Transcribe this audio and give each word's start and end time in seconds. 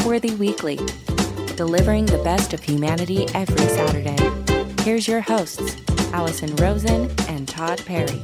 Upworthy 0.00 0.34
Weekly, 0.38 0.76
delivering 1.56 2.06
the 2.06 2.22
best 2.24 2.54
of 2.54 2.62
humanity 2.62 3.28
every 3.34 3.68
Saturday. 3.68 4.16
Here's 4.82 5.06
your 5.06 5.20
hosts, 5.20 5.76
Allison 6.14 6.56
Rosen 6.56 7.10
and 7.28 7.46
Todd 7.46 7.84
Perry. 7.84 8.22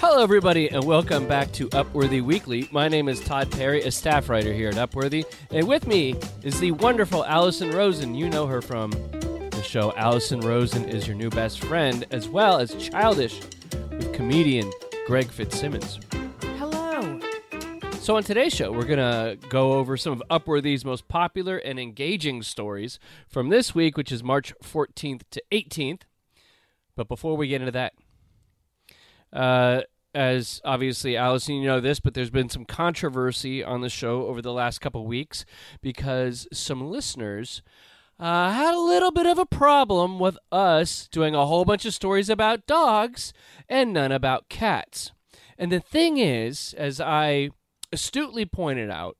Hello, 0.00 0.24
everybody, 0.24 0.68
and 0.70 0.82
welcome 0.82 1.28
back 1.28 1.52
to 1.52 1.68
Upworthy 1.68 2.20
Weekly. 2.20 2.68
My 2.72 2.88
name 2.88 3.08
is 3.08 3.20
Todd 3.20 3.52
Perry, 3.52 3.82
a 3.82 3.92
staff 3.92 4.28
writer 4.28 4.52
here 4.52 4.70
at 4.70 4.74
Upworthy, 4.74 5.24
and 5.52 5.68
with 5.68 5.86
me 5.86 6.16
is 6.42 6.58
the 6.58 6.72
wonderful 6.72 7.24
Allison 7.24 7.70
Rosen. 7.70 8.16
You 8.16 8.28
know 8.28 8.48
her 8.48 8.60
from 8.60 8.90
the 8.90 9.62
show 9.62 9.94
Allison 9.96 10.40
Rosen 10.40 10.88
is 10.88 11.06
Your 11.06 11.16
New 11.16 11.30
Best 11.30 11.60
Friend, 11.60 12.04
as 12.10 12.28
well 12.28 12.58
as 12.58 12.74
Childish 12.74 13.40
with 13.90 14.12
comedian 14.12 14.68
Greg 15.06 15.30
Fitzsimmons. 15.30 16.00
So, 18.04 18.18
on 18.18 18.22
today's 18.22 18.52
show, 18.52 18.70
we're 18.70 18.84
going 18.84 18.98
to 18.98 19.38
go 19.48 19.72
over 19.72 19.96
some 19.96 20.12
of 20.12 20.22
Upworthy's 20.30 20.84
most 20.84 21.08
popular 21.08 21.56
and 21.56 21.80
engaging 21.80 22.42
stories 22.42 22.98
from 23.30 23.48
this 23.48 23.74
week, 23.74 23.96
which 23.96 24.12
is 24.12 24.22
March 24.22 24.52
14th 24.62 25.22
to 25.30 25.42
18th. 25.50 26.02
But 26.96 27.08
before 27.08 27.34
we 27.34 27.48
get 27.48 27.62
into 27.62 27.72
that, 27.72 27.94
uh, 29.32 29.84
as 30.14 30.60
obviously 30.66 31.16
Allison, 31.16 31.54
you 31.54 31.66
know 31.66 31.80
this, 31.80 31.98
but 31.98 32.12
there's 32.12 32.28
been 32.28 32.50
some 32.50 32.66
controversy 32.66 33.64
on 33.64 33.80
the 33.80 33.88
show 33.88 34.26
over 34.26 34.42
the 34.42 34.52
last 34.52 34.82
couple 34.82 35.06
weeks 35.06 35.46
because 35.80 36.46
some 36.52 36.86
listeners 36.90 37.62
uh, 38.20 38.52
had 38.52 38.74
a 38.74 38.80
little 38.80 39.12
bit 39.12 39.24
of 39.24 39.38
a 39.38 39.46
problem 39.46 40.18
with 40.18 40.36
us 40.52 41.08
doing 41.10 41.34
a 41.34 41.46
whole 41.46 41.64
bunch 41.64 41.86
of 41.86 41.94
stories 41.94 42.28
about 42.28 42.66
dogs 42.66 43.32
and 43.66 43.94
none 43.94 44.12
about 44.12 44.50
cats. 44.50 45.12
And 45.56 45.72
the 45.72 45.80
thing 45.80 46.18
is, 46.18 46.74
as 46.76 47.00
I 47.00 47.48
astutely 47.94 48.44
pointed 48.44 48.90
out, 48.90 49.16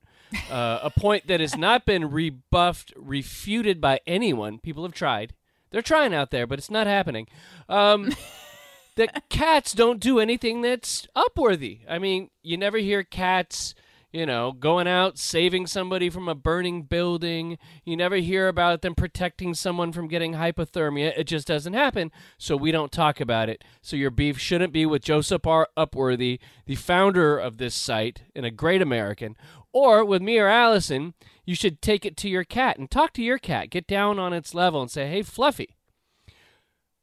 uh, 0.50 0.80
a 0.83 0.91
point 0.91 1.27
that 1.27 1.41
has 1.41 1.56
not 1.56 1.86
been 1.86 2.11
rebuffed, 2.11 2.92
refuted 2.97 3.81
by 3.81 4.00
anyone. 4.06 4.58
People 4.58 4.83
have 4.83 4.92
tried. 4.92 5.33
They're 5.70 5.83
trying 5.83 6.14
out 6.14 6.31
there, 6.31 6.47
but 6.47 6.58
it's 6.58 6.70
not 6.70 6.86
happening. 6.86 7.27
Um, 7.69 8.12
that 8.97 9.28
cats 9.28 9.72
don't 9.72 10.00
do 10.00 10.20
anything 10.20 10.62
that's 10.62 11.06
upworthy. 11.16 11.81
I 11.89 11.98
mean, 11.98 12.31
you 12.42 12.56
never 12.56 12.78
hear 12.78 13.03
cats, 13.03 13.75
you 14.14 14.24
know, 14.24 14.52
going 14.52 14.86
out 14.86 15.18
saving 15.18 15.66
somebody 15.66 16.08
from 16.08 16.28
a 16.28 16.36
burning 16.36 16.82
building. 16.82 17.58
You 17.82 17.96
never 17.96 18.14
hear 18.16 18.46
about 18.46 18.80
them 18.80 18.94
protecting 18.94 19.54
someone 19.54 19.90
from 19.90 20.06
getting 20.06 20.34
hypothermia. 20.34 21.12
It 21.18 21.24
just 21.24 21.48
doesn't 21.48 21.72
happen, 21.72 22.12
so 22.38 22.56
we 22.56 22.70
don't 22.70 22.92
talk 22.92 23.18
about 23.18 23.48
it. 23.48 23.64
So 23.82 23.96
your 23.96 24.12
beef 24.12 24.38
shouldn't 24.38 24.72
be 24.72 24.86
with 24.86 25.02
Joseph 25.02 25.48
R. 25.48 25.68
Upworthy, 25.76 26.38
the 26.64 26.76
founder 26.76 27.36
of 27.36 27.58
this 27.58 27.74
site 27.74 28.22
and 28.36 28.46
a 28.46 28.52
great 28.52 28.80
American, 28.80 29.36
or 29.72 30.04
with 30.04 30.22
me 30.22 30.38
or 30.38 30.46
Allison. 30.46 31.14
You 31.44 31.56
should 31.56 31.82
take 31.82 32.06
it 32.06 32.16
to 32.18 32.28
your 32.28 32.44
cat 32.44 32.78
and 32.78 32.88
talk 32.88 33.14
to 33.14 33.22
your 33.22 33.38
cat. 33.38 33.68
Get 33.68 33.88
down 33.88 34.20
on 34.20 34.32
its 34.32 34.54
level 34.54 34.80
and 34.80 34.90
say, 34.92 35.08
"Hey, 35.08 35.22
Fluffy, 35.22 35.74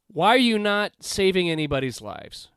why 0.08 0.30
are 0.30 0.38
you 0.38 0.58
not 0.58 0.94
saving 1.02 1.50
anybody's 1.50 2.02
lives? 2.02 2.48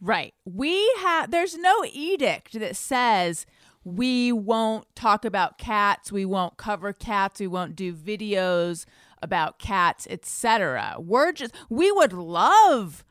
Right. 0.00 0.34
We 0.44 0.92
have 0.98 1.30
there's 1.30 1.56
no 1.56 1.84
edict 1.92 2.58
that 2.58 2.74
says 2.74 3.44
we 3.84 4.32
won't 4.32 4.84
talk 4.94 5.24
about 5.24 5.58
cats, 5.58 6.12
we 6.12 6.24
won't 6.24 6.56
cover 6.56 6.92
cats, 6.92 7.40
we 7.40 7.46
won't 7.46 7.76
do 7.76 7.94
videos 7.94 8.84
about 9.22 9.58
cats, 9.58 10.06
etc. 10.10 10.96
We're 10.98 11.32
just 11.32 11.54
we 11.68 11.90
would 11.92 12.12
love 12.12 13.04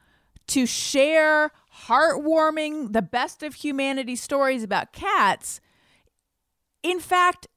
to 0.47 0.65
share 0.65 1.51
heartwarming 1.85 2.93
the 2.93 3.01
best 3.01 3.43
of 3.43 3.55
humanity 3.55 4.15
stories 4.15 4.63
about 4.63 4.93
cats. 4.93 5.61
In 6.81 6.99
fact, 6.99 7.47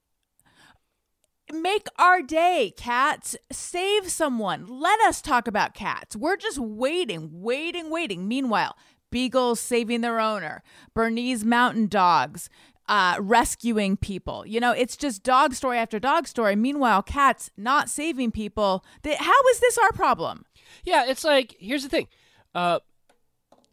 make 1.52 1.86
our 1.98 2.22
day, 2.22 2.72
cats. 2.76 3.36
Save 3.50 4.10
someone. 4.10 4.66
Let 4.66 5.00
us 5.00 5.22
talk 5.22 5.46
about 5.46 5.74
cats. 5.74 6.16
We're 6.16 6.36
just 6.36 6.58
waiting, 6.58 7.30
waiting, 7.32 7.90
waiting. 7.90 8.28
Meanwhile, 8.28 8.76
beagles 9.10 9.60
saving 9.60 10.00
their 10.00 10.20
owner, 10.20 10.62
Bernese 10.94 11.44
mountain 11.46 11.86
dogs 11.86 12.48
uh, 12.88 13.16
rescuing 13.20 13.96
people. 13.96 14.46
You 14.46 14.60
know, 14.60 14.72
it's 14.72 14.96
just 14.96 15.22
dog 15.22 15.54
story 15.54 15.78
after 15.78 15.98
dog 15.98 16.26
story. 16.26 16.56
Meanwhile, 16.56 17.02
cats 17.02 17.50
not 17.56 17.88
saving 17.88 18.32
people. 18.32 18.84
They, 19.02 19.14
how 19.14 19.40
is 19.50 19.60
this 19.60 19.78
our 19.78 19.92
problem? 19.92 20.44
Yeah, 20.84 21.04
it's 21.06 21.24
like 21.24 21.56
here's 21.58 21.82
the 21.82 21.88
thing. 21.88 22.08
Uh, 22.54 22.80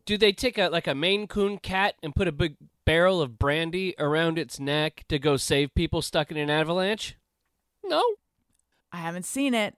do 0.06 0.18
they 0.18 0.32
take 0.32 0.58
a 0.58 0.70
like 0.70 0.88
a 0.88 0.96
Maine 0.96 1.28
Coon 1.28 1.58
cat 1.58 1.96
and 2.02 2.16
put 2.16 2.28
a 2.28 2.32
big 2.32 2.56
barrel 2.86 3.22
of 3.22 3.38
brandy 3.38 3.94
around 4.00 4.40
its 4.40 4.60
neck 4.60 5.06
to 5.10 5.20
go 5.20 5.38
save 5.38 5.74
people 5.76 6.02
stuck 6.02 6.32
in 6.32 6.38
an 6.38 6.50
avalanche? 6.50 7.16
No, 7.84 8.04
I 8.92 8.98
haven't 8.98 9.26
seen 9.26 9.54
it, 9.54 9.76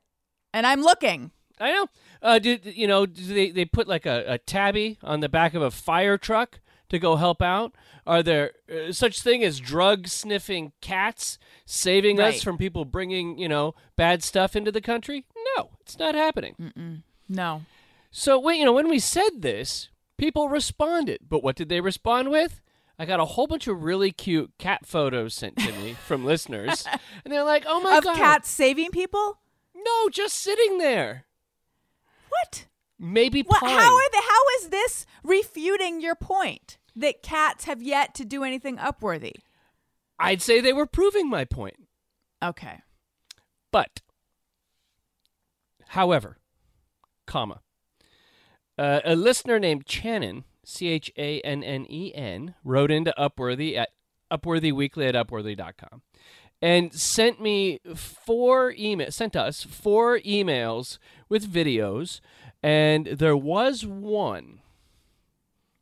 and 0.54 0.66
I'm 0.66 0.82
looking. 0.82 1.32
I 1.60 1.72
know. 1.72 1.88
Uh, 2.22 2.40
do 2.40 2.58
you 2.64 2.88
know? 2.88 3.06
Do 3.06 3.22
they 3.34 3.52
they 3.52 3.66
put 3.66 3.88
like 3.88 4.06
a, 4.06 4.24
a 4.28 4.38
tabby 4.38 4.98
on 5.04 5.20
the 5.20 5.30
back 5.30 5.54
of 5.54 5.62
a 5.62 5.72
fire 5.72 6.18
truck 6.18 6.60
to 6.92 7.00
go 7.00 7.16
help 7.18 7.42
out? 7.42 7.74
Are 8.08 8.24
there 8.24 8.52
uh, 8.72 8.92
such 8.92 9.22
thing 9.22 9.44
as 9.44 9.60
drug 9.60 10.08
sniffing 10.08 10.72
cats 10.82 11.38
saving 11.66 12.18
Right. 12.18 12.36
us 12.36 12.44
from 12.44 12.58
people 12.58 12.86
bringing 12.86 13.38
you 13.38 13.50
know 13.50 13.76
bad 13.96 14.24
stuff 14.24 14.56
into 14.56 14.72
the 14.72 14.82
country? 14.82 15.26
No, 15.58 15.72
it's 15.82 15.98
not 16.00 16.16
happening. 16.16 17.04
No. 17.28 17.64
So 18.12 18.38
when 18.40 18.58
you 18.58 18.66
know 18.66 18.74
when 18.74 18.90
we 18.90 19.00
said 19.00 19.42
this, 19.42 19.90
people 20.18 20.50
responded. 20.50 21.20
But 21.28 21.44
what 21.44 21.56
did 21.56 21.70
they 21.70 21.82
respond 21.82 22.30
with? 22.32 22.62
I 23.00 23.06
got 23.06 23.20
a 23.20 23.26
whole 23.26 23.48
bunch 23.48 23.68
of 23.68 23.84
really 23.84 24.12
cute 24.12 24.52
cat 24.60 24.86
photos 24.86 25.34
sent 25.34 25.58
to 25.58 25.72
me 25.72 25.94
from 26.08 26.24
listeners, 26.26 26.86
and 27.24 27.34
they're 27.34 27.44
like, 27.44 27.64
"Oh 27.68 27.80
my 27.82 27.90
god 27.92 27.98
of 28.00 28.04
god, 28.04 28.16
cats 28.18 28.50
saving 28.50 28.92
people? 28.92 29.40
No, 29.76 30.10
just 30.10 30.36
sitting 30.36 30.78
there, 30.78 31.26
What? 32.30 32.68
maybe 33.00 33.42
What? 33.42 33.60
pawing." 33.60 33.74
How 33.76 33.96
are 33.96 34.12
they? 34.12 34.18
How 34.20 34.44
is 34.60 34.70
this 34.70 35.06
refuting 35.24 36.02
your 36.02 36.16
point 36.16 36.78
that 36.96 37.24
cats 37.24 37.66
have 37.66 37.82
yet 37.82 38.14
to 38.16 38.26
do 38.26 38.44
anything 38.44 38.78
upworthy? 38.78 39.34
I'd 40.20 40.42
say 40.42 40.62
they 40.62 40.74
were 40.74 40.86
proving 40.86 41.30
my 41.30 41.46
point. 41.46 41.88
Okay. 42.44 42.80
But, 43.72 44.02
however, 45.90 46.38
comma, 47.26 47.62
uh, 48.78 49.02
a 49.06 49.16
listener 49.16 49.60
named 49.60 49.86
Channon, 49.86 50.44
C 50.64 50.88
H 50.90 51.12
A 51.18 51.40
N 51.42 51.64
N 51.64 51.86
E 51.90 52.14
N, 52.14 52.56
wrote 52.64 52.92
into 52.92 53.14
Upworthy 53.18 53.78
at 53.78 53.90
upworthyweekly 54.32 55.08
at 55.10 55.16
upworthy.com 55.16 56.02
and 56.62 56.94
sent 56.94 57.42
me 57.42 57.80
four 57.96 58.72
emails, 58.74 59.14
sent 59.14 59.36
us 59.36 59.64
four 59.64 60.20
emails 60.20 61.00
with 61.28 61.52
videos, 61.52 62.22
and 62.62 63.08
there 63.08 63.36
was 63.36 63.86
one, 63.86 64.60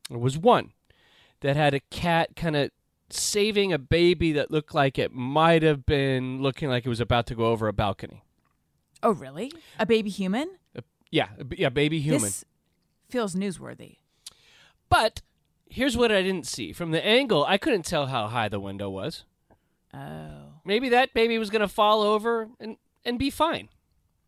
there 0.08 0.18
was 0.18 0.38
one 0.38 0.72
that 1.40 1.56
had 1.56 1.74
a 1.74 1.80
cat 1.90 2.36
kind 2.36 2.56
of 2.56 2.70
saving 3.10 3.72
a 3.72 3.78
baby 3.78 4.32
that 4.32 4.50
looked 4.50 4.74
like 4.74 4.98
it 4.98 5.12
might 5.12 5.62
have 5.62 5.84
been 5.84 6.40
looking 6.40 6.68
like 6.68 6.86
it 6.86 6.88
was 6.88 7.00
about 7.00 7.26
to 7.26 7.34
go 7.34 7.46
over 7.46 7.68
a 7.68 7.72
balcony. 7.72 8.24
Oh, 9.02 9.12
really? 9.12 9.52
A 9.78 9.86
baby 9.86 10.10
human? 10.10 10.58
Yeah, 11.10 11.28
a 11.38 11.44
b- 11.44 11.56
yeah, 11.58 11.70
baby 11.70 12.00
human. 12.00 12.22
This 12.22 12.44
feels 13.08 13.34
newsworthy. 13.34 13.96
But 14.88 15.22
here's 15.68 15.96
what 15.96 16.12
I 16.12 16.22
didn't 16.22 16.46
see 16.46 16.72
from 16.72 16.90
the 16.90 17.04
angle. 17.04 17.44
I 17.44 17.58
couldn't 17.58 17.84
tell 17.84 18.06
how 18.06 18.28
high 18.28 18.48
the 18.48 18.60
window 18.60 18.90
was. 18.90 19.24
Oh. 19.94 20.52
Maybe 20.64 20.88
that 20.90 21.14
baby 21.14 21.38
was 21.38 21.50
going 21.50 21.62
to 21.62 21.68
fall 21.68 22.02
over 22.02 22.48
and 22.60 22.76
and 23.04 23.18
be 23.18 23.30
fine. 23.30 23.70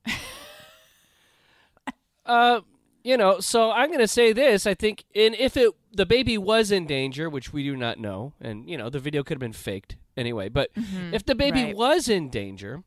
uh, 2.26 2.60
you 3.04 3.16
know, 3.16 3.40
so 3.40 3.70
I'm 3.70 3.88
going 3.88 4.00
to 4.00 4.08
say 4.08 4.32
this. 4.32 4.66
I 4.66 4.74
think, 4.74 5.04
and 5.14 5.34
if 5.34 5.56
it 5.56 5.72
the 5.92 6.06
baby 6.06 6.38
was 6.38 6.70
in 6.70 6.86
danger, 6.86 7.28
which 7.28 7.52
we 7.52 7.62
do 7.62 7.76
not 7.76 7.98
know, 7.98 8.32
and 8.40 8.68
you 8.68 8.76
know 8.76 8.88
the 8.88 8.98
video 8.98 9.22
could 9.22 9.34
have 9.34 9.40
been 9.40 9.52
faked 9.52 9.96
anyway. 10.16 10.48
But 10.48 10.70
if 11.12 11.24
the 11.24 11.34
baby 11.34 11.64
right. 11.64 11.76
was 11.76 12.08
in 12.08 12.30
danger, 12.30 12.82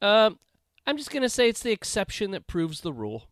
um, 0.00 0.38
I'm 0.86 0.96
just 0.96 1.10
going 1.10 1.22
to 1.22 1.28
say 1.28 1.48
it's 1.48 1.62
the 1.62 1.72
exception 1.72 2.30
that 2.30 2.46
proves 2.46 2.80
the 2.80 2.92
rule. 2.92 3.24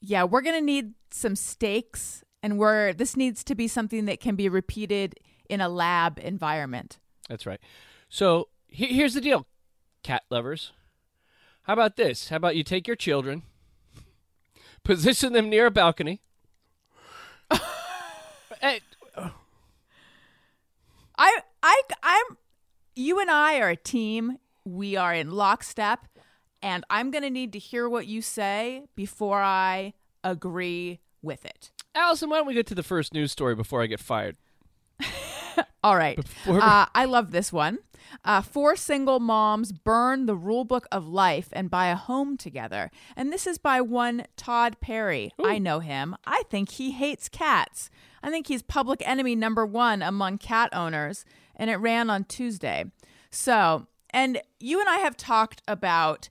Yeah, 0.00 0.24
we're 0.24 0.42
going 0.42 0.58
to 0.58 0.64
need 0.64 0.94
some 1.10 1.36
stakes 1.36 2.22
and 2.42 2.58
we're 2.58 2.92
this 2.92 3.16
needs 3.16 3.42
to 3.44 3.54
be 3.54 3.66
something 3.66 4.04
that 4.04 4.20
can 4.20 4.36
be 4.36 4.48
repeated 4.48 5.18
in 5.48 5.60
a 5.60 5.68
lab 5.68 6.20
environment. 6.22 6.98
That's 7.28 7.46
right. 7.46 7.60
So 8.08 8.48
he- 8.68 8.94
here's 8.94 9.14
the 9.14 9.20
deal, 9.20 9.46
cat 10.02 10.22
lovers. 10.30 10.72
How 11.62 11.72
about 11.72 11.96
this? 11.96 12.28
How 12.28 12.36
about 12.36 12.54
you 12.54 12.62
take 12.62 12.86
your 12.86 12.94
children, 12.94 13.42
position 14.84 15.32
them 15.32 15.50
near 15.50 15.66
a 15.66 15.70
balcony. 15.72 16.20
Hey, 18.66 18.80
I 21.18 21.40
I 21.62 21.82
I'm 22.02 22.36
you 22.94 23.20
and 23.20 23.30
I 23.30 23.58
are 23.60 23.68
a 23.70 23.76
team. 23.76 24.38
We 24.64 24.96
are 24.96 25.14
in 25.14 25.30
lockstep 25.30 26.06
and 26.62 26.84
I'm 26.90 27.10
going 27.10 27.22
to 27.22 27.30
need 27.30 27.52
to 27.52 27.58
hear 27.60 27.88
what 27.88 28.06
you 28.06 28.20
say 28.22 28.82
before 28.96 29.40
I 29.40 29.92
agree 30.24 31.00
with 31.22 31.44
it. 31.44 31.70
Allison, 31.94 32.28
why 32.30 32.38
don't 32.38 32.46
we 32.46 32.54
get 32.54 32.66
to 32.68 32.74
the 32.74 32.82
first 32.82 33.14
news 33.14 33.30
story 33.30 33.54
before 33.54 33.82
I 33.82 33.86
get 33.86 34.00
fired? 34.00 34.36
All 35.84 35.96
right. 35.96 36.18
We- 36.46 36.58
Uh, 36.58 36.86
I 36.94 37.04
love 37.04 37.30
this 37.30 37.52
one. 37.52 37.78
Uh, 38.24 38.40
four 38.40 38.76
single 38.76 39.20
moms 39.20 39.72
burn 39.72 40.26
the 40.26 40.34
rule 40.36 40.64
book 40.64 40.86
of 40.90 41.06
life 41.06 41.48
and 41.52 41.70
buy 41.70 41.86
a 41.88 41.96
home 41.96 42.36
together. 42.36 42.90
And 43.16 43.32
this 43.32 43.46
is 43.46 43.58
by 43.58 43.80
one 43.80 44.26
Todd 44.36 44.76
Perry. 44.80 45.32
I 45.44 45.58
know 45.58 45.80
him. 45.80 46.16
I 46.26 46.42
think 46.50 46.70
he 46.72 46.92
hates 46.92 47.28
cats. 47.28 47.90
I 48.26 48.30
think 48.30 48.48
he's 48.48 48.62
public 48.62 49.06
enemy 49.06 49.36
number 49.36 49.64
one 49.64 50.02
among 50.02 50.38
cat 50.38 50.70
owners. 50.72 51.24
And 51.54 51.70
it 51.70 51.76
ran 51.76 52.10
on 52.10 52.24
Tuesday. 52.24 52.86
So, 53.30 53.86
and 54.10 54.42
you 54.58 54.80
and 54.80 54.88
I 54.88 54.96
have 54.96 55.16
talked 55.16 55.62
about 55.68 56.28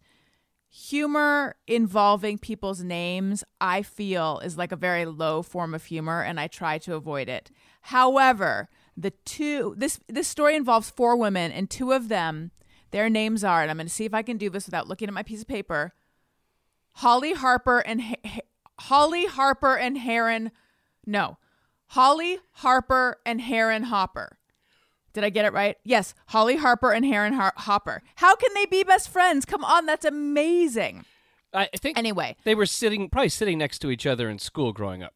humor 0.70 1.56
involving 1.68 2.38
people's 2.38 2.84
names, 2.84 3.46
I 3.62 3.82
feel 3.82 4.42
is 4.44 4.58
like 4.58 4.74
a 4.74 4.78
very 4.78 5.06
low 5.06 5.42
form 5.42 5.74
of 5.74 5.86
humor 5.86 6.22
and 6.22 6.38
I 6.38 6.48
try 6.48 6.78
to 6.80 6.96
avoid 6.96 7.30
it. 7.30 7.50
However, 7.82 8.68
the 8.98 9.12
two 9.24 9.74
this 9.78 10.00
this 10.08 10.28
story 10.28 10.56
involves 10.56 10.90
four 10.90 11.16
women 11.16 11.52
and 11.52 11.70
two 11.70 11.94
of 11.94 12.10
them 12.10 12.52
their 12.92 13.10
names 13.10 13.44
are 13.44 13.62
and 13.62 13.72
I'm 13.72 13.78
going 13.78 13.88
to 13.88 13.94
see 13.94 14.06
if 14.06 14.14
I 14.14 14.22
can 14.22 14.38
do 14.38 14.50
this 14.50 14.66
without 14.66 14.88
looking 14.88 15.08
at 15.08 15.14
my 15.14 15.24
piece 15.24 15.42
of 15.42 15.48
paper. 15.48 15.94
Holly 16.94 17.34
Harper 17.34 17.80
and 17.80 18.02
Ha- 18.02 18.40
Holly 18.80 19.28
Harper 19.28 19.78
and 19.78 19.98
Heron 19.98 20.52
no. 21.06 21.38
Holly 21.88 22.40
Harper 22.54 23.18
and 23.26 23.42
Heron 23.42 23.84
Hopper. 23.84 24.38
Did 25.14 25.24
I 25.24 25.30
get 25.30 25.46
it 25.46 25.54
right? 25.54 25.78
Yes, 25.86 26.14
Holly 26.28 26.58
Harper 26.58 26.92
and 26.92 27.06
Heron 27.06 27.34
Har- 27.34 27.54
Hopper. 27.56 28.04
How 28.16 28.36
can 28.36 28.54
they 28.54 28.66
be 28.66 28.84
best 28.84 29.08
friends? 29.10 29.46
Come 29.46 29.64
on, 29.64 29.86
that's 29.86 30.04
amazing. 30.06 31.06
I 31.54 31.68
think 31.78 31.98
Anyway, 31.98 32.36
they 32.44 32.54
were 32.54 32.66
sitting 32.66 33.10
probably 33.10 33.30
sitting 33.30 33.58
next 33.58 33.80
to 33.80 33.90
each 33.90 34.06
other 34.06 34.30
in 34.30 34.40
school 34.40 34.74
growing 34.74 35.04
up. 35.04 35.14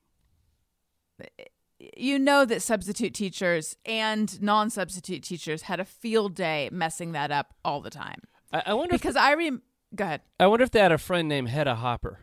you 1.77 2.17
know 2.17 2.45
that 2.45 2.61
substitute 2.61 3.13
teachers 3.13 3.75
and 3.85 4.41
non-substitute 4.41 5.21
teachers 5.23 5.63
had 5.63 5.81
a 5.81 5.85
field 5.85 6.35
day 6.35 6.69
messing 6.71 7.11
that 7.11 7.29
up 7.31 7.53
all 7.65 7.81
the 7.81 7.89
time. 7.89 8.21
I, 8.53 8.63
I 8.67 8.73
wonder 8.73 8.95
if 8.95 9.01
Because 9.01 9.17
I 9.17 9.33
rem 9.33 9.61
go 9.93 10.05
ahead. 10.05 10.21
I 10.39 10.47
wonder 10.47 10.63
if 10.63 10.71
they 10.71 10.79
had 10.79 10.93
a 10.93 10.97
friend 10.97 11.27
named 11.27 11.49
Hedda 11.49 11.75
Hopper. 11.75 12.19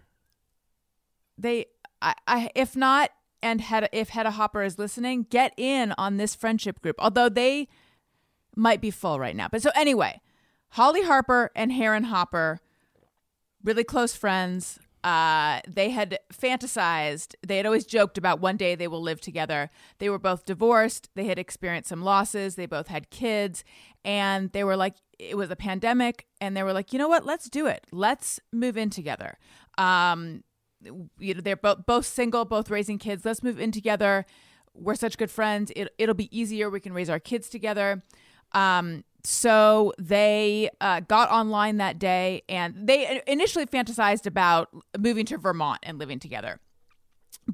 They 1.36 1.66
I, 2.00 2.14
I 2.26 2.50
if 2.54 2.74
not 2.74 3.10
and 3.42 3.60
Hedda, 3.60 3.88
if 3.92 4.10
Hedda 4.10 4.32
Hopper 4.32 4.62
is 4.62 4.78
listening, 4.78 5.26
get 5.30 5.52
in 5.56 5.92
on 5.98 6.16
this 6.16 6.34
friendship 6.34 6.80
group. 6.80 6.96
Although 6.98 7.28
they 7.28 7.68
might 8.56 8.80
be 8.80 8.90
full 8.90 9.20
right 9.20 9.36
now. 9.36 9.48
But 9.50 9.62
so 9.62 9.70
anyway, 9.74 10.20
Holly 10.70 11.02
Harper 11.02 11.50
and 11.54 11.70
Heron 11.72 12.04
Hopper, 12.04 12.60
really 13.62 13.84
close 13.84 14.16
friends. 14.16 14.78
Uh, 15.04 15.60
they 15.68 15.90
had 15.90 16.18
fantasized. 16.32 17.34
They 17.46 17.58
had 17.58 17.66
always 17.66 17.84
joked 17.84 18.18
about 18.18 18.40
one 18.40 18.56
day 18.56 18.74
they 18.74 18.88
will 18.88 19.02
live 19.02 19.20
together. 19.20 19.70
They 19.98 20.08
were 20.08 20.18
both 20.18 20.44
divorced. 20.46 21.10
They 21.14 21.26
had 21.26 21.38
experienced 21.38 21.90
some 21.90 22.02
losses. 22.02 22.56
They 22.56 22.66
both 22.66 22.88
had 22.88 23.10
kids, 23.10 23.62
and 24.04 24.50
they 24.50 24.64
were 24.64 24.76
like, 24.76 24.96
it 25.18 25.36
was 25.36 25.50
a 25.50 25.56
pandemic, 25.56 26.26
and 26.40 26.56
they 26.56 26.62
were 26.62 26.72
like, 26.72 26.92
you 26.92 26.98
know 26.98 27.08
what? 27.08 27.24
Let's 27.24 27.48
do 27.48 27.66
it. 27.66 27.86
Let's 27.92 28.40
move 28.52 28.76
in 28.76 28.90
together. 28.90 29.38
Um, 29.78 30.42
you 31.18 31.34
know, 31.34 31.40
they're 31.40 31.56
both 31.56 31.86
both 31.86 32.06
single, 32.06 32.44
both 32.44 32.70
raising 32.70 32.98
kids. 32.98 33.24
Let's 33.24 33.42
move 33.42 33.58
in 33.58 33.72
together. 33.72 34.26
We're 34.74 34.94
such 34.94 35.16
good 35.16 35.30
friends. 35.30 35.72
It, 35.74 35.88
it'll 35.98 36.14
be 36.14 36.36
easier. 36.36 36.68
We 36.68 36.80
can 36.80 36.92
raise 36.92 37.08
our 37.08 37.18
kids 37.20 37.48
together. 37.48 38.02
Um, 38.52 39.04
so 39.24 39.92
they 39.98 40.70
uh, 40.80 41.00
got 41.00 41.30
online 41.30 41.78
that 41.78 41.98
day 41.98 42.42
and 42.48 42.86
they 42.86 43.22
initially 43.26 43.66
fantasized 43.66 44.26
about 44.26 44.68
moving 44.96 45.26
to 45.26 45.38
Vermont 45.38 45.80
and 45.82 45.98
living 45.98 46.20
together. 46.20 46.60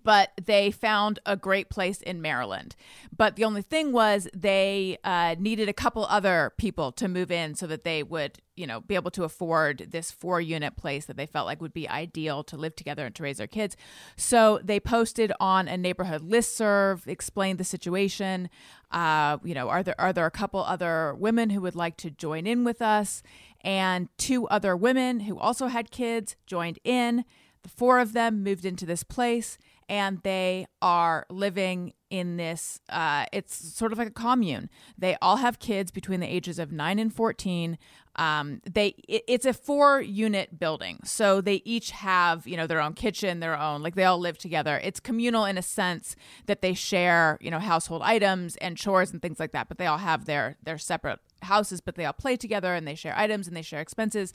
But 0.04 0.32
they 0.42 0.70
found 0.70 1.18
a 1.26 1.36
great 1.36 1.68
place 1.68 2.00
in 2.00 2.22
Maryland. 2.22 2.74
But 3.14 3.36
the 3.36 3.44
only 3.44 3.62
thing 3.62 3.92
was 3.92 4.26
they 4.34 4.98
uh, 5.04 5.36
needed 5.38 5.68
a 5.68 5.74
couple 5.74 6.06
other 6.06 6.52
people 6.56 6.92
to 6.92 7.08
move 7.08 7.30
in 7.30 7.54
so 7.54 7.66
that 7.66 7.84
they 7.84 8.02
would, 8.02 8.38
you 8.56 8.66
know, 8.66 8.80
be 8.80 8.94
able 8.94 9.10
to 9.10 9.24
afford 9.24 9.88
this 9.90 10.10
four 10.10 10.40
unit 10.40 10.76
place 10.76 11.04
that 11.06 11.16
they 11.16 11.26
felt 11.26 11.46
like 11.46 11.60
would 11.60 11.74
be 11.74 11.88
ideal 11.88 12.42
to 12.44 12.56
live 12.56 12.74
together 12.74 13.04
and 13.04 13.14
to 13.16 13.22
raise 13.22 13.36
their 13.36 13.46
kids. 13.46 13.76
So 14.16 14.60
they 14.64 14.80
posted 14.80 15.30
on 15.38 15.68
a 15.68 15.76
neighborhood 15.76 16.22
listserv, 16.22 17.06
explained 17.06 17.58
the 17.58 17.64
situation. 17.64 18.48
Uh, 18.90 19.38
you 19.44 19.54
know, 19.54 19.68
are 19.68 19.82
there 19.82 20.00
are 20.00 20.12
there 20.12 20.26
a 20.26 20.30
couple 20.30 20.60
other 20.60 21.14
women 21.14 21.50
who 21.50 21.60
would 21.60 21.76
like 21.76 21.96
to 21.98 22.10
join 22.10 22.46
in 22.46 22.64
with 22.64 22.80
us? 22.80 23.22
And 23.62 24.08
two 24.16 24.48
other 24.48 24.74
women 24.74 25.20
who 25.20 25.38
also 25.38 25.66
had 25.66 25.90
kids 25.90 26.34
joined 26.46 26.78
in. 26.82 27.24
The 27.62 27.68
four 27.68 28.00
of 28.00 28.12
them 28.12 28.42
moved 28.42 28.64
into 28.64 28.84
this 28.84 29.04
place 29.04 29.56
and 29.88 30.20
they 30.22 30.66
are 30.80 31.26
living 31.30 31.94
in 32.10 32.36
this 32.36 32.80
uh, 32.90 33.24
it's 33.32 33.54
sort 33.74 33.92
of 33.92 33.98
like 33.98 34.08
a 34.08 34.12
commune. 34.12 34.68
They 34.98 35.16
all 35.22 35.36
have 35.36 35.58
kids 35.58 35.90
between 35.90 36.20
the 36.20 36.26
ages 36.26 36.58
of 36.58 36.72
9 36.72 36.98
and 36.98 37.12
14 37.12 37.78
um, 38.16 38.60
they 38.70 38.88
it, 39.08 39.24
it's 39.26 39.46
a 39.46 39.52
four 39.52 40.00
unit 40.00 40.58
building. 40.58 41.00
So 41.04 41.40
they 41.40 41.62
each 41.64 41.92
have 41.92 42.46
you 42.46 42.56
know 42.56 42.66
their 42.66 42.80
own 42.80 42.92
kitchen 42.92 43.40
their 43.40 43.58
own 43.58 43.82
like 43.82 43.94
they 43.94 44.04
all 44.04 44.18
live 44.18 44.38
together. 44.38 44.80
It's 44.82 45.00
communal 45.00 45.44
in 45.44 45.56
a 45.56 45.62
sense 45.62 46.14
that 46.46 46.60
they 46.60 46.74
share 46.74 47.38
you 47.40 47.50
know 47.50 47.58
household 47.58 48.02
items 48.04 48.56
and 48.56 48.76
chores 48.76 49.12
and 49.12 49.22
things 49.22 49.40
like 49.40 49.52
that 49.52 49.68
but 49.68 49.78
they 49.78 49.86
all 49.86 49.98
have 49.98 50.26
their 50.26 50.56
their 50.62 50.78
separate 50.78 51.20
houses 51.42 51.80
but 51.80 51.94
they 51.94 52.04
all 52.04 52.12
play 52.12 52.36
together 52.36 52.74
and 52.74 52.86
they 52.86 52.94
share 52.94 53.16
items 53.16 53.48
and 53.48 53.56
they 53.56 53.62
share 53.62 53.80
expenses. 53.80 54.32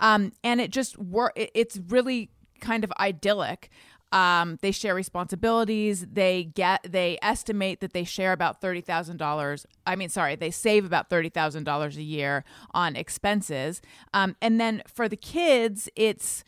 Um, 0.00 0.32
and 0.42 0.60
it 0.60 0.70
just 0.70 0.98
work 0.98 1.32
it, 1.36 1.50
it's 1.54 1.78
really 1.88 2.30
kind 2.60 2.82
of 2.82 2.92
idyllic 2.98 3.70
um, 4.12 4.58
they 4.62 4.70
share 4.72 4.94
responsibilities. 4.94 6.06
They 6.10 6.44
get 6.44 6.86
they 6.88 7.18
estimate 7.22 7.80
that 7.80 7.92
they 7.92 8.04
share 8.04 8.32
about 8.32 8.60
thirty 8.60 8.80
thousand 8.80 9.18
dollars. 9.18 9.66
I 9.86 9.96
mean, 9.96 10.08
sorry, 10.08 10.36
they 10.36 10.50
save 10.50 10.84
about 10.84 11.10
thirty 11.10 11.28
thousand 11.28 11.64
dollars 11.64 11.96
a 11.96 12.02
year 12.02 12.44
on 12.72 12.96
expenses. 12.96 13.82
Um, 14.14 14.36
and 14.40 14.60
then 14.60 14.82
for 14.86 15.08
the 15.08 15.16
kids, 15.16 15.88
it's 15.94 16.44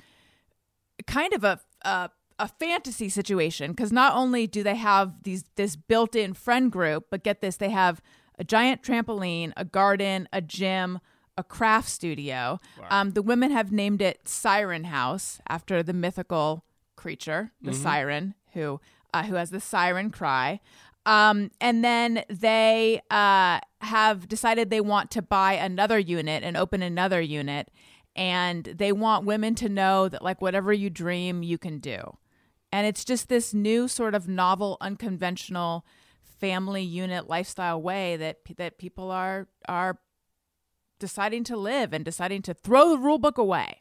kind 1.07 1.33
of 1.35 1.45
a 1.45 1.61
a, 1.83 2.11
a 2.39 2.49
fantasy 2.49 3.09
situation 3.09 3.73
because 3.73 3.93
not 3.93 4.15
only 4.15 4.47
do 4.47 4.63
they 4.63 4.77
have 4.77 5.23
these 5.25 5.45
this 5.57 5.77
built-in 5.77 6.35
friend 6.35 6.73
group, 6.73 7.07
but 7.11 7.23
get 7.23 7.41
this, 7.41 7.57
they 7.57 7.71
have 7.71 8.01
a 8.39 8.45
giant 8.45 8.83
trampoline, 8.83 9.53
a 9.57 9.67
garden, 9.67 10.27
a 10.33 10.41
gym, 10.41 10.99
a 11.37 11.45
craft 11.45 11.91
studio. 11.91 12.59
Um, 12.91 13.11
the 13.11 13.23
women 13.23 13.51
have 13.51 13.71
named 13.71 14.01
it 14.01 14.27
Siren 14.27 14.85
House 14.85 15.41
after 15.47 15.83
the 15.83 15.93
mythical 15.93 16.65
creature, 17.01 17.51
the 17.63 17.73
siren, 17.73 18.35
who 18.53 18.81
uh, 19.15 19.23
who 19.25 19.35
has 19.35 19.51
the 19.51 19.61
siren 19.61 20.11
cry. 20.11 20.61
Um, 21.07 21.51
and 21.61 21.83
then 21.83 22.25
they 22.29 23.01
uh, 23.11 23.61
have 23.81 24.29
decided 24.29 24.69
they 24.69 24.83
want 24.83 25.11
to 25.13 25.23
buy 25.23 25.55
another 25.55 25.99
unit 25.99 26.45
and 26.45 26.57
open 26.57 26.83
another 26.83 27.21
unit, 27.21 27.71
and 28.15 28.65
they 28.65 28.93
want 28.93 29.25
women 29.25 29.55
to 29.57 29.69
know 29.69 30.09
that 30.09 30.23
like 30.23 30.43
whatever 30.43 30.73
you 30.73 30.91
dream, 30.91 31.43
you 31.43 31.57
can 31.57 31.79
do. 31.79 32.19
And 32.71 32.87
it's 32.87 33.05
just 33.05 33.29
this 33.29 33.55
new 33.55 33.89
sort 33.89 34.15
of 34.15 34.29
novel, 34.29 34.77
unconventional 34.81 35.85
family 36.39 36.83
unit 36.83 37.29
lifestyle 37.29 37.81
way 37.81 38.17
that 38.17 38.37
that 38.57 38.79
people 38.79 39.11
are 39.11 39.49
are 39.69 39.99
deciding 40.99 41.45
to 41.45 41.57
live 41.57 41.95
and 41.95 42.05
deciding 42.05 42.43
to 42.43 42.55
throw 42.55 42.91
the 42.91 42.99
rule 42.99 43.19
book 43.19 43.39
away. 43.39 43.81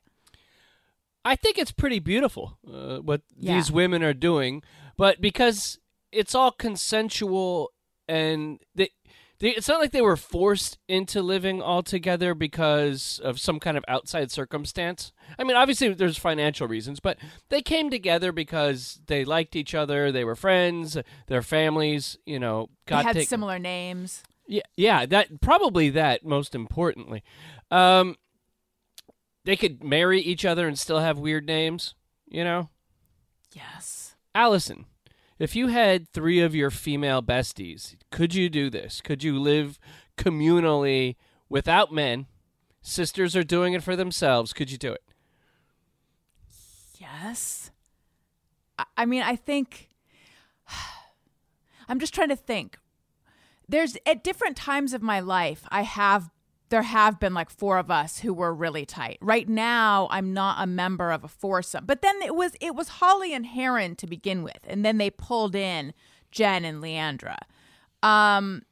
I 1.26 1.36
think 1.36 1.58
it's 1.58 1.72
pretty 1.72 2.00
beautiful 2.00 2.58
uh, 2.72 2.98
what 3.00 3.22
Yeah. 3.38 3.56
these 3.56 3.72
women 3.72 4.04
are 4.04 4.14
doing, 4.14 4.64
but 4.98 5.20
because 5.22 5.80
it's 6.12 6.34
all 6.34 6.52
consensual 6.52 7.72
and 8.08 8.60
they, 8.74 8.90
they, 9.40 9.50
it's 9.52 9.68
not 9.68 9.80
like 9.80 9.92
they 9.92 10.02
were 10.02 10.18
forced 10.18 10.78
into 10.88 11.22
living 11.22 11.62
all 11.62 11.84
together 11.84 12.34
because 12.34 13.20
of 13.24 13.40
some 13.40 13.60
kind 13.60 13.78
of 13.78 13.86
outside 13.88 14.32
circumstance. 14.32 15.12
I 15.38 15.44
mean, 15.44 15.56
obviously 15.56 15.94
there's 15.94 16.18
financial 16.18 16.68
reasons, 16.68 17.00
but 17.00 17.18
they 17.50 17.62
came 17.62 17.90
together 17.90 18.32
because 18.32 19.00
they 19.08 19.24
liked 19.24 19.56
each 19.56 19.76
other, 19.76 20.12
they 20.12 20.24
were 20.26 20.36
friends, 20.36 20.98
their 21.28 21.42
families, 21.42 22.18
you 22.26 22.40
know, 22.40 22.70
got 22.86 23.00
they 23.00 23.04
had 23.08 23.16
to- 23.18 23.26
similar 23.26 23.60
names. 23.60 24.24
yeah, 24.48 24.64
yeah, 24.76 25.06
that 25.06 25.40
probably 25.42 25.90
that 25.92 26.26
most 26.26 26.56
importantly. 26.56 27.24
Um, 27.72 28.16
they 29.46 29.56
could 29.56 29.84
marry 29.84 30.20
each 30.22 30.46
other 30.46 30.68
and 30.68 30.78
still 30.78 31.00
have 31.00 31.18
weird 31.18 31.46
names, 31.46 31.96
you 32.28 32.44
know? 32.44 32.70
Yes. 33.54 34.16
Allison, 34.36 34.86
if 35.40 35.56
you 35.56 35.68
had 35.68 36.10
three 36.10 36.40
of 36.42 36.54
your 36.54 36.70
female 36.70 37.24
besties, 37.24 37.96
could 38.12 38.36
you 38.36 38.50
do 38.50 38.70
this? 38.70 39.02
Could 39.02 39.24
you 39.24 39.40
live 39.40 39.80
communally 40.18 41.16
without 41.48 41.94
men? 41.94 42.28
Sisters 42.82 43.36
are 43.36 43.44
doing 43.44 43.74
it 43.74 43.84
for 43.84 43.96
themselves. 43.96 44.54
Could 44.54 44.72
you 44.72 44.78
do 44.78 44.94
it? 44.94 45.04
Yes. 46.98 47.72
I, 48.98 49.06
mean, 49.06 49.24
I 49.24 49.36
think 49.36 49.90
I'm 51.88 52.00
just 52.00 52.14
trying 52.14 52.30
to 52.30 52.36
think. 52.36 52.78
There's 53.68 53.98
at 54.06 54.24
different 54.24 54.58
times 54.58 54.94
of 54.94 55.02
my 55.02 55.20
life, 55.20 55.64
I 55.70 55.84
have 55.84 56.30
there 56.70 56.84
have 56.84 57.20
been 57.20 57.34
like 57.34 57.50
four 57.50 57.78
of 57.78 57.92
us 57.92 58.20
who 58.20 58.34
were 58.34 58.54
really 58.54 58.86
tight. 58.86 59.18
Right 59.22 59.50
now, 59.50 60.08
I'm 60.12 60.34
not 60.34 60.62
a 60.62 60.68
member 60.68 61.12
of 61.12 61.24
a 61.24 61.28
foursome. 61.28 61.86
But 61.86 62.02
then 62.02 62.22
it 62.22 62.36
was 62.36 62.54
it 62.62 62.76
was 62.76 62.88
Holly 62.90 63.34
and 63.34 63.46
Heron 63.46 63.96
to 63.98 64.08
begin 64.08 64.44
with, 64.44 64.60
and 64.66 64.86
then 64.86 64.98
they 64.98 65.10
pulled 65.10 65.56
in 65.56 65.94
Jen 66.32 66.66
and 66.66 66.82
Leandra. 66.82 67.38
Um, 68.04 68.64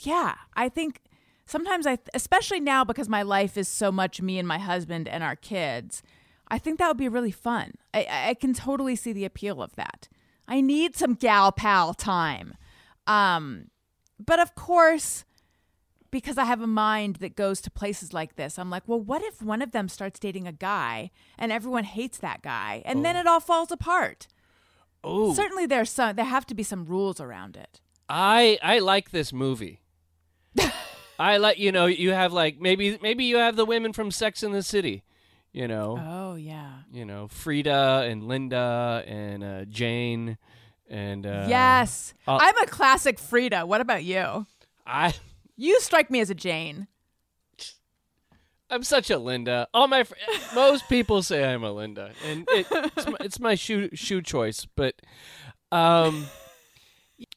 yeah, 0.00 0.34
I 0.54 0.68
think 0.68 1.00
sometimes 1.46 1.86
I, 1.86 1.98
especially 2.14 2.60
now 2.60 2.84
because 2.84 3.08
my 3.08 3.22
life 3.22 3.56
is 3.56 3.68
so 3.68 3.90
much 3.90 4.20
me 4.20 4.38
and 4.38 4.46
my 4.46 4.58
husband 4.58 5.08
and 5.08 5.24
our 5.24 5.36
kids, 5.36 6.02
I 6.48 6.58
think 6.58 6.78
that 6.78 6.88
would 6.88 6.96
be 6.96 7.08
really 7.08 7.32
fun. 7.32 7.74
I, 7.94 8.06
I 8.28 8.34
can 8.34 8.52
totally 8.52 8.96
see 8.96 9.12
the 9.12 9.24
appeal 9.24 9.62
of 9.62 9.74
that. 9.76 10.08
I 10.46 10.60
need 10.60 10.94
some 10.94 11.14
gal 11.14 11.50
pal 11.50 11.94
time. 11.94 12.54
Um, 13.06 13.70
but 14.24 14.38
of 14.38 14.54
course, 14.54 15.24
because 16.10 16.38
I 16.38 16.44
have 16.44 16.60
a 16.60 16.66
mind 16.66 17.16
that 17.16 17.36
goes 17.36 17.60
to 17.62 17.70
places 17.70 18.12
like 18.12 18.36
this, 18.36 18.58
I'm 18.58 18.70
like, 18.70 18.82
well, 18.86 19.00
what 19.00 19.22
if 19.22 19.42
one 19.42 19.62
of 19.62 19.72
them 19.72 19.88
starts 19.88 20.18
dating 20.18 20.46
a 20.46 20.52
guy 20.52 21.10
and 21.38 21.50
everyone 21.52 21.84
hates 21.84 22.18
that 22.18 22.42
guy 22.42 22.82
and 22.84 23.04
then 23.04 23.16
it 23.16 23.26
all 23.26 23.40
falls 23.40 23.70
apart? 23.70 24.28
Oh, 25.04 25.34
Certainly 25.34 25.66
there's 25.66 25.90
some 25.90 26.16
there 26.16 26.24
have 26.24 26.46
to 26.46 26.54
be 26.54 26.62
some 26.62 26.84
rules 26.84 27.20
around 27.20 27.56
it. 27.56 27.80
I 28.08 28.58
I 28.62 28.78
like 28.80 29.10
this 29.10 29.32
movie. 29.32 29.80
I 31.18 31.36
like 31.38 31.58
you 31.58 31.72
know 31.72 31.86
you 31.86 32.12
have 32.12 32.32
like 32.32 32.60
maybe 32.60 32.98
maybe 33.00 33.24
you 33.24 33.36
have 33.36 33.56
the 33.56 33.64
women 33.64 33.92
from 33.92 34.10
Sex 34.10 34.42
in 34.42 34.52
the 34.52 34.62
City, 34.62 35.02
you 35.52 35.66
know 35.68 35.98
Oh 36.02 36.34
yeah. 36.34 36.80
you 36.92 37.04
know 37.04 37.28
Frida 37.28 38.06
and 38.08 38.24
Linda 38.24 39.02
and 39.06 39.42
uh, 39.44 39.64
Jane 39.66 40.38
and 40.88 41.26
uh, 41.26 41.46
yes. 41.48 42.14
I'll- 42.28 42.38
I'm 42.40 42.56
a 42.58 42.66
classic 42.66 43.18
Frida. 43.18 43.64
What 43.66 43.80
about 43.80 44.04
you? 44.04 44.46
I 44.86 45.14
You 45.56 45.80
strike 45.80 46.10
me 46.10 46.20
as 46.20 46.30
a 46.30 46.34
Jane. 46.34 46.86
I'm 48.68 48.82
such 48.82 49.10
a 49.10 49.18
Linda. 49.18 49.68
All 49.72 49.86
my 49.86 50.02
fr- 50.02 50.14
most 50.54 50.88
people 50.88 51.22
say 51.22 51.44
I'm 51.44 51.62
a 51.62 51.72
Linda, 51.72 52.10
and 52.26 52.46
it, 52.50 52.66
it's 52.70 53.06
my, 53.06 53.16
it's 53.20 53.40
my 53.40 53.54
shoe 53.54 53.90
shoe 53.94 54.20
choice. 54.20 54.66
But 54.66 55.00
um, 55.70 56.26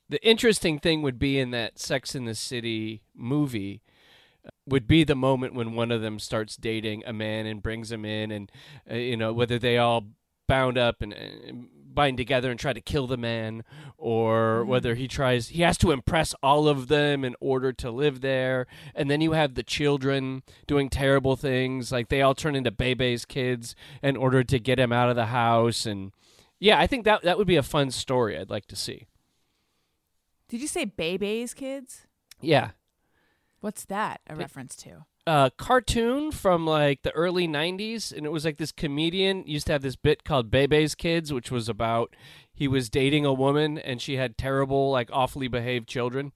the 0.09 0.25
interesting 0.27 0.79
thing 0.79 1.01
would 1.03 1.19
be 1.19 1.39
in 1.39 1.51
that 1.51 1.77
Sex 1.77 2.15
in 2.15 2.25
the 2.25 2.33
City 2.33 3.03
movie 3.15 3.83
uh, 4.43 4.49
would 4.65 4.87
be 4.87 5.03
the 5.03 5.15
moment 5.15 5.53
when 5.53 5.75
one 5.75 5.91
of 5.91 6.01
them 6.01 6.17
starts 6.17 6.57
dating 6.57 7.03
a 7.05 7.13
man 7.13 7.45
and 7.45 7.61
brings 7.61 7.91
him 7.91 8.05
in, 8.05 8.31
and 8.31 8.51
uh, 8.89 8.95
you 8.95 9.15
know 9.15 9.31
whether 9.31 9.59
they 9.59 9.77
all 9.77 10.07
bound 10.47 10.79
up 10.79 11.03
and, 11.03 11.13
and 11.13 11.67
bind 11.99 12.15
together 12.15 12.49
and 12.49 12.57
try 12.57 12.71
to 12.71 12.79
kill 12.79 13.07
the 13.07 13.17
man, 13.17 13.61
or 13.97 14.61
mm-hmm. 14.61 14.69
whether 14.69 14.95
he 14.95 15.05
tries 15.05 15.49
he 15.49 15.63
has 15.63 15.77
to 15.77 15.91
impress 15.91 16.33
all 16.41 16.69
of 16.69 16.87
them 16.87 17.25
in 17.25 17.35
order 17.41 17.73
to 17.73 17.91
live 17.91 18.21
there, 18.21 18.67
and 18.95 19.11
then 19.11 19.19
you 19.19 19.33
have 19.33 19.55
the 19.55 19.63
children 19.63 20.41
doing 20.65 20.89
terrible 20.89 21.35
things, 21.35 21.91
like 21.91 22.07
they 22.07 22.21
all 22.21 22.33
turn 22.33 22.55
into 22.55 22.71
Bebe's 22.71 23.25
kids 23.25 23.75
in 24.01 24.15
order 24.15 24.45
to 24.45 24.59
get 24.59 24.79
him 24.79 24.93
out 24.93 25.09
of 25.09 25.17
the 25.17 25.25
house, 25.25 25.85
and 25.85 26.13
yeah, 26.57 26.79
I 26.79 26.87
think 26.87 27.03
that 27.03 27.23
that 27.23 27.37
would 27.37 27.47
be 27.47 27.57
a 27.57 27.63
fun 27.63 27.91
story. 27.91 28.37
I'd 28.39 28.49
like 28.49 28.67
to 28.67 28.77
see. 28.77 29.07
Did 30.47 30.61
you 30.61 30.67
say 30.67 30.85
Bebe's 30.85 31.53
kids? 31.53 32.07
Yeah, 32.39 32.71
What's 33.61 33.83
that 33.85 34.21
a 34.27 34.35
reference 34.35 34.75
to? 34.77 35.05
Uh, 35.29 35.49
cartoon 35.57 36.31
from 36.31 36.65
like 36.65 37.03
the 37.03 37.11
early 37.11 37.47
90s 37.47 38.11
and 38.15 38.25
it 38.25 38.31
was 38.31 38.43
like 38.45 38.57
this 38.57 38.71
comedian 38.71 39.43
used 39.45 39.67
to 39.67 39.71
have 39.73 39.83
this 39.83 39.95
bit 39.95 40.23
called 40.23 40.49
bebe's 40.49 40.95
kids 40.95 41.31
which 41.31 41.51
was 41.51 41.69
about 41.69 42.15
he 42.51 42.67
was 42.67 42.89
dating 42.89 43.25
a 43.25 43.33
woman 43.33 43.77
and 43.77 44.01
she 44.01 44.15
had 44.15 44.37
terrible 44.39 44.89
like 44.89 45.07
awfully 45.13 45.47
behaved 45.47 45.87
children 45.87 46.31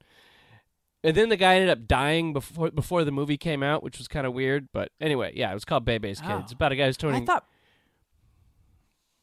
and 1.04 1.18
then 1.18 1.30
the 1.30 1.38
guy 1.38 1.56
ended 1.56 1.72
up 1.72 1.88
dying 1.88 2.34
before 2.34 2.70
before 2.70 3.04
the 3.04 3.12
movie 3.12 3.38
came 3.38 3.64
out 3.64 3.82
which 3.82 3.98
was 3.98 4.08
kind 4.08 4.28
of 4.28 4.34
weird 4.34 4.68
but 4.72 4.90
anyway 5.02 5.32
yeah 5.36 5.50
it 5.50 5.56
was 5.56 5.66
called 5.66 5.84
bebe's 5.86 6.22
Oh. 6.24 6.28
kids 6.38 6.52
about 6.52 6.72
a 6.72 6.76
guy 6.76 6.86
who's 6.86 6.98
I 6.98 7.02
turning 7.02 7.26
thought 7.26 7.46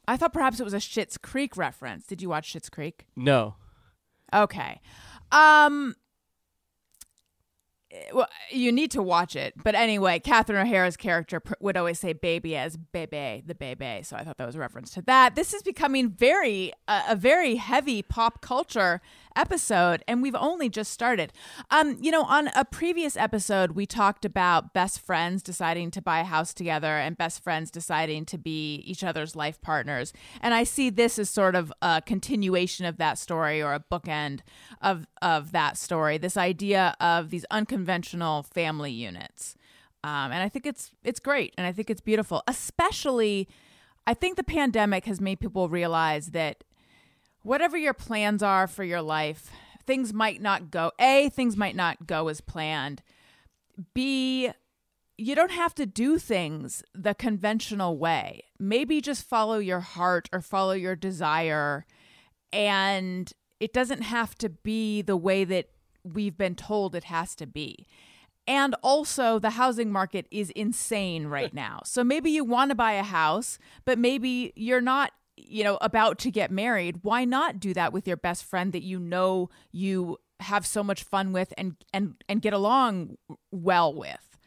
I 0.08 0.16
thought 0.16 0.32
perhaps 0.32 0.58
it 0.58 0.64
was 0.64 0.74
a 0.74 0.78
Schitt's 0.78 1.16
Creek 1.16 1.56
reference. 1.56 2.04
Did 2.04 2.20
you 2.20 2.28
watch 2.30 2.52
Schitt's 2.52 2.68
Creek? 2.70 3.06
no 3.14 3.54
Okay. 4.34 4.80
Um 5.30 5.94
well, 8.12 8.28
you 8.50 8.70
need 8.70 8.90
to 8.92 9.02
watch 9.02 9.34
it. 9.34 9.54
But 9.62 9.74
anyway, 9.74 10.20
Catherine 10.20 10.64
O'Hara's 10.64 10.96
character 10.96 11.40
pr- 11.40 11.54
would 11.60 11.76
always 11.76 11.98
say 11.98 12.12
baby 12.12 12.56
as 12.56 12.76
bebe, 12.76 13.42
the 13.44 13.54
bebe. 13.54 14.02
So 14.02 14.16
I 14.16 14.24
thought 14.24 14.38
that 14.38 14.46
was 14.46 14.56
a 14.56 14.60
reference 14.60 14.90
to 14.94 15.02
that. 15.02 15.34
This 15.34 15.52
is 15.52 15.62
becoming 15.62 16.10
very, 16.10 16.72
uh, 16.86 17.02
a 17.08 17.16
very 17.16 17.56
heavy 17.56 18.02
pop 18.02 18.40
culture 18.40 19.00
episode, 19.36 20.02
and 20.06 20.22
we've 20.22 20.34
only 20.34 20.68
just 20.68 20.92
started. 20.92 21.32
Um, 21.70 21.96
you 22.00 22.10
know, 22.10 22.24
on 22.24 22.48
a 22.54 22.64
previous 22.64 23.16
episode, 23.16 23.72
we 23.72 23.86
talked 23.86 24.24
about 24.24 24.72
best 24.74 25.00
friends 25.00 25.42
deciding 25.42 25.90
to 25.92 26.02
buy 26.02 26.20
a 26.20 26.24
house 26.24 26.54
together 26.54 26.98
and 26.98 27.16
best 27.16 27.42
friends 27.42 27.70
deciding 27.70 28.26
to 28.26 28.38
be 28.38 28.76
each 28.86 29.04
other's 29.04 29.36
life 29.36 29.60
partners. 29.60 30.12
And 30.40 30.54
I 30.54 30.64
see 30.64 30.90
this 30.90 31.18
as 31.18 31.30
sort 31.30 31.54
of 31.54 31.72
a 31.82 32.02
continuation 32.04 32.86
of 32.86 32.96
that 32.98 33.18
story 33.18 33.62
or 33.62 33.74
a 33.74 33.80
bookend 33.80 34.40
of 34.80 35.06
of 35.22 35.52
that 35.52 35.76
story. 35.76 36.18
This 36.18 36.36
idea 36.36 36.96
of 37.00 37.30
these 37.30 37.44
unconventional 37.50 38.42
family 38.42 38.92
units. 38.92 39.56
Um, 40.02 40.32
and 40.32 40.42
I 40.42 40.48
think 40.48 40.66
it's 40.66 40.92
it's 41.04 41.20
great, 41.20 41.54
and 41.58 41.66
I 41.66 41.72
think 41.72 41.90
it's 41.90 42.00
beautiful. 42.00 42.42
Especially, 42.46 43.48
I 44.06 44.14
think 44.14 44.36
the 44.36 44.44
pandemic 44.44 45.04
has 45.04 45.20
made 45.20 45.40
people 45.40 45.68
realize 45.68 46.28
that 46.28 46.64
whatever 47.42 47.76
your 47.76 47.94
plans 47.94 48.42
are 48.42 48.66
for 48.66 48.84
your 48.84 49.02
life, 49.02 49.50
things 49.86 50.12
might 50.12 50.40
not 50.40 50.70
go. 50.70 50.92
A, 51.00 51.28
things 51.30 51.56
might 51.56 51.76
not 51.76 52.06
go 52.06 52.28
as 52.28 52.40
planned. 52.40 53.02
B, 53.94 54.50
you 55.16 55.34
don't 55.34 55.50
have 55.50 55.74
to 55.74 55.86
do 55.86 56.18
things 56.18 56.82
the 56.94 57.14
conventional 57.14 57.98
way. 57.98 58.44
Maybe 58.58 59.00
just 59.00 59.28
follow 59.28 59.58
your 59.58 59.80
heart 59.80 60.28
or 60.32 60.40
follow 60.40 60.72
your 60.72 60.96
desire, 60.96 61.86
and 62.52 63.32
it 63.58 63.72
doesn't 63.72 64.02
have 64.02 64.34
to 64.36 64.48
be 64.48 65.02
the 65.02 65.16
way 65.16 65.44
that 65.44 65.70
we've 66.02 66.36
been 66.36 66.54
told 66.54 66.94
it 66.94 67.04
has 67.04 67.34
to 67.36 67.46
be. 67.46 67.86
And 68.46 68.74
also, 68.82 69.38
the 69.38 69.50
housing 69.50 69.92
market 69.92 70.26
is 70.30 70.50
insane 70.50 71.26
right 71.26 71.52
now. 71.66 71.80
So 71.84 72.02
maybe 72.02 72.30
you 72.30 72.44
want 72.44 72.70
to 72.70 72.74
buy 72.74 72.92
a 72.92 73.02
house, 73.02 73.58
but 73.84 73.98
maybe 73.98 74.52
you're 74.56 74.80
not, 74.80 75.12
you 75.48 75.64
know, 75.64 75.78
about 75.80 76.18
to 76.20 76.30
get 76.30 76.50
married. 76.50 77.00
Why 77.02 77.24
not 77.24 77.60
do 77.60 77.74
that 77.74 77.92
with 77.92 78.06
your 78.06 78.16
best 78.16 78.44
friend 78.44 78.72
that 78.72 78.82
you 78.82 78.98
know 78.98 79.50
you 79.72 80.18
have 80.40 80.66
so 80.66 80.82
much 80.82 81.02
fun 81.02 81.32
with 81.32 81.52
and 81.58 81.76
and 81.92 82.14
and 82.28 82.42
get 82.42 82.52
along 82.52 83.16
well 83.50 83.94
with? 83.94 84.38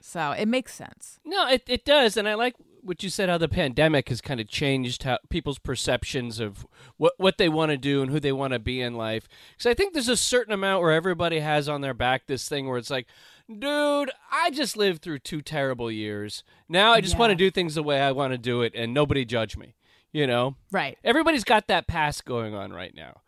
So 0.00 0.32
it 0.32 0.46
makes 0.46 0.74
sense. 0.74 1.18
No, 1.24 1.46
it 1.48 1.62
it 1.66 1.84
does, 1.84 2.16
and 2.16 2.28
I 2.28 2.34
like 2.34 2.54
what 2.82 3.02
you 3.02 3.10
said. 3.10 3.28
How 3.28 3.38
the 3.38 3.48
pandemic 3.48 4.08
has 4.08 4.20
kind 4.20 4.40
of 4.40 4.48
changed 4.48 5.02
how 5.02 5.18
people's 5.28 5.58
perceptions 5.58 6.40
of 6.40 6.66
what 6.96 7.12
what 7.18 7.38
they 7.38 7.48
want 7.48 7.70
to 7.70 7.76
do 7.76 8.02
and 8.02 8.10
who 8.10 8.18
they 8.18 8.32
want 8.32 8.54
to 8.54 8.58
be 8.58 8.80
in 8.80 8.94
life. 8.94 9.28
Because 9.52 9.70
I 9.70 9.74
think 9.74 9.92
there's 9.92 10.08
a 10.08 10.16
certain 10.16 10.54
amount 10.54 10.82
where 10.82 10.92
everybody 10.92 11.40
has 11.40 11.68
on 11.68 11.82
their 11.82 11.94
back 11.94 12.26
this 12.26 12.48
thing 12.48 12.66
where 12.66 12.78
it's 12.78 12.90
like, 12.90 13.08
dude, 13.46 14.10
I 14.30 14.50
just 14.50 14.76
lived 14.76 15.02
through 15.02 15.18
two 15.18 15.42
terrible 15.42 15.90
years. 15.90 16.44
Now 16.68 16.92
I 16.92 17.02
just 17.02 17.18
want 17.18 17.30
to 17.30 17.36
do 17.36 17.50
things 17.50 17.74
the 17.74 17.82
way 17.82 18.00
I 18.00 18.12
want 18.12 18.32
to 18.32 18.38
do 18.38 18.62
it, 18.62 18.72
and 18.74 18.94
nobody 18.94 19.26
judge 19.26 19.56
me. 19.56 19.74
You 20.12 20.26
know, 20.26 20.56
Right. 20.72 20.98
everybody's 21.04 21.44
got 21.44 21.68
that 21.68 21.86
past 21.86 22.24
going 22.24 22.54
on 22.54 22.72
right 22.72 22.94
now. 22.94 23.20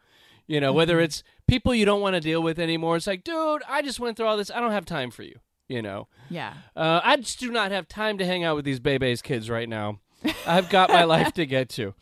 You 0.48 0.60
know, 0.60 0.72
whether 0.72 0.96
Mm-hmm. 0.96 1.04
it's 1.04 1.22
people 1.46 1.74
you 1.74 1.84
don't 1.84 2.00
want 2.00 2.14
to 2.14 2.20
deal 2.20 2.42
with 2.42 2.58
anymore. 2.58 2.96
It's 2.96 3.06
like, 3.06 3.22
dude, 3.24 3.62
I 3.68 3.82
just 3.82 4.00
went 4.00 4.16
through 4.16 4.26
all 4.26 4.36
this. 4.36 4.50
I 4.50 4.58
don't 4.60 4.72
have 4.72 4.84
time 4.84 5.10
for 5.10 5.22
you. 5.22 5.38
You 5.68 5.80
know. 5.80 6.08
Yeah. 6.28 6.54
Uh, 6.76 7.00
I 7.02 7.16
just 7.16 7.38
do 7.40 7.50
not 7.50 7.70
have 7.70 7.88
time 7.88 8.18
to 8.18 8.26
hang 8.26 8.44
out 8.44 8.56
with 8.56 8.64
these 8.64 8.80
Bebe's 8.80 9.22
kids 9.22 9.48
right 9.48 9.68
now. 9.68 10.00
I've 10.46 10.68
got 10.68 10.90
my 10.90 11.04
life 11.04 11.32
to 11.34 11.46
get 11.46 11.68
to. 11.70 11.94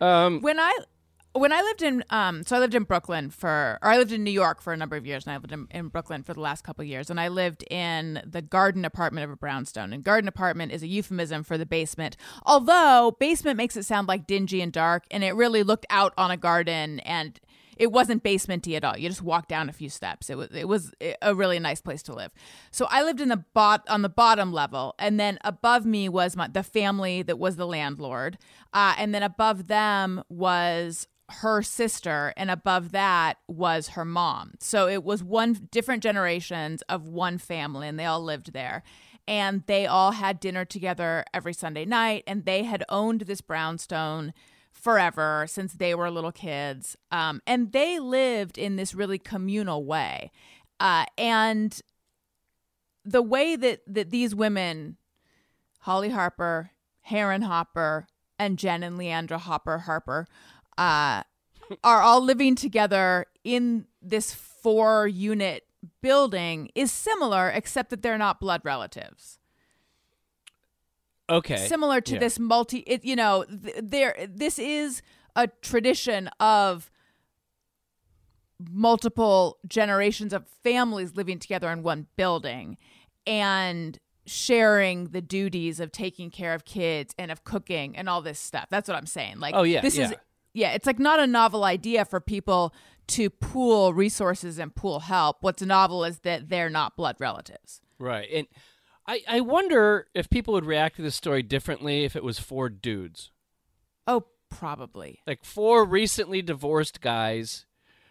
Um, 0.00 0.40
when 0.40 0.58
I 0.58 0.76
when 1.38 1.52
I 1.52 1.62
lived 1.62 1.82
in 1.82 2.04
um 2.10 2.42
so 2.44 2.56
I 2.56 2.58
lived 2.58 2.74
in 2.74 2.84
Brooklyn 2.84 3.30
for 3.30 3.78
or 3.82 3.90
I 3.90 3.98
lived 3.98 4.12
in 4.12 4.24
New 4.24 4.30
York 4.30 4.60
for 4.60 4.72
a 4.72 4.76
number 4.76 4.96
of 4.96 5.06
years 5.06 5.26
and 5.26 5.32
I 5.32 5.36
lived 5.36 5.52
in, 5.52 5.68
in 5.70 5.88
Brooklyn 5.88 6.22
for 6.22 6.34
the 6.34 6.40
last 6.40 6.64
couple 6.64 6.82
of 6.82 6.88
years 6.88 7.10
and 7.10 7.20
I 7.20 7.28
lived 7.28 7.64
in 7.70 8.22
the 8.24 8.42
garden 8.42 8.84
apartment 8.84 9.24
of 9.24 9.30
a 9.30 9.36
brownstone 9.36 9.92
and 9.92 10.02
garden 10.02 10.28
apartment 10.28 10.72
is 10.72 10.82
a 10.82 10.86
euphemism 10.86 11.42
for 11.42 11.58
the 11.58 11.66
basement 11.66 12.16
although 12.44 13.16
basement 13.18 13.56
makes 13.56 13.76
it 13.76 13.84
sound 13.84 14.08
like 14.08 14.26
dingy 14.26 14.60
and 14.60 14.72
dark 14.72 15.04
and 15.10 15.24
it 15.24 15.34
really 15.34 15.62
looked 15.62 15.86
out 15.90 16.12
on 16.16 16.30
a 16.30 16.36
garden 16.36 17.00
and 17.00 17.40
it 17.76 17.92
wasn't 17.92 18.24
basementy 18.24 18.74
at 18.74 18.84
all. 18.84 18.96
You 18.96 19.08
just 19.08 19.22
walked 19.22 19.48
down 19.48 19.68
a 19.68 19.72
few 19.72 19.90
steps. 19.90 20.30
It 20.30 20.36
was 20.36 20.48
it 20.50 20.66
was 20.66 20.92
a 21.20 21.34
really 21.34 21.58
nice 21.58 21.80
place 21.80 22.02
to 22.04 22.14
live. 22.14 22.32
So 22.70 22.86
I 22.90 23.02
lived 23.02 23.20
in 23.20 23.28
the 23.28 23.44
bot 23.54 23.86
on 23.88 24.02
the 24.02 24.08
bottom 24.08 24.52
level, 24.52 24.94
and 24.98 25.20
then 25.20 25.38
above 25.44 25.84
me 25.84 26.08
was 26.08 26.36
my 26.36 26.48
the 26.48 26.62
family 26.62 27.22
that 27.22 27.38
was 27.38 27.56
the 27.56 27.66
landlord, 27.66 28.38
uh, 28.72 28.94
and 28.98 29.14
then 29.14 29.22
above 29.22 29.66
them 29.66 30.24
was 30.28 31.06
her 31.28 31.62
sister, 31.62 32.32
and 32.36 32.50
above 32.50 32.92
that 32.92 33.38
was 33.48 33.88
her 33.88 34.04
mom. 34.04 34.54
So 34.60 34.88
it 34.88 35.02
was 35.02 35.24
one 35.24 35.68
different 35.70 36.02
generations 36.02 36.82
of 36.88 37.08
one 37.08 37.38
family, 37.38 37.88
and 37.88 37.98
they 37.98 38.04
all 38.04 38.22
lived 38.22 38.52
there. 38.52 38.82
And 39.28 39.64
they 39.66 39.86
all 39.86 40.12
had 40.12 40.38
dinner 40.38 40.64
together 40.64 41.24
every 41.34 41.52
Sunday 41.52 41.84
night, 41.84 42.22
and 42.28 42.44
they 42.44 42.62
had 42.62 42.84
owned 42.88 43.22
this 43.22 43.40
brownstone 43.40 44.32
forever 44.70 45.46
since 45.48 45.72
they 45.72 45.94
were 45.96 46.10
little 46.10 46.30
kids. 46.30 46.96
Um, 47.10 47.42
and 47.44 47.72
they 47.72 47.98
lived 47.98 48.56
in 48.56 48.76
this 48.76 48.94
really 48.94 49.18
communal 49.18 49.84
way. 49.84 50.30
Uh, 50.78 51.06
and 51.18 51.80
the 53.04 53.22
way 53.22 53.56
that, 53.56 53.80
that 53.88 54.10
these 54.10 54.32
women, 54.32 54.96
Holly 55.80 56.10
Harper, 56.10 56.70
Heron 57.00 57.42
Hopper, 57.42 58.06
and 58.38 58.58
Jen 58.58 58.82
and 58.82 58.98
Leandra 58.98 59.38
Hopper 59.38 59.78
Harper, 59.78 60.26
uh, 60.78 61.22
are 61.82 62.00
all 62.02 62.20
living 62.20 62.54
together 62.54 63.26
in 63.44 63.86
this 64.02 64.32
four 64.34 65.06
unit 65.08 65.64
building 66.02 66.70
is 66.74 66.90
similar, 66.92 67.48
except 67.50 67.90
that 67.90 68.02
they're 68.02 68.18
not 68.18 68.40
blood 68.40 68.60
relatives. 68.64 69.38
Okay. 71.28 71.56
Similar 71.66 72.00
to 72.02 72.14
Yeah. 72.14 72.18
this 72.20 72.38
multi, 72.38 72.78
it, 72.86 73.04
you 73.04 73.16
know, 73.16 73.44
th- 73.44 73.76
there. 73.82 74.16
This 74.28 74.58
is 74.60 75.02
a 75.34 75.48
tradition 75.48 76.28
of 76.40 76.90
multiple 78.70 79.58
generations 79.66 80.32
of 80.32 80.46
families 80.62 81.14
living 81.14 81.38
together 81.38 81.70
in 81.70 81.82
one 81.82 82.06
building 82.16 82.78
and 83.26 83.98
sharing 84.24 85.08
the 85.08 85.20
duties 85.20 85.78
of 85.78 85.92
taking 85.92 86.30
care 86.30 86.54
of 86.54 86.64
kids 86.64 87.14
and 87.18 87.30
of 87.30 87.44
cooking 87.44 87.96
and 87.96 88.08
all 88.08 88.22
this 88.22 88.38
stuff. 88.38 88.66
That's 88.70 88.88
what 88.88 88.96
I'm 88.96 89.06
saying. 89.06 89.38
Like, 89.40 89.54
Oh, 89.54 89.62
yeah, 89.62 89.82
this 89.82 89.98
is 89.98 90.12
yeah. 90.56 90.72
it's 90.72 90.86
like 90.86 90.98
not 90.98 91.20
a 91.20 91.26
novel 91.26 91.64
idea 91.64 92.04
for 92.04 92.20
people 92.20 92.74
to 93.08 93.30
pool 93.30 93.94
resources 93.94 94.58
and 94.58 94.74
pool 94.74 95.00
help. 95.00 95.38
What's 95.40 95.62
novel 95.62 96.04
is 96.04 96.20
that 96.20 96.48
they're 96.48 96.70
not 96.70 96.96
blood 96.96 97.16
relatives. 97.20 97.80
Right. 97.98 98.28
And 98.32 98.46
I, 99.06 99.22
I 99.28 99.40
wonder 99.40 100.08
if 100.14 100.28
people 100.28 100.54
would 100.54 100.64
react 100.66 100.96
to 100.96 101.02
this 101.02 101.14
story 101.14 101.42
differently 101.42 102.04
if 102.04 102.16
it 102.16 102.24
was 102.24 102.38
four 102.40 102.68
dudes. 102.68 103.30
Oh, 104.06 104.24
probably. 104.50 105.20
Like 105.26 105.44
four 105.44 105.84
recently 105.84 106.42
divorced 106.42 107.00
guys 107.00 107.66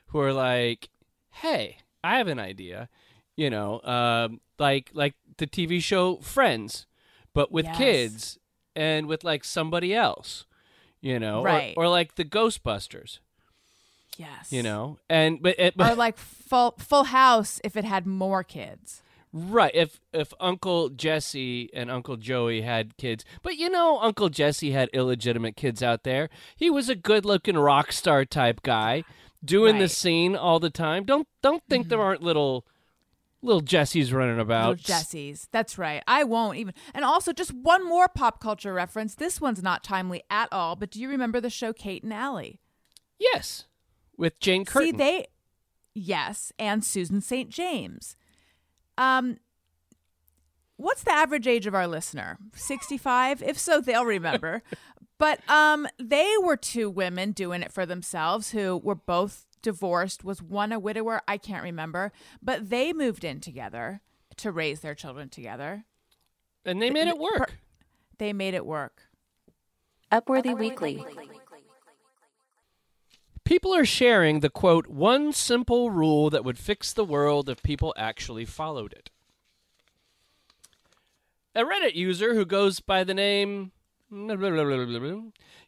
who 0.07 0.19
are 0.19 0.33
like, 0.33 0.89
hey, 1.31 1.79
I 2.03 2.17
have 2.17 2.27
an 2.27 2.39
idea. 2.39 2.87
You 3.35 3.49
know, 3.49 3.81
um, 3.81 4.39
like 4.57 4.91
like 4.93 5.15
the 5.37 5.47
TV 5.47 5.83
show 5.83 6.17
Friends, 6.17 6.85
but 7.33 7.51
with 7.51 7.65
Yes. 7.65 7.77
kids 7.77 8.39
and 8.77 9.07
with 9.07 9.25
like 9.25 9.43
somebody 9.43 9.93
else. 9.93 10.45
You 11.05 11.19
know, 11.19 11.41
or- 11.41 11.45
Right. 11.45 11.73
or, 11.77 11.87
like 11.87 12.15
the 12.15 12.25
Ghostbusters. 12.25 13.19
Yes. 14.17 14.51
You 14.51 14.63
know, 14.63 14.97
and 15.07 15.41
but, 15.41 15.59
it, 15.59 15.77
but 15.77 15.91
or 15.91 15.95
like 15.95 16.17
full 16.17 16.75
Full 16.79 17.03
House 17.05 17.59
if 17.63 17.75
it 17.75 17.83
had 17.83 18.07
more 18.07 18.43
kids. 18.43 19.01
Right. 19.31 19.75
If 19.75 19.99
if 20.13 20.33
Uncle 20.39 20.89
Jesse 20.89 21.69
and 21.73 21.91
Uncle 21.91 22.15
Joey 22.15 22.61
had 22.61 22.95
kids, 22.97 23.25
but 23.43 23.57
you 23.57 23.69
know 23.69 23.99
Uncle 23.99 24.29
Jesse 24.29 24.71
had 24.71 24.89
illegitimate 24.93 25.57
kids 25.57 25.83
out 25.83 26.03
there. 26.03 26.29
He 26.55 26.69
was 26.69 26.87
a 26.87 26.95
good-looking 26.95 27.57
rock 27.57 27.91
star 27.91 28.23
type 28.23 28.63
guy, 28.63 29.03
doing 29.43 29.77
the 29.77 29.89
scene 29.89 30.35
all 30.35 30.59
the 30.59 30.69
time. 30.69 31.03
Don't 31.03 31.27
don't 31.43 31.61
think 31.69 31.89
there 31.89 31.97
mm-hmm. 31.97 32.07
aren't 32.07 32.23
little 32.23 32.65
little 33.45 33.61
Jessies 33.61 34.11
running 34.11 34.39
about. 34.39 34.69
Little 34.69 34.95
Jessies. 34.95 35.47
That's 35.51 35.77
right. 35.77 36.03
I 36.07 36.23
won't 36.23 36.57
even. 36.57 36.73
And 36.93 37.05
also, 37.05 37.31
just 37.31 37.53
one 37.53 37.87
more 37.87 38.07
pop 38.07 38.41
culture 38.41 38.73
reference. 38.73 39.15
This 39.15 39.39
one's 39.39 39.63
not 39.63 39.83
timely 39.83 40.23
at 40.29 40.49
all, 40.51 40.75
but 40.75 40.91
do 40.91 40.99
you 40.99 41.09
remember 41.09 41.39
the 41.39 41.49
show 41.49 41.71
Kate 41.71 42.03
and 42.03 42.13
Allie? 42.13 42.59
Yes, 43.19 43.65
with 44.17 44.39
Jane 44.39 44.65
Curtin. 44.65 44.91
See, 44.91 44.97
they, 44.97 45.27
yes, 45.93 46.51
and 46.59 46.83
Susan 46.83 47.21
St. 47.21 47.49
James. 47.49 48.15
Um, 48.97 49.37
what's 50.77 51.03
the 51.03 51.11
average 51.11 51.47
age 51.47 51.67
of 51.67 51.75
our 51.75 51.87
listener? 51.87 52.37
65? 52.53 53.41
If 53.41 53.57
so, 53.57 53.81
they'll 53.81 54.05
remember. 54.05 54.63
but 55.17 55.47
um, 55.49 55.87
they 56.01 56.33
were 56.41 56.57
two 56.57 56.89
women 56.89 57.31
doing 57.31 57.61
it 57.61 57.71
for 57.71 57.85
themselves 57.85 58.51
who 58.51 58.77
were 58.77 58.95
both 58.95 59.44
divorced. 59.65 60.23
Was 60.23 60.41
one 60.41 60.71
a 60.71 60.79
widower? 60.79 61.21
I 61.27 61.37
can't 61.37 61.63
remember. 61.63 62.13
But 62.41 62.69
they 62.69 62.93
moved 62.93 63.25
in 63.25 63.41
together 63.41 63.99
to 64.37 64.51
raise 64.51 64.79
their 64.79 64.95
children 64.95 65.27
together. 65.27 65.83
and 66.63 66.81
they 66.81 66.89
made 66.91 67.07
it 67.07 67.17
work. 67.17 67.57
They 68.17 68.31
made 68.31 68.53
it 68.53 68.65
work. 68.65 69.01
Upworthy 70.11 70.57
Weekly. 70.57 71.03
People 73.43 73.75
are 73.75 73.85
sharing 73.85 74.39
the 74.39 74.49
quote 74.49 74.87
one 74.87 75.33
simple 75.33 75.91
rule 75.91 76.29
that 76.29 76.43
would 76.45 76.57
fix 76.57 76.93
the 76.93 77.03
world 77.05 77.49
if 77.49 77.61
people 77.61 77.93
actually 77.97 78.45
followed 78.45 78.93
it. 78.93 79.09
A 81.53 81.63
Reddit 81.63 81.95
user 81.95 82.33
who 82.33 82.45
goes 82.45 82.79
by 82.79 83.03
the 83.03 83.13
name 83.13 83.71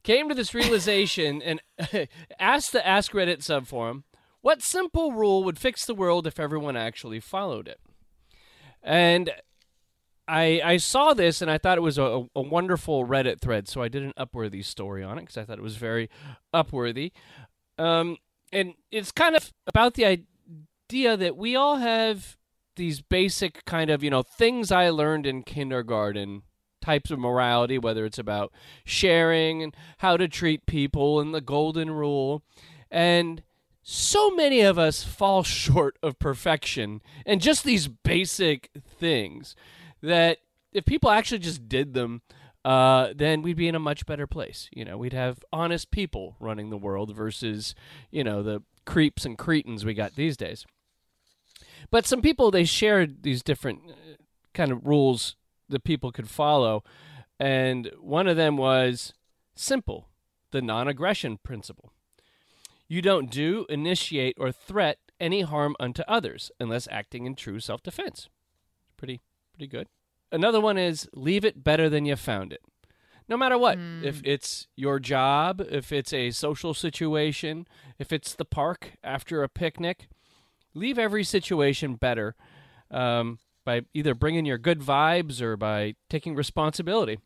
came 0.04 0.30
to 0.30 0.36
this 0.36 0.54
realization 0.54 1.42
and 1.42 1.62
asked 2.40 2.72
the 2.72 2.86
Ask 2.86 3.12
Reddit 3.12 3.40
subforum, 3.40 4.04
what 4.42 4.62
simple 4.62 5.12
rule 5.12 5.44
would 5.44 5.60
fix 5.60 5.86
the 5.86 5.96
world 5.96 6.26
if 6.26 6.40
everyone 6.40 6.78
actually 6.78 7.20
followed 7.20 7.68
it? 7.68 7.80
And 8.82 9.32
I 10.28 10.62
I 10.64 10.78
saw 10.78 11.14
this 11.14 11.42
and 11.42 11.50
I 11.50 11.58
thought 11.58 11.78
it 11.78 11.82
was 11.82 11.98
a, 11.98 12.26
a 12.36 12.42
wonderful 12.42 13.06
Reddit 13.06 13.42
thread, 13.42 13.68
so 13.68 13.82
I 13.82 13.88
did 13.88 14.04
an 14.04 14.14
Upworthy 14.18 14.64
story 14.64 15.04
on 15.04 15.18
it 15.18 15.22
because 15.22 15.38
I 15.38 15.44
thought 15.44 15.58
it 15.58 15.64
was 15.64 15.78
very 15.78 16.10
Upworthy. 16.54 17.12
Um, 17.78 18.18
and 18.52 18.74
it's 18.92 19.12
kind 19.12 19.36
of 19.36 19.52
about 19.68 19.96
the 19.96 20.06
idea 20.06 21.18
that 21.18 21.36
we 21.36 21.56
all 21.56 21.78
have 21.78 22.38
these 22.76 23.02
basic 23.02 23.66
kind 23.66 23.90
of 23.90 24.04
you 24.04 24.10
know 24.10 24.24
things 24.24 24.72
I 24.72 24.90
learned 24.90 25.26
in 25.26 25.44
kindergarten 25.44 26.44
types 26.88 27.12
of 27.12 27.20
morality, 27.20 27.78
whether 27.78 28.06
it's 28.06 28.18
about 28.18 28.54
sharing 28.86 29.62
and 29.62 29.76
how 29.98 30.16
to 30.16 30.26
treat 30.26 30.66
people 30.66 31.20
and 31.20 31.34
the 31.34 31.42
golden 31.42 31.92
rule, 31.92 32.44
and 32.90 33.44
so 33.84 34.32
many 34.32 34.62
of 34.62 34.80
us 34.80 35.04
fall 35.04 35.44
short 35.64 35.98
of 36.02 36.18
perfection 36.18 37.02
and 37.26 37.42
just 37.42 37.66
these 37.66 37.90
basic 37.90 38.70
things 39.00 39.56
that 40.02 40.38
if 40.72 40.86
people 40.86 41.10
actually 41.10 41.40
just 41.40 41.68
did 41.68 41.94
them, 41.94 42.22
uh, 42.64 43.14
then 43.16 43.42
we'd 43.42 43.58
be 43.58 43.68
in 43.68 43.76
a 43.76 43.80
much 43.80 44.06
better 44.06 44.28
place. 44.28 44.70
You 44.72 44.86
know, 44.86 44.98
we'd 44.98 45.14
have 45.14 45.44
honest 45.52 45.92
people 45.92 46.38
running 46.40 46.70
the 46.70 46.78
world 46.78 47.14
versus, 47.14 47.76
you 48.12 48.24
know, 48.24 48.42
the 48.44 48.64
creeps 48.86 49.26
and 49.26 49.38
cretins 49.38 49.84
we 49.84 49.94
got 49.94 50.16
these 50.16 50.38
days. 50.38 50.66
But 51.92 52.06
some 52.06 52.22
people 52.22 52.50
they 52.50 52.64
shared 52.64 53.24
these 53.24 53.44
different 53.44 53.82
uh, 53.90 53.94
kind 54.54 54.72
of 54.72 54.86
rules 54.86 55.36
that 55.70 55.84
people 55.84 56.12
could 56.12 56.30
follow, 56.30 56.84
and 57.40 57.92
one 58.00 58.28
of 58.28 58.38
them 58.38 58.58
was 58.58 59.14
simple, 59.56 60.10
the 60.52 60.62
non-aggression 60.62 61.40
principle. 61.44 61.92
You 62.88 63.02
don't 63.02 63.30
do, 63.30 63.66
initiate, 63.70 64.38
or 64.40 64.52
threat 64.52 65.00
any 65.20 65.42
harm 65.42 65.76
unto 65.80 66.04
others 66.08 66.52
unless 66.60 66.88
acting 66.90 67.26
in 67.26 67.36
true 67.36 67.60
self-defense. 67.60 68.30
Pretty, 68.96 69.22
pretty 69.54 69.68
good. 69.68 69.88
Another 70.32 70.62
one 70.62 70.78
is 70.78 71.08
leave 71.14 71.44
it 71.46 71.64
better 71.64 71.90
than 71.90 72.06
you 72.06 72.16
found 72.16 72.54
it. 72.54 72.62
No 73.30 73.36
matter 73.36 73.58
what, 73.58 73.78
if 74.04 74.22
it's 74.24 74.68
your 74.78 75.00
job, 75.00 75.62
if 75.70 75.92
it's 75.92 76.14
a 76.14 76.32
social 76.32 76.74
situation, 76.74 77.68
if 78.00 78.14
it's 78.14 78.34
the 78.34 78.46
park 78.46 78.94
after 79.04 79.44
a 79.44 79.50
picnic, 79.50 80.08
leave 80.74 80.98
every 80.98 81.26
situation 81.26 81.96
better 81.96 82.36
um, 82.90 83.40
by 83.68 83.82
either 83.94 84.16
bringing 84.16 84.46
your 84.46 84.58
good 84.58 84.80
vibes 84.80 85.42
or 85.42 85.58
by 85.58 85.94
taking 86.10 86.36
responsibility. 86.36 87.20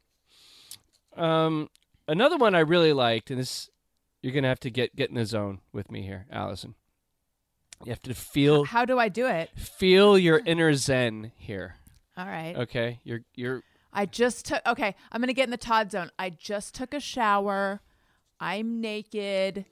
Um, 1.15 1.69
another 2.07 2.35
one 2.35 2.55
I 2.55 2.61
really 2.61 2.93
liked, 2.93 3.29
and 3.29 3.39
this 3.39 3.69
you're 4.23 4.33
gonna 4.33 4.47
have 4.47 4.59
to 4.61 4.71
get 4.71 4.95
get 4.95 5.09
in 5.09 5.15
the 5.15 5.25
zone 5.25 5.59
with 5.71 5.91
me 5.91 6.01
here, 6.01 6.25
Allison. 6.31 6.73
You 7.85 7.91
have 7.91 8.01
to 8.01 8.15
feel 8.15 8.65
How 8.65 8.85
do 8.85 8.97
I 8.97 9.07
do 9.07 9.27
it? 9.27 9.51
feel 9.55 10.17
your 10.17 10.39
inner 10.45 10.73
zen 10.73 11.31
here. 11.37 11.75
All 12.17 12.25
right. 12.25 12.55
Okay, 12.57 12.99
you're 13.03 13.21
you're 13.35 13.61
I 13.93 14.07
just 14.07 14.47
took. 14.47 14.65
Okay, 14.65 14.95
I'm 15.11 15.21
gonna 15.21 15.33
get 15.33 15.43
in 15.45 15.51
the 15.51 15.57
Todd 15.57 15.91
zone. 15.91 16.09
I 16.17 16.31
just 16.31 16.73
took 16.73 16.95
a 16.95 16.99
shower. 16.99 17.81
I'm 18.39 18.81
naked. 18.81 19.65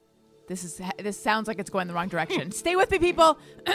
This 0.50 0.64
is 0.64 0.82
this 0.98 1.18
sounds 1.18 1.48
like 1.48 1.60
it's 1.60 1.70
going 1.70 1.88
the 1.88 1.94
wrong 1.94 2.08
direction. 2.10 2.52
Stay 2.64 2.76
with 2.76 2.92
me, 2.92 2.98
people. 3.00 3.38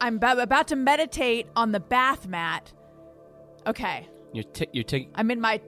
I'm 0.00 0.18
ab- 0.22 0.38
about 0.38 0.68
to 0.68 0.76
meditate 0.76 1.48
on 1.54 1.72
the 1.72 1.80
bath 1.80 2.26
mat. 2.26 2.72
Okay, 3.66 4.08
you're 4.32 4.44
t- 4.44 4.68
you're 4.72 4.84
taking 4.84 5.10
I'm 5.14 5.30
in 5.30 5.40
my. 5.40 5.60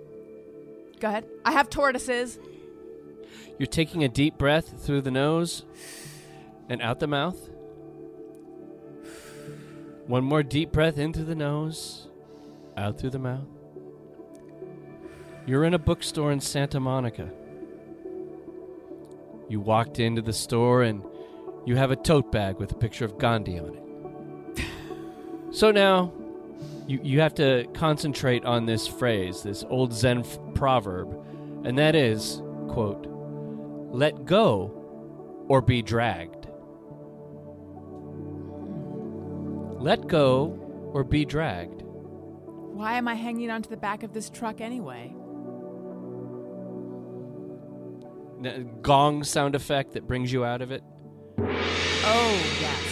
Go 1.01 1.09
ahead. 1.09 1.27
I 1.45 1.53
have 1.53 1.69
tortoises. 1.69 2.39
you're 3.59 3.67
taking 3.67 4.05
a 4.05 4.09
deep 4.09 4.39
breath 4.39 4.81
through 4.85 5.01
the 5.03 5.11
nose 5.11 5.65
and 6.69 6.81
out 6.81 7.01
the 7.01 7.09
mouth. 7.09 7.51
One 10.07 10.23
more 10.25 10.43
deep 10.43 10.71
breath 10.71 10.99
into 10.99 11.25
the 11.25 11.35
nose, 11.35 12.09
out 12.77 12.99
through 12.99 13.11
the 13.11 13.19
mouth. 13.19 13.49
You're 15.47 15.65
in 15.65 15.75
a 15.75 15.79
bookstore 15.79 16.31
in 16.31 16.41
Santa 16.41 16.79
Monica. 16.79 17.31
You 19.49 19.61
walked 19.61 19.99
into 19.99 20.23
the 20.23 20.33
store 20.33 20.83
and 20.83 21.03
you 21.65 21.77
have 21.77 21.91
a 21.91 21.97
tote 21.97 22.31
bag 22.31 22.59
with 22.59 22.73
a 22.73 22.75
picture 22.75 23.05
of 23.05 23.19
Gandhi 23.19 23.59
on 23.59 23.75
it. 24.57 24.67
so 25.51 25.71
now 25.71 26.13
you, 26.87 27.01
you 27.03 27.21
have 27.21 27.35
to 27.35 27.67
concentrate 27.75 28.45
on 28.45 28.67
this 28.67 28.87
phrase, 28.87 29.43
this 29.43 29.65
old 29.69 29.93
Zen 29.93 30.21
f- 30.21 30.39
proverb, 30.55 31.15
and 31.65 31.79
that 31.79 31.95
is, 31.95 32.43
quote, 32.69 33.07
let 33.91 34.25
go 34.25 34.73
or 35.49 35.63
be 35.63 35.83
dragged. 35.83 36.47
Let 39.81 40.07
go 40.07 40.91
or 40.93 41.05
be 41.05 41.25
dragged. 41.25 41.83
Why 41.83 42.95
am 42.95 43.09
I 43.09 43.15
hanging 43.15 43.51
onto 43.51 43.69
the 43.69 43.77
back 43.77 44.03
of 44.03 44.13
this 44.13 44.31
truck 44.31 44.61
anyway? 44.61 45.15
Gong 48.83 49.25
sound 49.25 49.55
effect 49.55 49.93
that 49.93 50.07
brings 50.07 50.33
you 50.33 50.45
out 50.45 50.63
of 50.63 50.71
it. 50.71 50.83
Oh 51.39 52.57
yes. 52.61 52.85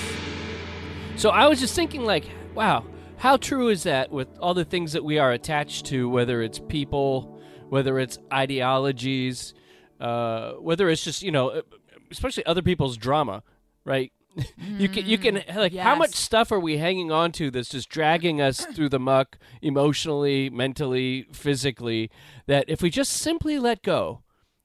So 1.17 1.31
I 1.31 1.47
was 1.47 1.61
just 1.61 1.75
thinking, 1.75 2.05
like, 2.05 2.25
wow, 2.55 2.85
how 3.17 3.37
true 3.37 3.69
is 3.69 3.85
that 3.85 4.11
with 4.11 4.29
all 4.39 4.55
the 4.55 4.65
things 4.65 4.93
that 4.93 5.05
we 5.05 5.19
are 5.19 5.31
attached 5.31 5.87
to, 5.87 6.09
whether 6.09 6.43
it's 6.43 6.59
people, 6.59 7.41
whether 7.69 7.99
it's 7.99 8.19
ideologies, 8.33 9.55
uh, 10.01 10.53
whether 10.55 10.89
it's 10.89 11.05
just, 11.05 11.23
you 11.23 11.31
know, 11.31 11.63
especially 12.11 12.45
other 12.47 12.63
people's 12.63 12.97
drama, 12.97 13.43
right? 13.85 14.13
you 14.57 14.89
can 14.89 15.05
you 15.05 15.19
can 15.19 15.43
like 15.55 15.75
how 15.75 15.95
much 15.95 16.13
stuff 16.13 16.51
are 16.51 16.59
we 16.59 16.79
hanging 16.79 17.13
on 17.13 17.31
to 17.33 17.51
that's 17.51 17.69
just 17.69 17.91
dragging 17.91 18.41
us 18.41 18.65
through 18.75 18.89
the 18.89 18.99
muck 18.99 19.39
emotionally, 19.61 20.49
mentally, 20.49 21.27
physically 21.33 22.11
that 22.47 22.65
if 22.67 22.83
we 22.83 22.91
just 22.91 23.13
simply 23.13 23.59
let 23.59 23.83
go, 23.83 24.23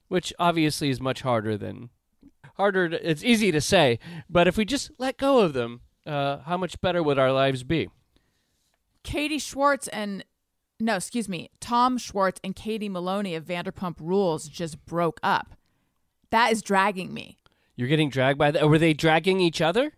which 0.08 0.32
obviously 0.38 0.90
is 0.90 1.00
much 1.00 1.22
harder 1.22 1.56
than 1.56 1.90
harder 2.56 2.88
to, 2.88 3.10
it's 3.10 3.22
easy 3.22 3.52
to 3.52 3.60
say, 3.60 3.98
but 4.28 4.48
if 4.48 4.56
we 4.56 4.64
just 4.64 4.90
let 4.98 5.16
go 5.16 5.38
of 5.38 5.52
them, 5.52 5.80
uh, 6.06 6.38
how 6.38 6.56
much 6.56 6.80
better 6.80 7.02
would 7.02 7.18
our 7.18 7.32
lives 7.32 7.62
be? 7.62 7.88
Katie 9.04 9.38
Schwartz 9.38 9.88
and 9.88 10.24
no, 10.80 10.96
excuse 10.96 11.28
me, 11.28 11.50
Tom 11.60 11.98
Schwartz 11.98 12.40
and 12.44 12.54
Katie 12.54 12.88
Maloney 12.88 13.34
of 13.34 13.44
Vanderpump 13.44 13.96
Rules 14.00 14.48
just 14.48 14.84
broke 14.84 15.18
up. 15.22 15.56
That 16.30 16.52
is 16.52 16.62
dragging 16.62 17.12
me. 17.12 17.38
You're 17.74 17.88
getting 17.88 18.10
dragged 18.10 18.38
by 18.38 18.50
that. 18.52 18.68
Were 18.68 18.78
they 18.78 18.92
dragging 18.92 19.40
each 19.40 19.60
other? 19.60 19.92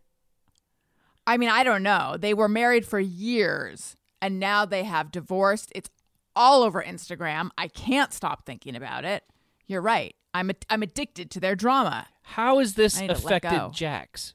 I 1.27 1.37
mean, 1.37 1.49
I 1.49 1.65
don't 1.65 1.83
know. 1.83 2.17
They 2.19 2.35
were 2.35 2.49
married 2.49 2.87
for 2.87 2.99
years 2.99 3.97
and 4.23 4.39
now 4.39 4.65
they 4.65 4.85
have 4.85 5.11
divorced. 5.11 5.71
It's 5.75 5.91
all 6.35 6.63
over 6.63 6.83
Instagram. 6.83 7.51
I 7.59 7.69
can't 7.69 8.13
stop 8.13 8.47
thinking 8.47 8.77
about 8.77 9.05
it. 9.05 9.25
You're 9.71 9.81
right. 9.81 10.17
I'm 10.35 10.51
a, 10.51 10.55
I'm 10.69 10.83
addicted 10.83 11.31
to 11.31 11.39
their 11.39 11.55
drama. 11.55 12.09
How 12.23 12.59
has 12.59 12.75
this 12.75 12.99
I 12.99 13.07
to 13.07 13.13
let 13.13 13.23
go. 13.43 13.49
affected 13.49 13.73
Jax? 13.73 14.35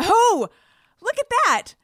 Oh, 0.00 0.48
look 1.00 1.14
at 1.16 1.30
that. 1.30 1.74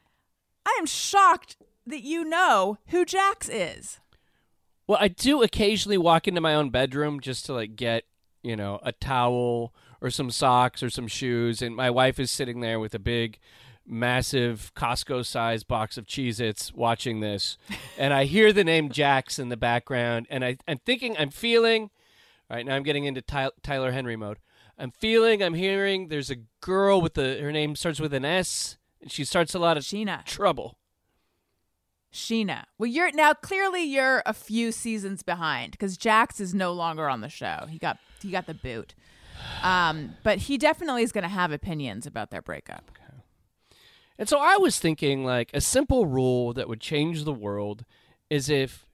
I 0.65 0.75
am 0.77 0.85
shocked 0.85 1.55
that 1.87 2.03
you 2.03 2.25
know 2.25 2.77
who 2.87 3.05
Jax 3.05 3.47
is. 3.47 4.01
Well, 4.85 4.97
I 4.99 5.07
do 5.07 5.43
occasionally 5.43 5.97
walk 5.97 6.27
into 6.27 6.41
my 6.41 6.53
own 6.53 6.71
bedroom 6.71 7.21
just 7.21 7.45
to 7.45 7.53
like 7.53 7.77
get, 7.77 8.03
you 8.41 8.57
know, 8.57 8.81
a 8.83 8.91
towel 8.91 9.73
or 10.01 10.09
some 10.09 10.29
socks 10.29 10.83
or 10.83 10.89
some 10.89 11.07
shoes, 11.07 11.61
and 11.61 11.73
my 11.73 11.89
wife 11.89 12.19
is 12.19 12.29
sitting 12.29 12.59
there 12.59 12.81
with 12.81 12.93
a 12.93 12.99
big, 12.99 13.39
massive 13.85 14.71
Costco-sized 14.75 15.67
box 15.67 15.97
of 15.97 16.05
Cheez-Its 16.05 16.73
watching 16.73 17.19
this, 17.19 17.57
and 17.97 18.13
I 18.13 18.25
hear 18.25 18.53
the 18.53 18.63
name 18.63 18.89
Jax 18.89 19.39
in 19.39 19.49
the 19.49 19.57
background, 19.57 20.27
and 20.29 20.43
I, 20.43 20.57
I'm 20.67 20.79
thinking, 20.79 21.15
I'm 21.17 21.29
feeling. 21.29 21.89
All 22.49 22.57
right, 22.57 22.65
now 22.65 22.75
I'm 22.75 22.83
getting 22.83 23.05
into 23.05 23.21
Ty- 23.21 23.51
Tyler 23.61 23.91
Henry 23.91 24.15
mode. 24.15 24.39
I'm 24.77 24.91
feeling, 24.91 25.43
I'm 25.43 25.53
hearing. 25.53 26.07
There's 26.07 26.29
a 26.31 26.37
girl 26.61 27.01
with 27.01 27.13
the 27.13 27.39
her 27.41 27.51
name 27.51 27.75
starts 27.75 27.99
with 27.99 28.13
an 28.13 28.25
S, 28.25 28.77
and 29.01 29.11
she 29.11 29.23
starts 29.23 29.53
a 29.53 29.59
lot 29.59 29.77
of 29.77 29.83
Sheena. 29.83 30.25
trouble. 30.25 30.77
Sheena. 32.11 32.65
Well, 32.77 32.87
you're 32.87 33.11
now 33.11 33.33
clearly 33.33 33.83
you're 33.83 34.21
a 34.25 34.33
few 34.33 34.71
seasons 34.71 35.23
behind 35.23 35.71
because 35.71 35.97
Jax 35.97 36.39
is 36.39 36.53
no 36.53 36.71
longer 36.71 37.09
on 37.09 37.21
the 37.21 37.29
show. 37.29 37.65
He 37.69 37.79
got 37.79 37.97
he 38.21 38.29
got 38.29 38.45
the 38.45 38.53
boot. 38.53 38.93
Um, 39.63 40.15
but 40.23 40.37
he 40.37 40.57
definitely 40.57 41.03
is 41.03 41.11
going 41.11 41.23
to 41.23 41.27
have 41.27 41.51
opinions 41.51 42.05
about 42.05 42.29
their 42.29 42.41
breakup. 42.41 42.91
And 44.17 44.29
so 44.29 44.39
I 44.39 44.57
was 44.57 44.79
thinking 44.79 45.25
like 45.25 45.49
a 45.53 45.61
simple 45.61 46.05
rule 46.05 46.53
that 46.53 46.69
would 46.69 46.79
change 46.81 47.23
the 47.23 47.33
world 47.33 47.85
is 48.29 48.49
if 48.49 48.85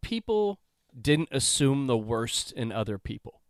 people 0.00 0.58
didn't 0.98 1.28
assume 1.32 1.86
the 1.86 1.96
worst 1.96 2.52
in 2.52 2.72
other 2.72 2.98
people. 2.98 3.40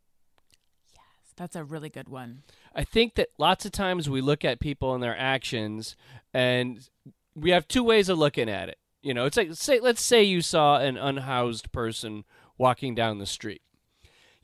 Yes, 0.94 1.32
that's 1.36 1.56
a 1.56 1.64
really 1.64 1.88
good 1.88 2.08
one. 2.08 2.42
I 2.74 2.84
think 2.84 3.14
that 3.14 3.28
lots 3.38 3.64
of 3.64 3.72
times 3.72 4.08
we 4.08 4.20
look 4.20 4.44
at 4.44 4.60
people 4.60 4.94
and 4.94 5.02
their 5.02 5.18
actions 5.18 5.96
and 6.32 6.88
we 7.34 7.50
have 7.50 7.68
two 7.68 7.82
ways 7.82 8.08
of 8.08 8.18
looking 8.18 8.48
at 8.48 8.68
it. 8.68 8.78
You 9.02 9.14
know, 9.14 9.26
it's 9.26 9.36
like 9.36 9.54
say 9.54 9.80
let's 9.80 10.02
say 10.02 10.22
you 10.22 10.40
saw 10.40 10.78
an 10.78 10.96
unhoused 10.96 11.72
person 11.72 12.24
walking 12.56 12.94
down 12.94 13.18
the 13.18 13.26
street. 13.26 13.62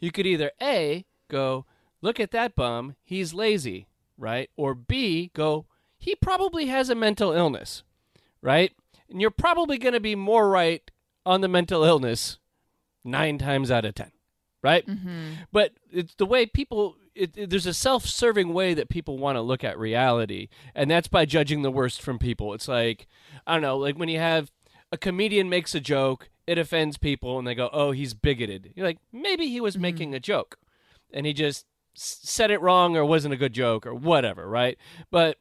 You 0.01 0.11
could 0.11 0.27
either 0.27 0.51
A 0.61 1.05
go, 1.29 1.65
"Look 2.03 2.19
at 2.19 2.33
that 2.33 2.57
bum, 2.57 2.97
he's 3.05 3.33
lazy," 3.33 3.87
right? 4.17 4.51
Or 4.57 4.75
B 4.75 5.31
go, 5.33 5.67
"He 5.99 6.15
probably 6.15 6.67
has 6.67 6.89
a 6.91 6.95
mental 6.95 7.33
illness." 7.33 7.83
Right? 8.41 8.73
And 9.11 9.21
you're 9.21 9.31
probably 9.31 9.79
going 9.79 9.95
to 9.95 10.01
be 10.01 10.15
more 10.15 10.49
right 10.49 10.89
on 11.27 11.41
the 11.41 11.49
mental 11.49 11.83
illness 11.83 12.39
9 13.05 13.39
times 13.39 13.71
out 13.71 13.85
of 13.85 13.95
10 13.95 14.13
right? 14.63 14.87
Mm-hmm. 14.87 15.33
But 15.53 15.73
it's 15.91 16.15
the 16.15 16.27
way 16.27 16.47
people. 16.47 16.97
It, 17.15 17.37
it- 17.37 17.51
there's 17.51 17.67
a 17.67 17.75
self-serving 17.75 18.53
way 18.53 18.75
that 18.75 18.89
people 18.89 19.19
want 19.19 19.37
to 19.37 19.41
look 19.41 19.65
at 19.65 19.79
reality, 19.79 20.49
and 20.75 20.91
that's 20.91 21.09
by 21.09 21.25
judging 21.25 21.63
the 21.63 21.71
worst 21.71 22.01
from 22.01 22.19
people. 22.19 22.55
It's 22.55 22.69
like 22.69 23.07
I 23.47 23.55
don't 23.55 23.63
know, 23.63 23.77
like 23.77 23.97
when 23.97 24.09
you 24.09 24.19
have 24.19 24.51
a 24.93 24.99
comedian 24.99 25.49
makes 25.49 25.75
a 25.75 25.81
joke, 25.81 26.29
it 26.47 26.59
offends 26.59 26.97
people, 26.97 27.39
and 27.39 27.47
they 27.47 27.55
go, 27.55 27.71
"Oh, 27.73 27.91
he's 27.93 28.15
bigoted." 28.15 28.73
You're 28.75 28.87
like, 28.87 28.99
maybe 29.13 29.49
he 29.49 29.61
was 29.61 29.75
mm-hmm. 29.75 29.83
making 29.83 30.15
a 30.15 30.21
joke, 30.21 30.59
and 31.13 31.27
he 31.27 31.33
just 31.33 31.67
said 31.95 32.51
it 32.51 32.61
wrong, 32.61 32.97
or 32.97 33.05
wasn't 33.05 33.35
a 33.35 33.39
good 33.39 33.53
joke, 33.53 33.87
or 33.87 33.95
whatever, 33.95 34.49
right? 34.49 34.79
But 35.11 35.39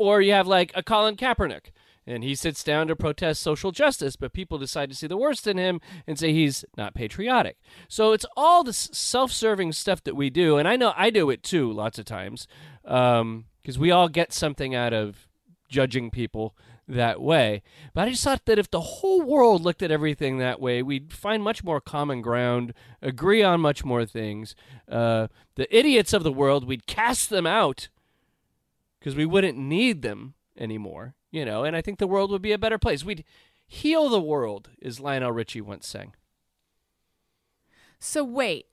or 0.00 0.22
you 0.22 0.32
have 0.32 0.46
like 0.46 0.72
a 0.74 0.82
Colin 0.82 1.14
Kaepernick, 1.14 1.72
and 2.06 2.24
he 2.24 2.34
sits 2.34 2.64
down 2.64 2.86
to 2.88 2.96
protest 2.96 3.42
social 3.42 3.70
justice, 3.70 4.16
but 4.16 4.32
people 4.32 4.56
decide 4.56 4.88
to 4.88 4.96
see 4.96 5.06
the 5.06 5.18
worst 5.18 5.46
in 5.46 5.58
him 5.58 5.78
and 6.06 6.18
say 6.18 6.32
he's 6.32 6.64
not 6.76 6.94
patriotic. 6.94 7.58
So 7.86 8.12
it's 8.12 8.24
all 8.34 8.64
this 8.64 8.88
self-serving 8.92 9.72
stuff 9.72 10.02
that 10.04 10.16
we 10.16 10.30
do, 10.30 10.56
and 10.56 10.66
I 10.66 10.76
know 10.76 10.94
I 10.96 11.10
do 11.10 11.28
it 11.28 11.42
too 11.42 11.70
lots 11.70 11.98
of 11.98 12.06
times, 12.06 12.48
because 12.82 13.78
we 13.78 13.90
all 13.90 14.08
get 14.08 14.32
something 14.32 14.74
out 14.74 14.94
of 14.94 15.28
judging 15.68 16.10
people 16.10 16.56
that 16.88 17.20
way. 17.20 17.62
But 17.94 18.08
I 18.08 18.10
just 18.10 18.24
thought 18.24 18.46
that 18.46 18.58
if 18.58 18.70
the 18.70 18.80
whole 18.80 19.22
world 19.22 19.62
looked 19.62 19.82
at 19.82 19.92
everything 19.92 20.38
that 20.38 20.60
way, 20.60 20.82
we'd 20.82 21.12
find 21.12 21.42
much 21.42 21.62
more 21.62 21.80
common 21.80 22.22
ground, 22.22 22.72
agree 23.00 23.42
on 23.42 23.60
much 23.60 23.84
more 23.84 24.04
things. 24.06 24.56
Uh, 24.90 25.28
the 25.54 25.68
idiots 25.76 26.12
of 26.12 26.24
the 26.24 26.32
world, 26.32 26.66
we'd 26.66 26.86
cast 26.86 27.30
them 27.30 27.46
out 27.46 27.90
because 29.00 29.16
we 29.16 29.26
wouldn't 29.26 29.58
need 29.58 30.02
them 30.02 30.34
anymore, 30.56 31.14
you 31.32 31.44
know, 31.44 31.64
and 31.64 31.74
I 31.74 31.80
think 31.80 31.98
the 31.98 32.06
world 32.06 32.30
would 32.30 32.42
be 32.42 32.52
a 32.52 32.58
better 32.58 32.78
place. 32.78 33.04
We'd 33.04 33.24
heal 33.66 34.08
the 34.08 34.20
world, 34.20 34.70
as 34.82 35.00
Lionel 35.00 35.32
Richie 35.32 35.60
once 35.60 35.86
sang. 35.86 36.14
So 37.98 38.22
wait. 38.22 38.66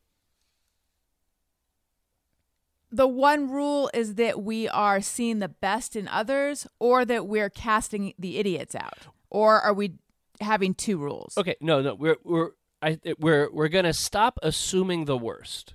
The 2.90 3.08
one 3.08 3.52
rule 3.52 3.90
is 3.94 4.16
that 4.16 4.42
we 4.42 4.68
are 4.70 5.02
seeing 5.02 5.40
the 5.40 5.50
best 5.50 5.96
in 5.96 6.08
others 6.08 6.66
or 6.80 7.04
that 7.04 7.28
we're 7.28 7.50
casting 7.50 8.14
the 8.18 8.38
idiots 8.38 8.76
out. 8.76 9.08
Or 9.30 9.60
are 9.60 9.74
we 9.74 9.96
having 10.40 10.74
two 10.74 10.98
rules? 10.98 11.38
Okay, 11.38 11.56
no, 11.60 11.82
no, 11.82 11.96
we're 11.96 12.16
we're 12.24 12.52
I 12.82 12.98
we're 13.20 13.52
we're 13.52 13.68
gonna 13.68 13.94
stop 13.94 14.40
assuming 14.42 15.04
the 15.04 15.18
worst, 15.18 15.74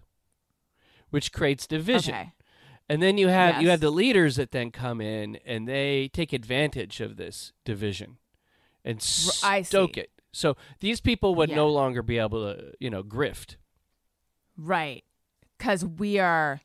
which 1.11 1.33
creates 1.33 1.67
division. 1.67 2.15
Okay. 2.15 2.33
And 2.93 3.03
then 3.03 3.17
you 3.17 3.29
have 3.29 3.63
you 3.63 3.71
have 3.71 3.81
the 3.81 3.91
leaders 3.91 4.37
that 4.37 4.51
then 4.51 4.71
come 4.71 5.01
in 5.01 5.37
and 5.47 5.67
they 5.67 6.09
take 6.13 6.35
advantage 6.35 7.01
of 7.01 7.17
this 7.17 7.55
division 7.65 8.19
and 8.85 8.99
I 9.43 9.63
stoke 9.63 9.97
it. 9.97 10.11
So 10.33 10.59
these 10.81 11.01
people 11.01 11.35
would 11.37 11.49
Yeah. 11.49 11.57
no 11.57 11.69
longer 11.69 12.03
be 12.03 12.19
able 12.19 12.55
to, 12.55 12.73
you 12.81 12.91
know, 12.91 13.03
grift. 13.03 13.57
Right. 14.59 15.05
Because 15.57 15.87
we 15.87 16.19
are 16.19 16.61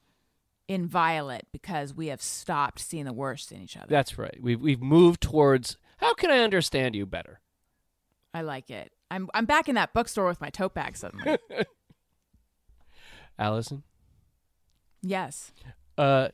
inviolate 0.67 1.45
because 1.53 1.93
we 1.93 2.07
have 2.07 2.21
stopped 2.21 2.79
seeing 2.79 3.05
the 3.05 3.13
worst 3.13 3.53
in 3.53 3.61
each 3.61 3.77
other. 3.77 3.87
That's 3.87 4.17
right. 4.17 4.37
We've 4.41 4.59
we've 4.59 4.81
moved 4.81 5.21
towards 5.21 5.77
how 5.99 6.13
can 6.13 6.29
I 6.29 6.39
understand 6.39 6.93
you 6.93 7.05
better? 7.05 7.39
I 8.33 8.41
like 8.41 8.69
it. 8.69 8.91
I'm 9.09 9.29
I'm 9.33 9.45
back 9.45 9.69
in 9.69 9.75
that 9.75 9.93
bookstore 9.93 10.27
with 10.27 10.41
my 10.41 10.49
tote 10.49 10.73
bag 10.73 10.97
suddenly. 10.97 11.37
Allison, 13.39 13.83
yes. 15.01 15.53
Uh, 15.97 16.29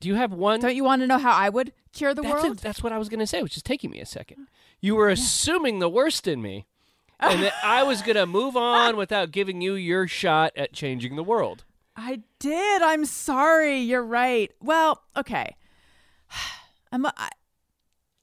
do 0.00 0.08
you 0.08 0.14
have 0.16 0.32
one? 0.32 0.60
Don't 0.60 0.76
you 0.76 0.84
want 0.84 1.02
to 1.02 1.06
know 1.06 1.18
how 1.18 1.32
I 1.32 1.48
would 1.48 1.72
cure 1.92 2.12
the 2.14 2.22
that's, 2.22 2.42
world? 2.42 2.58
that's 2.58 2.82
what 2.82 2.92
I 2.92 2.98
was 2.98 3.08
going 3.08 3.20
to 3.20 3.26
say, 3.26 3.42
which 3.42 3.56
is 3.56 3.62
taking 3.62 3.90
me 3.90 4.00
a 4.00 4.06
second. 4.06 4.48
You 4.80 4.96
were 4.96 5.08
assuming 5.08 5.78
the 5.78 5.88
worst 5.88 6.26
in 6.26 6.42
me, 6.42 6.66
and 7.20 7.42
that 7.42 7.54
I 7.62 7.84
was 7.84 8.02
going 8.02 8.16
to 8.16 8.26
move 8.26 8.56
on 8.56 8.96
without 8.96 9.30
giving 9.30 9.60
you 9.60 9.74
your 9.74 10.06
shot 10.06 10.52
at 10.56 10.72
changing 10.72 11.16
the 11.16 11.22
world. 11.22 11.64
I 11.96 12.20
did. 12.38 12.82
I'm 12.82 13.04
sorry. 13.04 13.78
You're 13.78 14.04
right. 14.04 14.50
Well, 14.60 15.02
okay. 15.16 15.56
I'm. 16.92 17.06
A, 17.06 17.12
I, 17.16 17.30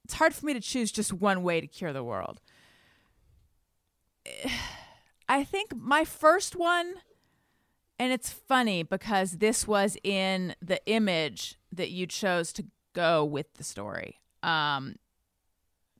it's 0.05 0.13
hard 0.13 0.35
for 0.35 0.45
me 0.45 0.53
to 0.53 0.59
choose 0.59 0.91
just 0.91 1.13
one 1.13 1.41
way 1.41 1.61
to 1.61 1.67
cure 1.67 1.93
the 1.93 2.03
world. 2.03 2.41
I 5.29 5.45
think 5.45 5.75
my 5.75 6.03
first 6.03 6.55
one, 6.57 6.95
and 8.01 8.11
it's 8.11 8.31
funny 8.31 8.81
because 8.81 9.33
this 9.33 9.67
was 9.67 9.95
in 10.03 10.55
the 10.59 10.83
image 10.87 11.59
that 11.71 11.91
you 11.91 12.07
chose 12.07 12.51
to 12.53 12.65
go 12.93 13.23
with 13.23 13.53
the 13.53 13.63
story. 13.63 14.19
Um, 14.41 14.95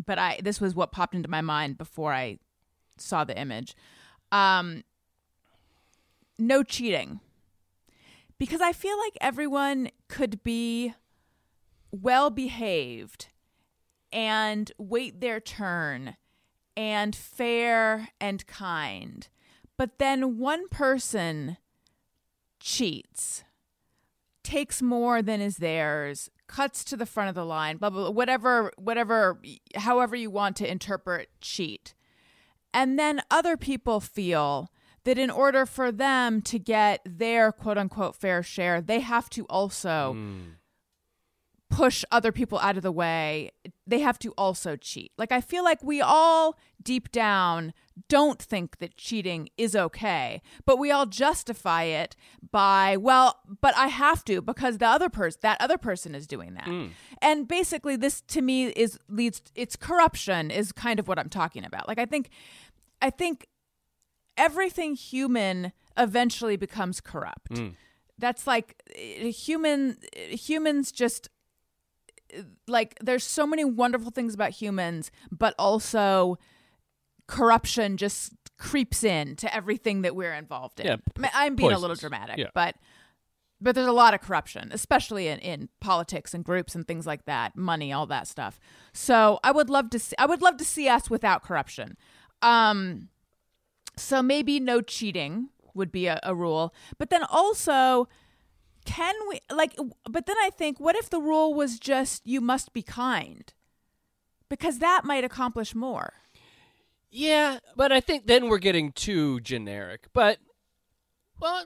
but 0.04 0.18
I 0.18 0.40
this 0.44 0.60
was 0.60 0.74
what 0.74 0.92
popped 0.92 1.14
into 1.14 1.30
my 1.30 1.42
mind 1.42 1.78
before 1.78 2.12
I 2.12 2.40
saw 2.98 3.24
the 3.24 3.38
image. 3.38 3.76
Um, 4.32 4.84
no 6.40 6.64
cheating 6.64 7.20
because 8.40 8.62
I 8.62 8.74
feel 8.74 8.98
like 8.98 9.16
everyone 9.22 9.92
could 10.08 10.42
be 10.42 10.96
well 11.92 12.32
behaved 12.32 13.28
and 14.12 14.72
wait 14.80 15.22
their 15.22 15.40
turn 15.40 16.18
and 16.76 17.16
fair 17.16 18.10
and 18.20 18.48
kind. 18.48 19.28
But 19.78 20.00
then 20.00 20.40
one 20.40 20.68
person 20.68 21.58
cheats, 22.62 23.43
takes 24.43 24.82
more 24.82 25.21
than 25.21 25.41
is 25.41 25.58
theirs, 25.58 26.30
cuts 26.47 26.84
to 26.86 26.95
the 26.97 27.06
front 27.06 27.30
of 27.30 27.36
the 27.36 27.45
line, 27.45 27.78
blah, 27.78 27.89
blah, 27.89 28.04
blah, 28.04 28.10
whatever, 28.12 28.71
whatever, 28.78 29.41
however 29.76 30.15
you 30.15 30.30
want 30.30 30.56
to 30.58 30.69
interpret 30.69 31.30
cheat. 31.41 31.93
And 32.74 32.97
then 32.97 33.21
other 33.30 33.58
people 33.58 34.00
feel 34.00 34.71
that 35.04 35.17
in 35.17 35.30
order 35.30 35.65
for 35.65 35.91
them 35.91 36.41
to 36.43 36.60
get 36.60 37.02
their 37.06 37.52
quote 37.52 37.78
unquote 37.78 38.15
fair 38.15 38.43
share, 38.43 38.82
they 38.82 39.00
have 39.02 39.30
to 39.32 39.45
also 39.45 40.13
Mm. 40.13 40.56
push 41.69 42.04
other 42.12 42.32
people 42.32 42.60
out 42.60 42.76
of 42.78 42.84
the 42.84 42.91
way. 42.91 43.52
They 43.88 44.00
have 44.00 44.19
to 44.19 44.32
also 44.38 44.76
cheat. 44.76 45.12
Like, 45.17 45.32
I 45.32 45.39
feel 45.41 45.63
like 45.63 45.82
we 45.84 46.02
all 46.02 46.58
deep 46.84 47.12
down 47.12 47.74
don't 48.08 48.41
think 48.41 48.77
that 48.80 48.95
cheating 48.97 49.49
is 49.58 49.75
okay, 49.75 50.41
but 50.65 50.77
we 50.77 50.91
all 50.91 51.06
justify 51.06 51.84
it 51.84 52.15
by, 52.51 52.97
well, 52.97 53.39
but 53.62 53.75
I 53.77 53.88
have 53.88 54.23
to 54.25 54.41
because 54.41 54.77
the 54.77 54.88
other 54.88 55.10
person, 55.10 55.39
that 55.43 55.60
other 55.62 55.77
person 55.77 56.15
is 56.15 56.25
doing 56.27 56.54
that. 56.56 56.67
And 57.21 57.47
basically, 57.47 57.95
this 57.95 58.21
to 58.21 58.41
me 58.41 58.67
is 58.67 58.97
leads, 59.10 59.41
it's 59.56 59.75
corruption, 59.75 60.51
is 60.51 60.71
kind 60.71 60.99
of 60.99 61.08
what 61.08 61.19
I'm 61.19 61.30
talking 61.30 61.65
about. 61.65 61.88
Like, 61.88 61.99
I 61.99 62.06
think, 62.06 62.30
I 63.01 63.10
think 63.10 63.47
everything 64.38 64.95
human 64.95 65.71
eventually 65.97 66.56
becomes 66.58 67.01
corrupt. 67.01 67.60
That's 68.17 68.47
like 68.47 68.82
eh, 68.95 69.30
human 69.32 69.97
humans 70.15 70.91
just 70.91 71.30
eh, 72.34 72.43
like 72.67 72.95
there's 73.01 73.23
so 73.23 73.45
many 73.45 73.65
wonderful 73.65 74.12
things 74.12 74.34
about 74.34 74.51
humans, 74.51 75.12
but 75.32 75.54
also 75.60 76.38
corruption 77.32 77.96
just 77.98 78.34
creeps 78.58 79.04
in 79.04 79.36
to 79.38 79.54
everything 79.56 80.02
that 80.04 80.15
we're 80.15 80.34
involved 80.34 80.80
in. 80.80 80.86
Yeah, 80.86 80.96
mean, 81.17 81.32
I'm 81.34 81.56
being 81.56 81.72
a 81.72 81.80
little 81.80 81.96
dramatic, 81.96 82.38
Yeah. 82.38 82.50
but 82.54 82.76
but 83.63 83.76
there's 83.76 83.88
a 83.88 83.91
lot 83.91 84.15
of 84.15 84.22
corruption, 84.22 84.70
especially 84.74 85.28
in, 85.28 85.38
in 85.39 85.70
politics 85.80 86.34
and 86.34 86.44
groups 86.44 86.74
and 86.74 86.88
things 86.88 87.06
like 87.06 87.26
that, 87.26 87.56
money, 87.56 87.94
all 87.94 88.08
that 88.08 88.28
stuff. 88.28 88.60
So 88.91 89.39
I 89.44 89.52
would 89.52 89.70
love 89.70 89.89
to 89.91 90.00
see 90.00 90.15
I 90.20 90.26
would 90.26 90.41
love 90.41 90.58
to 90.58 90.65
see 90.65 90.89
us 90.89 91.10
without 91.10 91.41
corruption. 91.41 91.96
Um 92.41 93.10
so 93.98 94.22
maybe 94.22 94.60
no 94.60 94.82
cheating 94.82 95.50
would 95.74 95.91
be 95.91 96.08
a, 96.08 96.20
a 96.24 96.36
rule. 96.36 96.74
But 96.98 97.10
then 97.10 97.24
also 97.24 98.08
can 98.84 99.15
we 99.30 99.39
like 99.54 99.76
but 100.10 100.26
then 100.26 100.38
I 100.39 100.50
think 100.50 100.80
what 100.80 100.96
if 100.96 101.10
the 101.10 101.20
rule 101.22 101.54
was 101.54 101.80
just 101.80 102.28
you 102.28 102.41
must 102.41 102.74
be 102.74 102.82
kind? 102.82 103.54
Because 104.50 104.80
that 104.80 105.06
might 105.06 105.24
accomplish 105.24 105.74
more. 105.74 106.13
Yeah, 107.12 107.60
but 107.76 107.91
I 107.91 108.00
think 108.00 108.26
then 108.26 108.47
we're 108.47 108.58
getting 108.58 108.93
too 108.93 109.41
generic. 109.41 110.08
But, 110.13 110.38
well, 111.39 111.65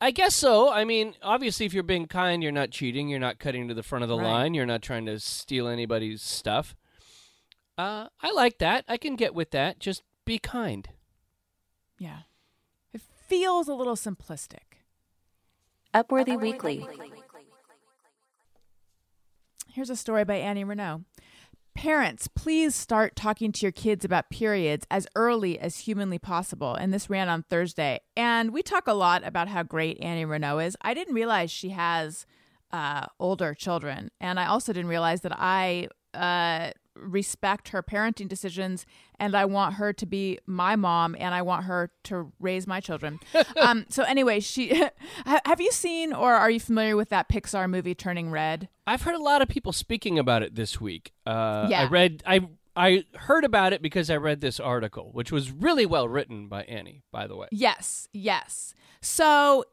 I 0.00 0.10
guess 0.10 0.34
so. 0.34 0.72
I 0.72 0.84
mean, 0.84 1.14
obviously, 1.22 1.66
if 1.66 1.74
you're 1.74 1.82
being 1.82 2.06
kind, 2.06 2.42
you're 2.42 2.50
not 2.50 2.70
cheating. 2.70 3.08
You're 3.08 3.20
not 3.20 3.38
cutting 3.38 3.68
to 3.68 3.74
the 3.74 3.82
front 3.82 4.02
of 4.04 4.08
the 4.08 4.16
Right. 4.16 4.26
line. 4.26 4.54
You're 4.54 4.64
not 4.66 4.80
trying 4.82 5.04
to 5.06 5.18
steal 5.20 5.68
anybody's 5.68 6.22
stuff. 6.22 6.74
Uh, 7.76 8.08
I 8.20 8.30
like 8.32 8.58
that. 8.58 8.84
I 8.88 8.96
can 8.96 9.16
get 9.16 9.34
with 9.34 9.50
that. 9.50 9.78
Just 9.78 10.02
be 10.24 10.38
kind. 10.38 10.88
Yeah. 11.98 12.20
It 12.94 13.00
feels 13.28 13.68
a 13.68 13.74
little 13.74 13.96
simplistic. 13.96 14.80
Upworthy 15.94 16.40
Weekly. 16.40 16.86
Here's 19.68 19.90
a 19.90 19.96
story 19.96 20.24
by 20.24 20.36
Annie 20.36 20.64
Reneau. 20.64 21.04
Parents, 21.74 22.28
please 22.28 22.74
start 22.74 23.16
talking 23.16 23.50
to 23.50 23.62
your 23.62 23.72
kids 23.72 24.04
about 24.04 24.30
periods 24.30 24.86
as 24.90 25.06
early 25.16 25.58
as 25.58 25.78
humanly 25.78 26.18
possible. 26.18 26.74
And 26.74 26.92
this 26.92 27.08
ran 27.08 27.28
on 27.28 27.44
Thursday. 27.44 28.00
And 28.16 28.52
we 28.52 28.62
talk 28.62 28.86
a 28.86 28.92
lot 28.92 29.26
about 29.26 29.48
how 29.48 29.62
great 29.62 29.98
Annie 30.00 30.26
Reneau 30.26 30.64
is. 30.64 30.76
I 30.82 30.92
didn't 30.92 31.14
realize 31.14 31.50
she 31.50 31.70
has 31.70 32.26
uh, 32.72 33.06
older 33.18 33.54
children. 33.54 34.10
And 34.20 34.38
I 34.38 34.46
also 34.46 34.72
didn't 34.72 34.90
realize 34.90 35.22
that 35.22 35.32
I 35.34 35.88
uh, 36.14 36.72
respect 36.94 37.70
her 37.70 37.82
parenting 37.82 38.28
decisions 38.28 38.86
and 39.18 39.36
I 39.36 39.44
want 39.44 39.74
her 39.74 39.92
to 39.92 40.06
be 40.06 40.38
my 40.46 40.76
mom 40.76 41.16
and 41.18 41.34
I 41.34 41.42
want 41.42 41.64
her 41.64 41.90
to 42.04 42.32
raise 42.40 42.66
my 42.66 42.80
children. 42.80 43.20
um, 43.60 43.86
so, 43.88 44.02
anyway, 44.02 44.40
she 44.40 44.74
have 45.44 45.60
you 45.60 45.70
seen 45.70 46.12
or 46.12 46.34
are 46.34 46.50
you 46.50 46.60
familiar 46.60 46.96
with 46.96 47.08
that 47.10 47.28
Pixar 47.28 47.68
movie, 47.68 47.94
Turning 47.94 48.30
Red? 48.30 48.68
I've 48.86 49.02
heard 49.02 49.14
a 49.14 49.22
lot 49.22 49.42
of 49.42 49.48
people 49.48 49.72
speaking 49.72 50.18
about 50.18 50.42
it 50.42 50.54
this 50.54 50.80
week. 50.80 51.12
Uh, 51.26 51.66
yeah. 51.70 51.82
I 51.82 51.88
read. 51.88 52.22
I 52.26 52.48
I 52.74 53.04
heard 53.14 53.44
about 53.44 53.72
it 53.72 53.82
because 53.82 54.10
I 54.10 54.16
read 54.16 54.40
this 54.40 54.58
article, 54.58 55.10
which 55.12 55.30
was 55.30 55.50
really 55.50 55.86
well 55.86 56.08
written 56.08 56.48
by 56.48 56.62
Annie. 56.64 57.02
By 57.12 57.26
the 57.26 57.36
way. 57.36 57.48
Yes, 57.52 58.08
yes. 58.12 58.74
So 59.00 59.64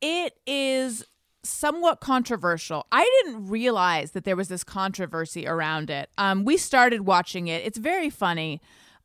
it 0.00 0.34
is 0.46 1.04
somewhat 1.42 2.00
controversial. 2.00 2.86
I 2.92 3.04
didn't 3.22 3.48
realize 3.48 4.12
that 4.12 4.24
there 4.24 4.36
was 4.36 4.48
this 4.48 4.64
controversy 4.64 5.46
around 5.46 5.90
it. 5.90 6.10
Um, 6.18 6.44
we 6.44 6.56
started 6.56 7.02
watching 7.02 7.48
it. 7.48 7.64
It's 7.64 7.78
very 7.78 8.10
funny, 8.10 8.60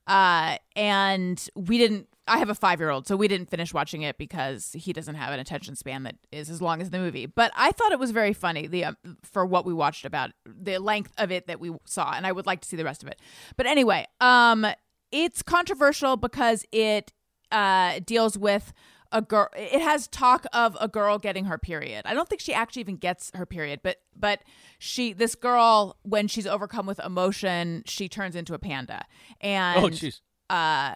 uh, 0.07 0.57
and 0.75 1.47
we 1.55 1.77
didn't. 1.77 2.07
I 2.25 2.37
have 2.37 2.49
a 2.49 2.55
five 2.55 2.79
year 2.79 2.89
old, 2.89 3.05
so 3.05 3.17
we 3.17 3.27
didn't 3.27 3.49
finish 3.49 3.73
watching 3.73 4.01
it 4.01 4.17
because 4.17 4.71
he 4.73 4.93
doesn't 4.93 5.15
have 5.15 5.33
an 5.33 5.39
attention 5.41 5.75
span 5.75 6.03
that 6.03 6.15
is 6.31 6.49
as 6.49 6.61
long 6.61 6.81
as 6.81 6.89
the 6.89 6.97
movie. 6.97 7.25
But 7.25 7.51
I 7.55 7.71
thought 7.71 7.91
it 7.91 7.99
was 7.99 8.11
very 8.11 8.33
funny 8.33 8.67
the 8.67 8.85
um, 8.85 8.97
for 9.23 9.45
what 9.45 9.65
we 9.65 9.73
watched 9.73 10.05
about 10.05 10.31
the 10.45 10.79
length 10.79 11.11
of 11.17 11.31
it 11.31 11.47
that 11.47 11.59
we 11.59 11.71
saw, 11.85 12.13
and 12.13 12.25
I 12.25 12.31
would 12.31 12.45
like 12.45 12.61
to 12.61 12.67
see 12.67 12.77
the 12.77 12.85
rest 12.85 13.03
of 13.03 13.09
it. 13.09 13.19
But 13.57 13.65
anyway, 13.65 14.07
um, 14.21 14.65
it's 15.11 15.43
controversial 15.43 16.15
because 16.17 16.65
it 16.71 17.11
uh, 17.51 17.99
deals 18.05 18.37
with 18.37 18.73
a 19.13 19.21
girl. 19.21 19.47
It 19.55 19.81
has 19.81 20.07
talk 20.07 20.45
of 20.51 20.75
a 20.81 20.89
girl 20.89 21.17
getting 21.19 21.45
her 21.45 21.57
period. 21.57 22.01
I 22.05 22.13
don't 22.13 22.27
think 22.27 22.41
she 22.41 22.53
actually 22.53 22.81
even 22.81 22.97
gets 22.97 23.31
her 23.35 23.45
period, 23.45 23.79
but 23.83 23.97
but 24.13 24.41
she 24.79 25.13
this 25.13 25.35
girl 25.35 25.95
when 26.03 26.27
she's 26.27 26.45
overcome 26.47 26.85
with 26.85 26.99
emotion, 26.99 27.83
she 27.85 28.09
turns 28.09 28.35
into 28.35 28.53
a 28.53 28.59
panda, 28.59 29.05
and 29.39 29.83
Oh, 29.85 29.87
jeez. 29.87 30.19
uh, 30.49 30.95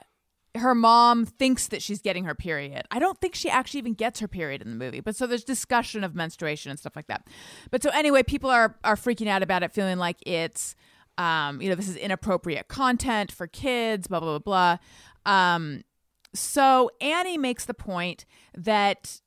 her 0.56 0.74
mom 0.74 1.26
thinks 1.26 1.68
that 1.68 1.82
she's 1.84 2.02
getting 2.02 2.24
her 2.26 2.34
period. 2.34 2.84
I 2.90 2.98
don't 3.00 3.22
think 3.22 3.36
she 3.36 3.48
actually 3.48 3.78
even 3.78 3.94
gets 3.94 4.20
her 4.20 4.28
period 4.28 4.62
in 4.64 4.70
the 4.72 4.76
movie. 4.76 5.00
But 5.02 5.16
so 5.16 5.28
there's 5.28 5.44
discussion 5.44 6.04
of 6.04 6.16
menstruation 6.16 6.72
and 6.72 6.80
stuff 6.80 6.96
like 6.96 7.08
that. 7.08 7.28
But 7.70 7.84
so 7.84 7.92
anyway, 7.92 8.24
people 8.24 8.50
are 8.50 8.76
are 8.84 8.96
freaking 8.96 9.28
out 9.28 9.44
about 9.44 9.62
it, 9.64 9.72
feeling 9.72 9.98
like 10.00 10.18
it's 10.26 10.76
um, 11.20 11.62
you 11.62 11.70
know, 11.70 11.76
this 11.76 11.88
is 11.90 11.96
inappropriate 11.96 12.68
content 12.68 13.32
for 13.32 13.48
kids, 13.48 14.08
blah 14.08 14.20
blah 14.20 14.40
blah 14.40 14.78
blah. 15.26 15.34
Um, 15.56 15.84
so 16.38 16.90
Annie 17.02 17.38
makes 17.38 17.66
the 17.66 17.74
point 17.74 18.26
that 18.56 19.22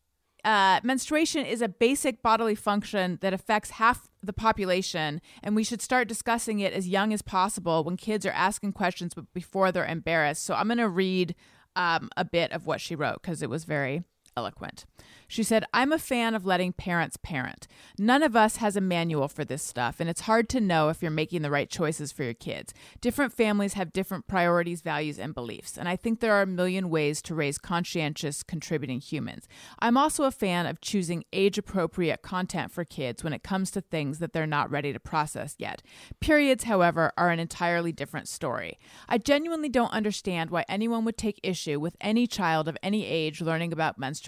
uh, 0.45 0.81
menstruation 0.83 1.45
is 1.45 1.61
a 1.61 1.69
basic 1.69 2.23
bodily 2.23 2.55
function 2.55 3.19
that 3.21 3.33
affects 3.33 3.71
half 3.71 4.09
the 4.23 4.33
population, 4.33 5.21
and 5.43 5.55
we 5.55 5.65
should 5.65 5.83
start 5.83 6.09
discussing 6.09 6.61
it 6.61 6.73
as 6.73 6.89
young 6.89 7.13
as 7.13 7.23
possible 7.23 7.85
when 7.85 7.97
kids 7.97 8.25
are 8.25 8.33
asking 8.33 8.73
questions 8.73 9.15
but 9.15 9.33
before 9.33 9.73
they're 9.73 9.87
embarrassed. 9.87 10.45
So 10.45 10.55
I'm 10.55 10.69
going 10.69 10.79
to 10.79 10.89
read 10.89 11.35
um, 11.77 12.11
a 12.17 12.25
bit 12.25 12.53
of 12.53 12.67
what 12.67 12.81
she 12.81 12.95
wrote 12.95 13.23
because 13.23 13.43
it 13.43 13.51
was 13.51 13.65
very 13.65 14.03
eloquent. 14.37 14.85
She 15.29 15.45
said, 15.45 15.65
I'm 15.73 15.93
a 15.93 15.99
fan 15.99 16.35
of 16.35 16.45
letting 16.45 16.73
parents 16.73 17.17
parent. 17.17 17.69
None 17.97 18.25
of 18.25 18.35
us 18.35 18.57
has 18.57 18.77
a 18.77 18.81
manual 18.81 19.29
for 19.29 19.45
this 19.45 19.63
stuff, 19.63 20.01
and 20.01 20.11
it's 20.11 20.23
hard 20.23 20.49
to 20.49 20.61
know 20.61 20.89
if 20.89 21.03
you're 21.03 21.11
making 21.11 21.43
the 21.43 21.51
right 21.51 21.71
choices 21.71 22.11
for 22.11 22.25
your 22.25 22.35
kids. 22.35 22.75
Different 23.01 23.33
families 23.33 23.75
have 23.75 23.93
different 23.93 24.27
priorities, 24.27 24.81
values, 24.81 25.21
and 25.21 25.33
beliefs, 25.33 25.79
and 25.79 25.89
I 25.89 25.95
think 25.95 26.19
there 26.19 26.35
are 26.35 26.43
a 26.43 26.47
million 26.47 26.91
ways 26.91 27.23
to 27.23 27.35
raise 27.35 27.59
conscientious, 27.59 28.43
contributing 28.43 29.01
humans. 29.01 29.47
I'm 29.79 29.97
also 29.97 30.25
a 30.25 30.33
fan 30.33 30.67
of 30.67 30.81
choosing 30.81 31.25
age 31.33 31.59
appropriate 31.59 32.23
content 32.23 32.73
for 32.73 32.85
kids 32.85 33.23
when 33.23 33.33
it 33.33 33.45
comes 33.45 33.71
to 33.73 33.81
things 33.81 34.19
that 34.19 34.33
they're 34.33 34.47
not 34.47 34.71
ready 34.71 34.93
to 34.93 34.99
process 34.99 35.55
yet. 35.59 35.81
Periods, 36.21 36.65
however, 36.65 37.13
are 37.17 37.31
an 37.31 37.39
entirely 37.39 37.93
different 37.93 38.27
story. 38.27 38.79
I 39.09 39.19
genuinely 39.19 39.69
don't 39.69 39.93
understand 39.93 40.51
why 40.51 40.65
anyone 40.69 41.05
would 41.05 41.17
take 41.17 41.39
issue 41.43 41.79
with 41.79 41.97
any 42.01 42.27
child 42.27 42.67
of 42.67 42.77
any 42.83 43.07
age 43.07 43.41
learning 43.41 43.73
about 43.73 43.99
menstruation. 43.99 44.20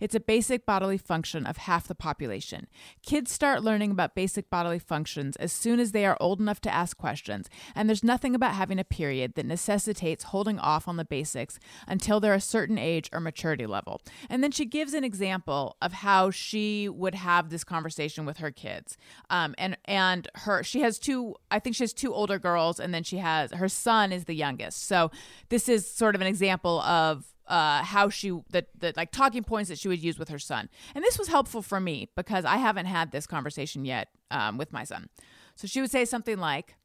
It's 0.00 0.14
a 0.14 0.20
basic 0.20 0.66
bodily 0.66 0.98
function 0.98 1.46
of 1.46 1.58
half 1.58 1.86
the 1.86 1.94
population. 1.94 2.66
Kids 3.04 3.32
start 3.32 3.62
learning 3.62 3.90
about 3.90 4.14
basic 4.14 4.50
bodily 4.50 4.78
functions 4.78 5.36
as 5.36 5.52
soon 5.52 5.80
as 5.80 5.92
they 5.92 6.06
are 6.06 6.16
old 6.20 6.40
enough 6.40 6.60
to 6.62 6.74
ask 6.74 6.96
questions, 6.96 7.48
and 7.74 7.88
there's 7.88 8.04
nothing 8.04 8.34
about 8.34 8.54
having 8.54 8.78
a 8.78 8.84
period 8.84 9.34
that 9.34 9.46
necessitates 9.46 10.24
holding 10.24 10.58
off 10.58 10.88
on 10.88 10.96
the 10.96 11.04
basics 11.04 11.58
until 11.86 12.20
they're 12.20 12.34
a 12.34 12.40
certain 12.40 12.78
age 12.78 13.08
or 13.12 13.20
maturity 13.20 13.66
level. 13.66 14.00
And 14.28 14.42
then 14.42 14.50
she 14.50 14.64
gives 14.64 14.94
an 14.94 15.04
example 15.04 15.76
of 15.82 15.92
how 15.92 16.30
she 16.30 16.88
would 16.88 17.14
have 17.14 17.50
this 17.50 17.64
conversation 17.64 18.24
with 18.24 18.38
her 18.38 18.50
kids. 18.50 18.96
Um, 19.28 19.54
and 19.58 19.76
and 19.84 20.28
her 20.34 20.62
she 20.62 20.80
has 20.80 20.98
two 20.98 21.34
I 21.50 21.58
think 21.58 21.76
she 21.76 21.82
has 21.82 21.92
two 21.92 22.14
older 22.14 22.38
girls 22.38 22.80
and 22.80 22.94
then 22.94 23.02
she 23.02 23.18
has 23.18 23.52
her 23.52 23.68
son 23.68 24.12
is 24.12 24.24
the 24.24 24.34
youngest. 24.34 24.86
So 24.86 25.10
this 25.48 25.68
is 25.68 25.88
sort 25.88 26.14
of 26.14 26.20
an 26.20 26.26
example 26.26 26.80
of 26.80 27.26
uh, 27.50 27.82
how 27.82 28.08
she 28.08 28.30
the, 28.50 28.64
the 28.78 28.94
like 28.96 29.10
talking 29.10 29.42
points 29.42 29.68
that 29.68 29.78
she 29.78 29.88
would 29.88 30.02
use 30.02 30.18
with 30.18 30.28
her 30.28 30.38
son. 30.38 30.70
And 30.94 31.04
this 31.04 31.18
was 31.18 31.28
helpful 31.28 31.60
for 31.60 31.80
me 31.80 32.08
because 32.16 32.44
I 32.44 32.56
haven't 32.56 32.86
had 32.86 33.10
this 33.10 33.26
conversation 33.26 33.84
yet 33.84 34.08
um, 34.30 34.56
with 34.56 34.72
my 34.72 34.84
son. 34.84 35.08
So 35.56 35.66
she 35.66 35.80
would 35.80 35.90
say 35.90 36.04
something 36.04 36.38
like, 36.38 36.76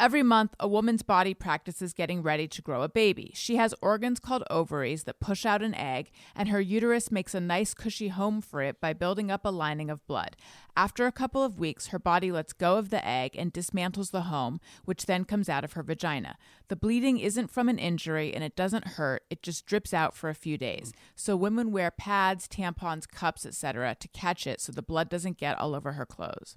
Every 0.00 0.22
month, 0.22 0.54
a 0.60 0.68
woman's 0.68 1.02
body 1.02 1.34
practices 1.34 1.92
getting 1.92 2.22
ready 2.22 2.46
to 2.46 2.62
grow 2.62 2.82
a 2.82 2.88
baby. 2.88 3.32
She 3.34 3.56
has 3.56 3.74
organs 3.82 4.20
called 4.20 4.44
ovaries 4.48 5.02
that 5.04 5.18
push 5.18 5.44
out 5.44 5.60
an 5.60 5.74
egg, 5.74 6.12
and 6.36 6.50
her 6.50 6.60
uterus 6.60 7.10
makes 7.10 7.34
a 7.34 7.40
nice, 7.40 7.74
cushy 7.74 8.06
home 8.06 8.40
for 8.40 8.62
it 8.62 8.80
by 8.80 8.92
building 8.92 9.28
up 9.28 9.44
a 9.44 9.48
lining 9.48 9.90
of 9.90 10.06
blood. 10.06 10.36
After 10.76 11.08
a 11.08 11.12
couple 11.12 11.42
of 11.42 11.58
weeks, 11.58 11.88
her 11.88 11.98
body 11.98 12.30
lets 12.30 12.52
go 12.52 12.76
of 12.76 12.90
the 12.90 13.04
egg 13.04 13.34
and 13.36 13.52
dismantles 13.52 14.12
the 14.12 14.22
home, 14.22 14.60
which 14.84 15.06
then 15.06 15.24
comes 15.24 15.48
out 15.48 15.64
of 15.64 15.72
her 15.72 15.82
vagina. 15.82 16.36
The 16.68 16.76
bleeding 16.76 17.18
isn't 17.18 17.50
from 17.50 17.68
an 17.68 17.80
injury 17.80 18.32
and 18.32 18.44
it 18.44 18.54
doesn't 18.54 18.86
hurt, 18.86 19.24
it 19.30 19.42
just 19.42 19.66
drips 19.66 19.92
out 19.92 20.14
for 20.14 20.30
a 20.30 20.34
few 20.34 20.56
days. 20.56 20.92
So 21.16 21.34
women 21.34 21.72
wear 21.72 21.90
pads, 21.90 22.46
tampons, 22.46 23.08
cups, 23.08 23.44
etc. 23.44 23.96
to 23.98 24.06
catch 24.06 24.46
it 24.46 24.60
so 24.60 24.70
the 24.70 24.80
blood 24.80 25.08
doesn't 25.08 25.38
get 25.38 25.58
all 25.58 25.74
over 25.74 25.94
her 25.94 26.06
clothes. 26.06 26.56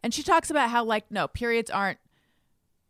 And 0.00 0.14
she 0.14 0.22
talks 0.22 0.48
about 0.48 0.70
how, 0.70 0.84
like, 0.84 1.10
no, 1.10 1.26
periods 1.26 1.70
aren't 1.70 1.98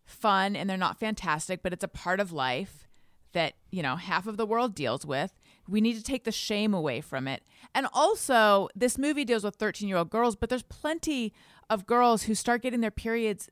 fun 0.08 0.56
and 0.56 0.68
they're 0.68 0.76
not 0.76 0.98
fantastic, 0.98 1.62
but 1.62 1.72
it's 1.72 1.84
a 1.84 1.88
part 1.88 2.20
of 2.20 2.32
life 2.32 2.88
that, 3.32 3.54
you 3.70 3.82
know, 3.82 3.96
half 3.96 4.26
of 4.26 4.36
the 4.36 4.46
world 4.46 4.74
deals 4.74 5.04
with. 5.04 5.32
We 5.68 5.80
need 5.80 5.96
to 5.96 6.02
take 6.02 6.24
the 6.24 6.32
shame 6.32 6.72
away 6.72 7.00
from 7.00 7.28
it. 7.28 7.42
And 7.74 7.86
also, 7.92 8.68
this 8.74 8.96
movie 8.96 9.24
deals 9.24 9.44
with 9.44 9.56
13 9.56 9.88
year 9.88 9.98
old 9.98 10.10
girls, 10.10 10.34
but 10.34 10.48
there's 10.48 10.62
plenty 10.62 11.32
of 11.68 11.86
girls 11.86 12.22
who 12.24 12.34
start 12.34 12.62
getting 12.62 12.80
their 12.80 12.90
periods 12.90 13.50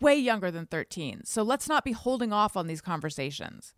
way 0.00 0.14
younger 0.14 0.50
than 0.50 0.66
13. 0.66 1.24
So 1.24 1.42
let's 1.42 1.68
not 1.68 1.84
be 1.84 1.92
holding 1.92 2.32
off 2.32 2.56
on 2.56 2.68
these 2.68 2.80
conversations. 2.80 3.74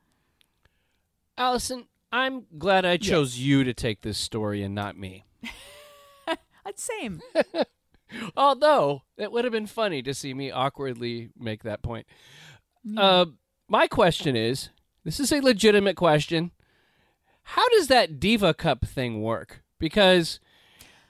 Allison, 1.39 1.87
I'm 2.13 2.45
glad 2.59 2.85
I 2.85 2.97
chose 2.97 3.39
you 3.39 3.65
to 3.65 3.75
take 3.75 4.03
this 4.03 4.19
story 4.19 4.63
and 4.63 4.75
not 4.75 4.97
me. 4.97 5.25
I'd 6.67 6.79
same. 6.79 7.21
Although 8.37 9.03
it 9.17 9.33
would 9.33 9.45
have 9.45 9.53
been 9.53 9.67
funny 9.67 10.03
to 10.03 10.15
see 10.15 10.35
me 10.35 10.51
awkwardly 10.51 11.31
make 11.39 11.63
that 11.63 11.83
point. 11.83 12.07
Uh, 12.97 13.27
my 13.69 13.87
question 13.87 14.37
is: 14.37 14.71
This 15.05 15.21
is 15.21 15.33
a 15.33 15.41
legitimate 15.41 15.97
question. 15.97 16.51
How 17.43 17.69
does 17.71 17.89
that 17.89 18.19
Diva 18.21 18.55
Cup 18.55 18.85
thing 18.87 19.23
work? 19.23 19.63
Because 19.79 20.41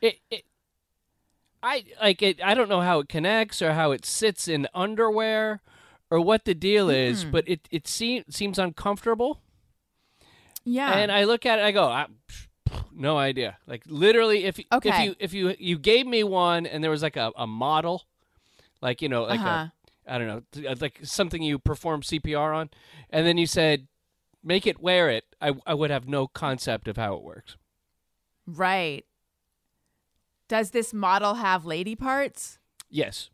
it, 0.00 0.16
it 0.30 0.44
I 1.62 1.84
like 2.00 2.22
it. 2.22 2.42
I 2.42 2.54
don't 2.54 2.68
know 2.68 2.80
how 2.80 3.00
it 3.00 3.08
connects 3.08 3.62
or 3.62 3.72
how 3.72 3.92
it 3.92 4.04
sits 4.04 4.48
in 4.48 4.68
underwear 4.74 5.62
or 6.10 6.20
what 6.20 6.44
the 6.44 6.54
deal 6.54 6.90
is, 6.90 7.24
but 7.24 7.48
it 7.48 7.68
it 7.70 7.88
seems 7.88 8.34
seems 8.34 8.58
uncomfortable. 8.58 9.40
Yeah. 10.64 10.92
And 10.92 11.12
I 11.12 11.24
look 11.24 11.46
at 11.46 11.58
it, 11.58 11.62
I 11.62 11.72
go, 11.72 11.84
I, 11.84 12.06
no 12.92 13.16
idea. 13.18 13.58
Like 13.66 13.82
literally, 13.86 14.44
if 14.44 14.58
if 14.58 14.98
you 15.04 15.14
if 15.18 15.32
you 15.34 15.54
you 15.58 15.78
gave 15.78 16.06
me 16.06 16.22
one 16.24 16.66
and 16.66 16.82
there 16.82 16.90
was 16.90 17.02
like 17.02 17.16
a, 17.16 17.32
a 17.36 17.46
model, 17.46 18.04
like 18.80 19.02
you 19.02 19.08
know, 19.08 19.22
like 19.24 19.40
Uh-huh. 19.40 19.48
a 19.50 19.72
I 20.06 20.18
don't 20.18 20.26
know, 20.28 20.70
uh, 20.70 20.74
like 20.80 21.00
something 21.02 21.42
you 21.42 21.58
perform 21.58 22.02
CPR 22.02 22.54
on, 22.54 22.70
and 23.10 23.26
then 23.26 23.38
you 23.38 23.46
said, 23.46 23.88
make 24.42 24.66
it 24.66 24.80
wear 24.80 25.08
it. 25.10 25.24
I 25.40 25.52
I 25.66 25.74
would 25.74 25.90
have 25.90 26.06
no 26.08 26.26
concept 26.26 26.88
of 26.88 26.96
how 26.96 27.14
it 27.16 27.22
works. 27.22 27.56
right. 28.46 29.04
Does 30.46 30.70
this 30.72 30.92
model 30.92 31.34
have 31.34 31.64
lady 31.64 31.96
parts? 31.96 32.58
Yes. 32.90 33.30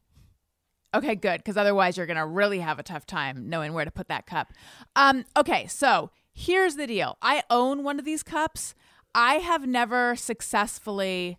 Okay, 0.95 1.15
good, 1.15 1.39
because 1.39 1.57
otherwise 1.57 1.97
you're 1.97 2.07
gonna 2.07 2.27
really 2.27 2.61
have 2.61 2.79
a 2.79 2.83
tough 2.85 3.05
time 3.07 3.49
knowing 3.49 3.73
where 3.73 3.85
to 3.85 3.91
put 3.91 4.09
that 4.09 4.27
cup. 4.27 4.53
Um, 4.97 5.25
okay, 5.37 5.67
so 5.67 6.11
here's 6.33 6.77
the 6.77 6.87
deal. 6.87 7.17
I 7.21 7.43
own 7.51 7.83
one 7.85 7.99
of 7.99 8.05
these 8.05 8.23
cups. 8.23 8.75
I 9.15 9.35
have 9.35 9.67
never 9.67 10.15
successfully 10.17 11.37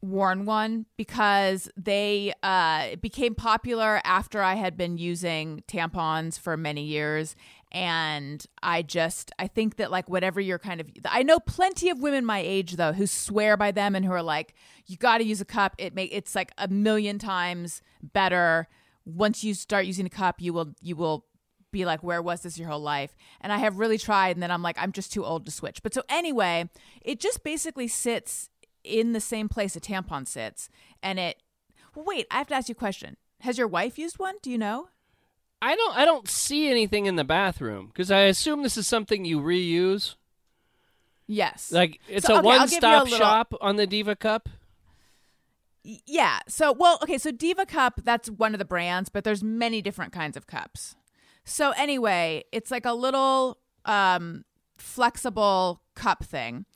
worn 0.00 0.46
one 0.46 0.86
because 0.96 1.68
they 1.76 2.32
uh, 2.42 2.96
became 2.96 3.34
popular 3.34 4.00
after 4.04 4.40
I 4.42 4.54
had 4.54 4.76
been 4.76 4.96
using 4.96 5.64
tampons 5.66 6.38
for 6.38 6.56
many 6.56 6.84
years. 6.84 7.34
And 7.72 8.44
I 8.62 8.82
just, 8.82 9.32
I 9.38 9.48
think 9.48 9.76
that 9.76 9.90
like 9.90 10.08
whatever 10.08 10.40
you're 10.40 10.58
kind 10.58 10.80
of, 10.80 10.88
I 11.04 11.22
know 11.22 11.40
plenty 11.40 11.90
of 11.90 12.00
women 12.00 12.24
my 12.24 12.38
age 12.38 12.76
though 12.76 12.92
who 12.92 13.06
swear 13.06 13.56
by 13.56 13.72
them 13.72 13.94
and 13.94 14.04
who 14.04 14.12
are 14.12 14.22
like, 14.22 14.54
you 14.86 14.96
got 14.96 15.18
to 15.18 15.24
use 15.24 15.40
a 15.40 15.44
cup. 15.44 15.74
It 15.78 15.94
make 15.94 16.10
it's 16.12 16.34
like 16.34 16.52
a 16.56 16.68
million 16.68 17.18
times 17.18 17.82
better. 18.02 18.68
Once 19.04 19.42
you 19.42 19.52
start 19.52 19.84
using 19.84 20.06
a 20.06 20.10
cup, 20.10 20.40
you 20.40 20.52
will, 20.52 20.74
you 20.80 20.94
will 20.94 21.24
be 21.70 21.84
like, 21.84 22.02
where 22.02 22.22
was 22.22 22.40
this 22.42 22.58
your 22.58 22.68
whole 22.68 22.80
life? 22.80 23.14
And 23.40 23.52
I 23.52 23.58
have 23.58 23.78
really 23.78 23.98
tried, 23.98 24.36
and 24.36 24.42
then 24.42 24.50
I'm 24.50 24.62
like, 24.62 24.76
I'm 24.78 24.92
just 24.92 25.12
too 25.12 25.24
old 25.24 25.44
to 25.46 25.50
switch. 25.52 25.82
But 25.82 25.94
so 25.94 26.02
anyway, 26.08 26.68
it 27.02 27.20
just 27.20 27.42
basically 27.44 27.88
sits 27.88 28.48
in 28.84 29.12
the 29.12 29.20
same 29.20 29.48
place 29.48 29.76
a 29.76 29.80
tampon 29.80 30.26
sits, 30.26 30.68
and 31.02 31.18
it. 31.18 31.42
Wait, 31.94 32.26
I 32.30 32.38
have 32.38 32.46
to 32.48 32.54
ask 32.54 32.68
you 32.68 32.72
a 32.72 32.76
question. 32.76 33.16
Has 33.40 33.58
your 33.58 33.66
wife 33.68 33.98
used 33.98 34.18
one? 34.18 34.36
Do 34.42 34.50
you 34.50 34.58
know? 34.58 34.88
I 35.60 35.74
don't 35.74 35.96
I 35.96 36.04
don't 36.04 36.28
see 36.28 36.68
anything 36.70 37.06
in 37.06 37.16
the 37.16 37.24
bathroom 37.24 37.88
because 37.88 38.10
I 38.12 38.20
assume 38.22 38.62
this 38.62 38.76
is 38.76 38.86
something 38.86 39.24
you 39.24 39.40
reuse. 39.40 40.14
Yes. 41.26 41.72
Like 41.72 41.98
it's 42.08 42.26
So, 42.26 42.36
a 42.36 42.38
okay, 42.38 42.48
I'll 42.48 42.58
one 42.58 42.66
give 42.66 42.72
you 42.72 42.76
stop 42.78 43.00
a 43.02 43.04
little- 43.04 43.18
shop 43.18 43.54
on 43.60 43.76
the 43.76 43.86
Diva 43.86 44.14
Cup. 44.16 44.48
Yeah. 45.82 46.40
So, 46.48 46.72
well, 46.72 46.98
okay. 47.02 47.18
So 47.18 47.30
Diva 47.30 47.66
Cup, 47.66 48.00
that's 48.04 48.30
one 48.30 48.54
of 48.54 48.58
the 48.58 48.64
brands, 48.64 49.08
but 49.08 49.24
there's 49.24 49.42
many 49.42 49.82
different 49.82 50.12
kinds 50.12 50.36
of 50.36 50.46
cups. 50.46 50.94
So 51.48 51.70
anyway, 51.72 52.44
it's 52.52 52.70
like 52.70 52.84
a 52.86 52.92
little 52.92 53.58
um, 53.84 54.44
flexible 54.76 55.82
cup 55.94 56.24
thing, 56.24 56.66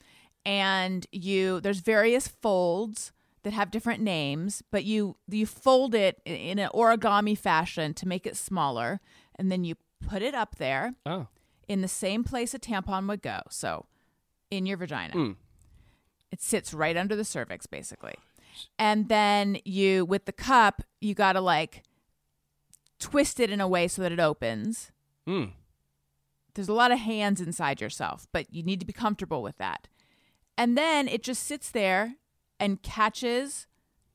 and 0.45 1.07
you 1.13 1.61
there's 1.61 1.81
various 1.81 2.27
folds 2.29 3.13
that 3.43 3.53
have 3.53 3.71
different 3.71 4.01
names, 4.03 4.63
but 4.71 4.85
you 4.85 5.17
you 5.29 5.47
fold 5.47 5.95
it 5.95 6.21
in 6.25 6.59
an 6.59 6.71
origami 6.75 7.37
fashion 7.37 7.93
to 7.95 8.09
make 8.09 8.27
it 8.27 8.37
smaller, 8.37 9.01
and 9.37 9.51
then 9.53 9.65
you 9.65 9.75
put 10.07 10.23
it 10.23 10.35
up 10.35 10.57
there 10.57 10.95
Oh. 11.07 11.27
in 11.69 11.81
the 11.81 11.89
same 11.89 12.25
place 12.25 12.55
a 12.55 12.59
tampon 12.59 13.09
would 13.09 13.23
go. 13.23 13.41
So 13.51 13.87
in 14.51 14.67
your 14.67 14.77
vagina. 14.77 15.15
Mm. 15.15 15.37
It 16.31 16.41
sits 16.41 16.73
right 16.75 16.97
under 16.97 17.15
the 17.15 17.25
cervix, 17.25 17.67
basically. 17.67 18.15
And 18.79 19.09
then 19.09 19.59
you, 19.65 20.05
with 20.07 20.25
the 20.25 20.33
cup, 20.33 20.83
you 21.01 21.15
got 21.15 21.35
to 21.35 21.41
like 21.41 21.83
twist 23.03 23.41
it 23.41 23.51
in 23.51 23.61
a 23.61 23.69
way 23.69 23.89
so 23.89 24.03
that 24.03 24.13
it 24.13 24.21
opens. 24.21 24.93
Hmm. 25.27 25.45
There's 26.55 26.69
a 26.69 26.75
lot 26.75 26.93
of 26.93 26.99
hands 26.99 27.41
inside 27.41 27.81
yourself, 27.81 28.27
but 28.33 28.53
you 28.53 28.63
need 28.63 28.81
to 28.81 28.87
be 28.87 28.93
comfortable 28.93 29.43
with 29.43 29.59
that. 29.59 29.89
And 30.57 30.77
then 30.77 31.09
it 31.09 31.23
just 31.23 31.45
sits 31.45 31.71
there 31.71 32.17
and 32.61 32.83
catches 32.83 33.67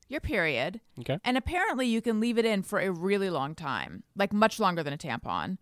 your 0.08 0.20
period. 0.20 0.80
Okay. 1.00 1.18
And 1.24 1.36
apparently, 1.36 1.86
you 1.86 2.00
can 2.00 2.20
leave 2.20 2.38
it 2.38 2.44
in 2.44 2.62
for 2.62 2.80
a 2.80 2.90
really 2.90 3.28
long 3.28 3.54
time, 3.54 4.04
like 4.16 4.32
much 4.32 4.58
longer 4.58 4.82
than 4.82 4.92
a 4.92 4.98
tampon. 4.98 5.58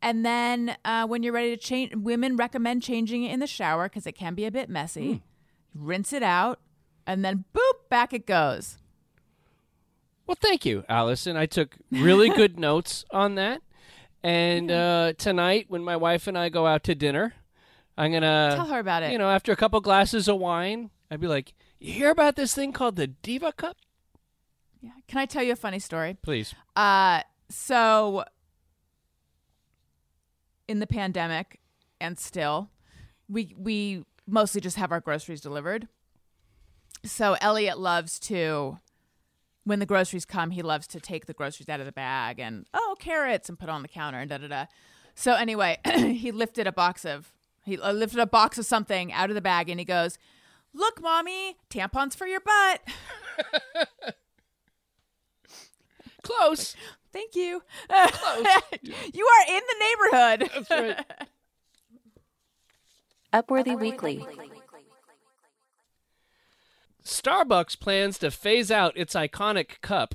And 0.00 0.24
then 0.24 0.76
uh, 0.84 1.06
when 1.06 1.22
you're 1.22 1.32
ready 1.32 1.50
to 1.50 1.62
change, 1.62 1.94
women 1.94 2.36
recommend 2.36 2.82
changing 2.82 3.24
it 3.24 3.32
in 3.32 3.40
the 3.40 3.46
shower 3.46 3.88
because 3.88 4.06
it 4.06 4.12
can 4.12 4.34
be 4.34 4.46
a 4.46 4.50
bit 4.50 4.70
messy. 4.70 5.22
Rinse 5.74 6.12
it 6.12 6.22
out, 6.22 6.60
and 7.06 7.24
then 7.24 7.44
boop, 7.54 7.88
back 7.90 8.12
it 8.12 8.26
goes. 8.26 8.78
Well, 10.30 10.38
thank 10.40 10.64
you, 10.64 10.84
Allison. 10.88 11.36
I 11.36 11.46
took 11.46 11.74
really 11.90 12.28
good 12.36 12.56
notes 12.56 13.04
on 13.10 13.34
that. 13.34 13.62
And 14.22 14.70
uh, 14.70 15.14
tonight, 15.18 15.66
when 15.66 15.82
my 15.82 15.96
wife 15.96 16.28
and 16.28 16.38
I 16.38 16.50
go 16.50 16.68
out 16.68 16.84
to 16.84 16.94
dinner, 16.94 17.34
I'm 17.98 18.12
gonna 18.12 18.52
Tell 18.54 18.68
her 18.68 18.78
about 18.78 19.02
it. 19.02 19.10
You 19.10 19.18
know, 19.18 19.28
after 19.28 19.50
a 19.50 19.56
couple 19.56 19.80
glasses 19.80 20.28
of 20.28 20.38
wine, 20.38 20.90
I'd 21.10 21.18
be 21.18 21.26
like, 21.26 21.52
"You 21.80 21.94
hear 21.94 22.10
about 22.10 22.36
this 22.36 22.54
thing 22.54 22.70
called 22.70 22.94
the 22.94 23.08
Diva 23.08 23.50
Cup?" 23.50 23.76
Yeah. 24.80 24.90
Can 25.08 25.18
I 25.18 25.26
tell 25.26 25.42
you 25.42 25.50
a 25.50 25.56
funny 25.56 25.80
story? 25.80 26.16
Please. 26.22 26.54
Uh, 26.76 27.22
so 27.48 28.22
in 30.68 30.78
the 30.78 30.86
pandemic 30.86 31.58
and 32.00 32.16
still, 32.16 32.70
we 33.28 33.52
we 33.58 34.04
mostly 34.28 34.60
just 34.60 34.76
have 34.76 34.92
our 34.92 35.00
groceries 35.00 35.40
delivered. 35.40 35.88
So 37.04 37.36
Elliot 37.40 37.80
loves 37.80 38.20
to 38.20 38.78
when 39.64 39.78
the 39.78 39.86
groceries 39.86 40.24
come, 40.24 40.50
he 40.50 40.62
loves 40.62 40.86
to 40.88 41.00
take 41.00 41.26
the 41.26 41.34
groceries 41.34 41.68
out 41.68 41.80
of 41.80 41.86
the 41.86 41.92
bag 41.92 42.38
and 42.38 42.66
oh 42.74 42.96
carrots 42.98 43.48
and 43.48 43.58
put 43.58 43.68
on 43.68 43.82
the 43.82 43.88
counter 43.88 44.18
and 44.18 44.30
da 44.30 44.38
da 44.38 44.48
da. 44.48 44.66
So 45.14 45.34
anyway, 45.34 45.78
he 45.94 46.32
lifted 46.32 46.66
a 46.66 46.72
box 46.72 47.04
of 47.04 47.32
he 47.64 47.78
uh, 47.78 47.92
lifted 47.92 48.20
a 48.20 48.26
box 48.26 48.58
of 48.58 48.66
something 48.66 49.12
out 49.12 49.28
of 49.28 49.34
the 49.34 49.40
bag 49.40 49.68
and 49.68 49.78
he 49.78 49.84
goes, 49.84 50.18
"Look, 50.72 51.00
mommy, 51.00 51.56
tampons 51.68 52.14
for 52.16 52.26
your 52.26 52.40
butt." 52.40 52.80
Close. 56.22 56.76
Thank 57.12 57.34
you. 57.34 57.62
Close. 57.88 58.46
you 59.12 59.26
are 59.26 59.44
in 59.48 59.62
the 59.68 59.74
neighborhood. 59.80 60.50
That's 60.54 60.70
right. 60.70 61.04
Upworthy 63.46 63.78
Weekly. 63.78 64.26
Starbucks 67.04 67.78
plans 67.78 68.18
to 68.18 68.30
phase 68.30 68.70
out 68.70 68.96
its 68.96 69.14
iconic 69.14 69.80
cup. 69.80 70.14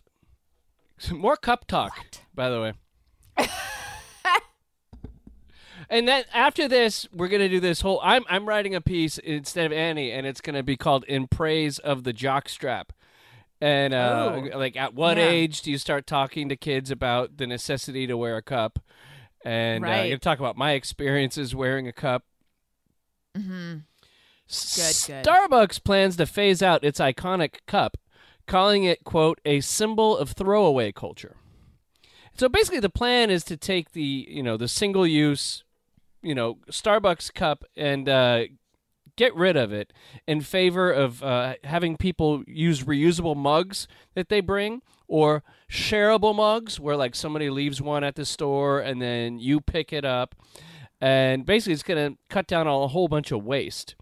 More 1.11 1.35
cup 1.37 1.67
talk, 1.67 1.93
by 2.33 2.49
the 2.49 2.61
way. 2.61 2.73
And 5.87 6.07
then 6.07 6.23
after 6.33 6.67
this, 6.67 7.07
we're 7.13 7.27
gonna 7.27 7.47
do 7.49 7.59
this 7.59 7.81
whole. 7.81 7.99
I'm 8.03 8.23
I'm 8.27 8.47
writing 8.47 8.73
a 8.73 8.81
piece 8.81 9.19
instead 9.19 9.67
of 9.67 9.71
Annie, 9.71 10.11
and 10.11 10.25
it's 10.25 10.41
gonna 10.41 10.63
be 10.63 10.75
called 10.77 11.03
"In 11.07 11.27
Praise 11.27 11.77
of 11.77 12.03
the 12.03 12.11
Jockstrap." 12.13 12.85
And 13.61 13.93
uh, 13.93 14.41
Ooh. 14.53 14.57
like, 14.57 14.75
at 14.75 14.95
what 14.95 15.17
Yeah. 15.17 15.27
age 15.27 15.61
do 15.61 15.69
you 15.71 15.77
start 15.77 16.07
talking 16.07 16.49
to 16.49 16.55
kids 16.55 16.89
about 16.91 17.37
the 17.37 17.45
necessity 17.47 18.07
to 18.07 18.17
wear 18.17 18.35
a 18.35 18.41
cup? 18.41 18.79
And 19.45 19.85
uh, 19.85 19.89
I'm 19.89 20.05
gonna 20.05 20.17
talk 20.17 20.39
about 20.39 20.57
my 20.57 20.71
experiences 20.71 21.53
wearing 21.53 21.87
a 21.87 21.93
cup. 21.93 22.23
Mm-hmm. 23.37 23.77
Good. 24.47 25.25
Starbucks 25.25 25.83
plans 25.83 26.17
to 26.17 26.25
phase 26.25 26.61
out 26.61 26.83
its 26.83 26.99
iconic 26.99 27.57
cup, 27.65 27.97
calling 28.45 28.83
it 28.83 29.03
quote 29.03 29.39
a 29.45 29.61
symbol 29.61 30.17
of 30.17 30.31
throwaway 30.31 30.91
culture. 30.91 31.37
So 32.37 32.49
basically, 32.49 32.79
the 32.79 32.89
plan 32.89 33.29
is 33.29 33.43
to 33.45 33.57
take 33.57 33.93
the 33.93 34.27
you 34.29 34.43
know 34.43 34.57
the 34.57 34.67
single 34.67 35.07
use, 35.07 35.63
you 36.21 36.35
know 36.35 36.57
Starbucks 36.69 37.33
cup 37.33 37.63
and 37.77 38.09
uh, 38.09 38.43
get 39.15 39.33
rid 39.35 39.55
of 39.55 39.71
it 39.71 39.93
in 40.27 40.41
favor 40.41 40.91
of 40.91 41.23
uh, 41.23 41.55
having 41.63 41.95
people 41.95 42.43
use 42.47 42.83
reusable 42.83 43.35
mugs 43.35 43.87
that 44.15 44.29
they 44.29 44.41
bring 44.41 44.81
or 45.07 45.43
shareable 45.69 46.35
mugs 46.35 46.79
where 46.79 46.97
like 46.97 47.15
somebody 47.15 47.49
leaves 47.49 47.81
one 47.81 48.03
at 48.03 48.15
the 48.15 48.25
store 48.25 48.79
and 48.79 49.01
then 49.01 49.39
you 49.39 49.61
pick 49.61 49.93
it 49.93 50.03
up 50.03 50.35
and 50.99 51.45
basically 51.45 51.73
it's 51.73 51.83
going 51.83 52.13
to 52.13 52.17
cut 52.29 52.47
down 52.47 52.67
on 52.67 52.83
a 52.83 52.87
whole 52.87 53.07
bunch 53.07 53.31
of 53.31 53.43
waste 53.43 53.95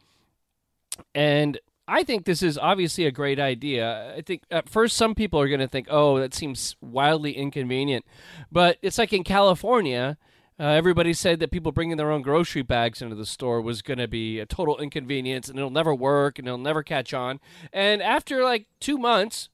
and 1.13 1.59
I 1.87 2.03
think 2.03 2.25
this 2.25 2.41
is 2.41 2.57
obviously 2.57 3.05
a 3.05 3.11
great 3.11 3.39
idea. 3.39 4.15
I 4.17 4.21
think 4.21 4.43
at 4.49 4.69
first 4.69 4.95
some 4.95 5.15
people 5.15 5.39
are 5.39 5.47
going 5.47 5.59
to 5.59 5.67
think, 5.67 5.87
"Oh, 5.89 6.19
that 6.19 6.33
seems 6.33 6.75
wildly 6.81 7.35
inconvenient," 7.35 8.05
but 8.51 8.77
it's 8.81 8.97
like 8.97 9.13
in 9.13 9.23
California. 9.23 10.17
Uh, 10.59 10.65
everybody 10.65 11.13
said 11.13 11.39
that 11.39 11.49
people 11.49 11.71
bringing 11.71 11.97
their 11.97 12.11
own 12.11 12.21
grocery 12.21 12.61
bags 12.61 13.01
into 13.01 13.15
the 13.15 13.25
store 13.25 13.59
was 13.59 13.81
going 13.81 13.97
to 13.97 14.07
be 14.07 14.39
a 14.39 14.45
total 14.45 14.77
inconvenience 14.77 15.49
and 15.49 15.57
it'll 15.57 15.71
never 15.71 15.95
work 15.95 16.37
and 16.37 16.47
it'll 16.47 16.59
never 16.59 16.83
catch 16.83 17.11
on. 17.11 17.39
And 17.73 18.03
after 18.03 18.43
like 18.43 18.67
two 18.79 18.99
months, 18.99 19.49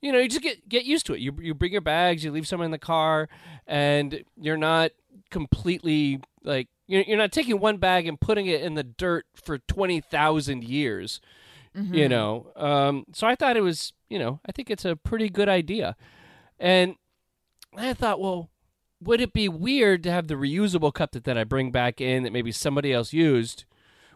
you 0.00 0.10
know, 0.10 0.18
you 0.18 0.28
just 0.28 0.42
get 0.42 0.66
get 0.68 0.84
used 0.84 1.04
to 1.06 1.14
it. 1.14 1.20
You 1.20 1.36
you 1.40 1.54
bring 1.54 1.72
your 1.72 1.82
bags, 1.82 2.24
you 2.24 2.30
leave 2.30 2.48
some 2.48 2.62
in 2.62 2.70
the 2.70 2.78
car, 2.78 3.28
and 3.66 4.24
you're 4.40 4.56
not 4.56 4.92
completely 5.30 6.20
like 6.42 6.68
you're, 6.90 7.02
you're 7.02 7.16
not 7.18 7.32
taking 7.32 7.58
one 7.60 7.78
bag 7.78 8.06
and 8.06 8.20
putting 8.20 8.46
it 8.46 8.60
in 8.60 8.74
the 8.74 8.82
dirt 8.82 9.26
for 9.34 9.58
twenty 9.58 10.00
thousand 10.00 10.64
years. 10.64 11.20
You 11.72 12.08
know, 12.08 12.50
um, 12.56 13.04
so 13.12 13.28
I 13.28 13.36
thought 13.36 13.56
it 13.56 13.60
was, 13.60 13.92
you 14.08 14.18
know, 14.18 14.40
I 14.44 14.50
think 14.50 14.70
it's 14.70 14.84
a 14.84 14.96
pretty 14.96 15.28
good 15.28 15.48
idea, 15.48 15.94
and 16.58 16.96
I 17.76 17.94
thought, 17.94 18.20
well, 18.20 18.50
would 19.00 19.20
it 19.20 19.32
be 19.32 19.48
weird 19.48 20.02
to 20.02 20.10
have 20.10 20.26
the 20.26 20.34
reusable 20.34 20.92
cup 20.92 21.12
that 21.12 21.22
then 21.22 21.38
I 21.38 21.44
bring 21.44 21.70
back 21.70 22.00
in 22.00 22.24
that 22.24 22.32
maybe 22.32 22.50
somebody 22.50 22.92
else 22.92 23.12
used? 23.12 23.66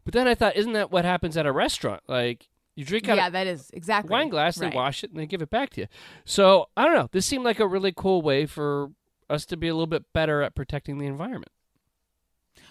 But 0.04 0.14
then 0.14 0.26
I 0.26 0.34
thought, 0.34 0.56
isn't 0.56 0.72
that 0.72 0.90
what 0.90 1.04
happens 1.04 1.36
at 1.36 1.46
a 1.46 1.52
restaurant? 1.52 2.02
Like 2.08 2.48
you 2.74 2.84
drink 2.84 3.08
out 3.08 3.18
Yeah, 3.18 3.28
of 3.28 3.32
that 3.34 3.46
is 3.46 3.70
exactly 3.72 4.10
wine 4.10 4.30
glass, 4.30 4.58
right. 4.58 4.72
they 4.72 4.76
wash 4.76 5.04
it, 5.04 5.10
and 5.12 5.20
they 5.20 5.26
give 5.26 5.40
it 5.40 5.48
back 5.48 5.70
to 5.70 5.82
you. 5.82 5.86
So 6.24 6.66
I 6.76 6.84
don't 6.84 6.96
know. 6.96 7.08
This 7.12 7.24
seemed 7.24 7.44
like 7.44 7.60
a 7.60 7.68
really 7.68 7.92
cool 7.96 8.20
way 8.20 8.46
for 8.46 8.90
us 9.30 9.46
to 9.46 9.56
be 9.56 9.68
a 9.68 9.74
little 9.74 9.86
bit 9.86 10.12
better 10.12 10.42
at 10.42 10.56
protecting 10.56 10.98
the 10.98 11.06
environment. 11.06 11.52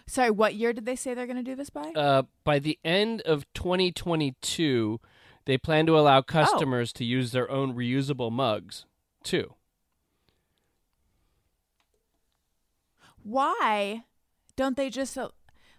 Sorry, 0.07 0.31
what 0.31 0.55
year 0.55 0.73
did 0.73 0.85
they 0.85 0.95
say 0.95 1.13
they're 1.13 1.27
going 1.27 1.37
to 1.37 1.43
do 1.43 1.55
this 1.55 1.69
by? 1.69 1.91
Uh, 1.95 2.23
by 2.43 2.59
the 2.59 2.77
end 2.83 3.21
of 3.21 3.45
2022, 3.53 4.99
they 5.45 5.57
plan 5.57 5.85
to 5.85 5.97
allow 5.97 6.21
customers 6.21 6.91
to 6.93 7.05
use 7.05 7.31
their 7.31 7.49
own 7.49 7.73
reusable 7.73 8.31
mugs 8.31 8.85
too. 9.23 9.55
Why 13.23 14.03
don't 14.55 14.75
they 14.75 14.89
just 14.89 15.17
uh, 15.17 15.29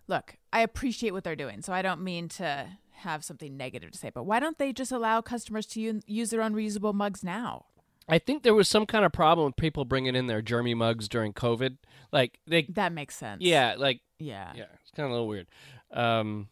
look? 0.08 0.36
I 0.52 0.60
appreciate 0.60 1.12
what 1.12 1.24
they're 1.24 1.36
doing, 1.36 1.60
so 1.62 1.72
I 1.72 1.82
don't 1.82 2.02
mean 2.02 2.28
to 2.30 2.66
have 2.92 3.24
something 3.24 3.56
negative 3.56 3.90
to 3.90 3.98
say, 3.98 4.10
but 4.14 4.24
why 4.24 4.40
don't 4.40 4.56
they 4.56 4.72
just 4.72 4.92
allow 4.92 5.20
customers 5.20 5.66
to 5.66 5.80
u- 5.80 6.00
use 6.06 6.30
their 6.30 6.42
own 6.42 6.54
reusable 6.54 6.94
mugs 6.94 7.22
now? 7.22 7.66
I 8.08 8.18
think 8.18 8.42
there 8.42 8.54
was 8.54 8.68
some 8.68 8.84
kind 8.86 9.04
of 9.04 9.12
problem 9.12 9.46
with 9.46 9.56
people 9.56 9.84
bringing 9.84 10.14
in 10.14 10.26
their 10.26 10.42
germy 10.42 10.76
mugs 10.76 11.08
during 11.08 11.32
COVID. 11.32 11.78
Like 12.12 12.38
they, 12.46 12.62
That 12.64 12.92
makes 12.92 13.16
sense. 13.16 13.40
yeah, 13.42 13.74
like 13.78 14.00
Yeah. 14.18 14.52
yeah, 14.54 14.66
it's 14.82 14.90
kind 14.94 15.06
of 15.06 15.10
a 15.10 15.14
little 15.14 15.28
weird. 15.28 15.46
Um, 15.92 16.48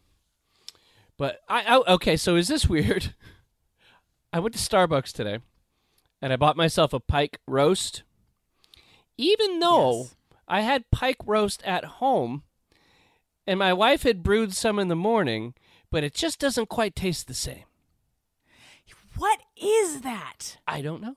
but 1.17 1.41
I, 1.47 1.61
I 1.77 1.93
okay. 1.93 2.17
So 2.17 2.35
is 2.35 2.47
this 2.47 2.67
weird? 2.69 3.13
I 4.31 4.39
went 4.39 4.55
to 4.55 4.59
Starbucks 4.59 5.11
today, 5.11 5.39
and 6.21 6.33
I 6.33 6.37
bought 6.37 6.57
myself 6.57 6.91
a 6.93 6.99
pike 6.99 7.39
roast. 7.47 8.01
Even 9.17 9.59
though 9.59 10.01
Yes. 10.03 10.15
I 10.47 10.61
had 10.61 10.89
pike 10.91 11.17
roast 11.25 11.61
at 11.63 11.85
home, 11.85 12.41
and 13.45 13.59
my 13.59 13.73
wife 13.73 14.01
had 14.03 14.23
brewed 14.23 14.53
some 14.55 14.79
in 14.79 14.87
the 14.87 14.95
morning, 14.95 15.53
but 15.91 16.03
it 16.03 16.15
just 16.15 16.39
doesn't 16.39 16.67
quite 16.67 16.95
taste 16.95 17.27
the 17.27 17.33
same. 17.35 17.65
What 19.17 19.41
is 19.55 20.01
that? 20.01 20.57
I 20.67 20.81
don't 20.81 21.01
know. 21.01 21.15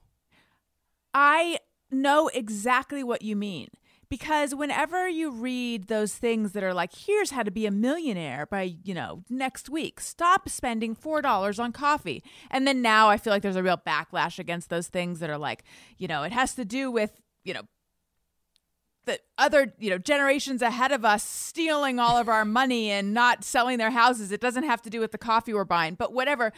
I 1.18 1.60
know 1.90 2.28
exactly 2.28 3.02
what 3.02 3.22
you 3.22 3.36
mean. 3.36 3.68
Because 4.08 4.54
whenever 4.54 5.08
you 5.08 5.32
read 5.32 5.88
those 5.88 6.14
things 6.14 6.52
that 6.52 6.62
are 6.62 6.74
like, 6.74 6.94
here's 6.94 7.32
how 7.32 7.42
to 7.42 7.50
be 7.50 7.66
a 7.66 7.72
millionaire 7.72 8.46
by, 8.46 8.76
you 8.84 8.94
know, 8.94 9.24
next 9.28 9.68
week, 9.68 9.98
stop 9.98 10.48
spending 10.48 10.94
$4 10.94 11.58
on 11.58 11.72
coffee. 11.72 12.22
And 12.48 12.68
then 12.68 12.82
now 12.82 13.08
I 13.08 13.16
feel 13.16 13.32
like 13.32 13.42
there's 13.42 13.56
a 13.56 13.64
real 13.64 13.78
backlash 13.84 14.38
against 14.38 14.70
those 14.70 14.86
things 14.86 15.18
that 15.18 15.28
are 15.28 15.38
like, 15.38 15.64
you 15.98 16.06
know, 16.06 16.22
it 16.22 16.30
has 16.30 16.54
to 16.54 16.64
do 16.64 16.88
with, 16.88 17.20
you 17.42 17.52
know, 17.54 17.62
the 19.06 19.18
other, 19.38 19.72
you 19.78 19.90
know, 19.90 19.98
generations 19.98 20.62
ahead 20.62 20.92
of 20.92 21.04
us 21.04 21.24
stealing 21.24 21.98
all 21.98 22.16
of 22.16 22.28
our 22.28 22.44
money 22.44 22.90
and 22.90 23.12
not 23.12 23.42
selling 23.42 23.78
their 23.78 23.90
houses. 23.90 24.30
It 24.30 24.40
doesn't 24.40 24.64
have 24.64 24.82
to 24.82 24.90
do 24.90 25.00
with 25.00 25.10
the 25.10 25.18
coffee 25.18 25.52
we're 25.54 25.64
buying, 25.64 25.94
but 25.96 26.12
whatever. 26.12 26.52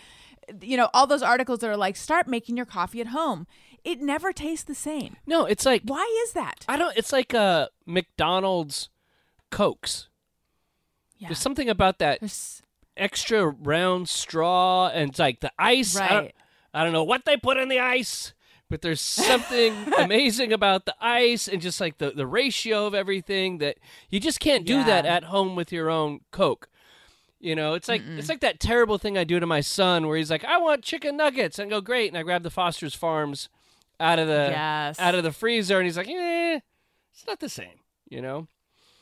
You 0.61 0.77
know, 0.77 0.89
all 0.93 1.07
those 1.07 1.23
articles 1.23 1.61
that 1.61 1.71
are 1.71 1.77
like, 1.77 1.97
start 1.97 2.27
making 2.27 2.59
your 2.59 2.67
coffee 2.67 3.01
at 3.01 3.09
home. 3.09 3.47
It 3.89 4.01
never 4.03 4.33
tastes 4.33 4.65
the 4.65 4.75
same. 4.75 5.17
No, 5.27 5.47
it's 5.47 5.65
like 5.65 5.83
Why 5.85 6.05
is 6.27 6.33
that? 6.35 6.65
I 6.69 6.77
don't. 6.77 6.95
It's 6.97 7.13
like 7.13 7.33
uh, 7.33 7.69
McDonald's 7.87 8.91
Cokes. 9.51 10.09
Yeah. 11.17 11.29
There's 11.29 11.39
something 11.39 11.69
about 11.71 11.99
that 11.99 12.21
There's- 12.21 12.63
extra 12.97 13.47
round 13.47 14.09
straw 14.09 14.89
and 14.89 15.11
it's 15.11 15.19
like 15.19 15.41
the 15.41 15.53
ice. 15.59 15.97
I, 15.97 16.09
don't, 16.09 16.23
Right. 16.25 16.35
I 16.75 16.85
don't 16.85 16.93
know 16.93 17.05
what 17.05 17.25
they 17.25 17.37
put 17.37 17.57
in 17.57 17.69
the 17.69 17.79
ice, 17.81 18.35
but 18.69 18.83
there's 18.83 19.01
something 19.01 19.75
amazing 19.99 20.53
about 20.53 20.85
the 20.85 20.95
ice 21.01 21.49
and 21.49 21.63
just 21.63 21.81
like 21.81 21.99
the, 21.99 22.11
the 22.11 22.27
ratio 22.27 22.87
of 22.87 22.95
everything 22.95 23.59
that 23.59 23.79
you 24.11 24.21
just 24.21 24.39
can't 24.41 24.67
do 24.67 24.85
that 24.85 25.07
at 25.07 25.25
home 25.25 25.57
with 25.57 25.73
your 25.73 25.89
own 25.91 26.21
Coke. 26.31 26.69
You 27.41 27.55
know, 27.55 27.75
it's 27.75 27.89
like 27.89 28.03
it's 28.05 28.29
like 28.29 28.41
that 28.41 28.59
terrible 28.59 28.99
thing 28.99 29.17
I 29.17 29.23
do 29.25 29.39
to 29.39 29.47
my 29.47 29.61
son 29.61 30.09
where 30.09 30.17
he's 30.19 30.29
like, 30.31 30.45
"I 30.45 30.59
want 30.59 30.83
chicken 30.83 31.17
nuggets," 31.17 31.59
and 31.61 31.69
I 31.69 31.77
go, 31.77 31.81
"Great," 31.81 32.09
and 32.09 32.19
I 32.19 32.25
grab 32.25 32.43
the 32.43 32.51
Foster's 32.51 32.97
Farms 32.97 33.49
out 34.01 34.19
of 34.19 34.27
the 34.29 34.49
Yes. 34.51 34.99
out 35.01 35.15
of 35.15 35.25
the 35.25 35.33
freezer, 35.33 35.79
and 35.79 35.87
he's 35.87 35.97
like, 35.97 36.09
"Eh, 36.09 36.61
it's 37.13 37.27
not 37.27 37.41
the 37.41 37.49
same," 37.49 37.81
you 38.09 38.21
know. 38.23 38.49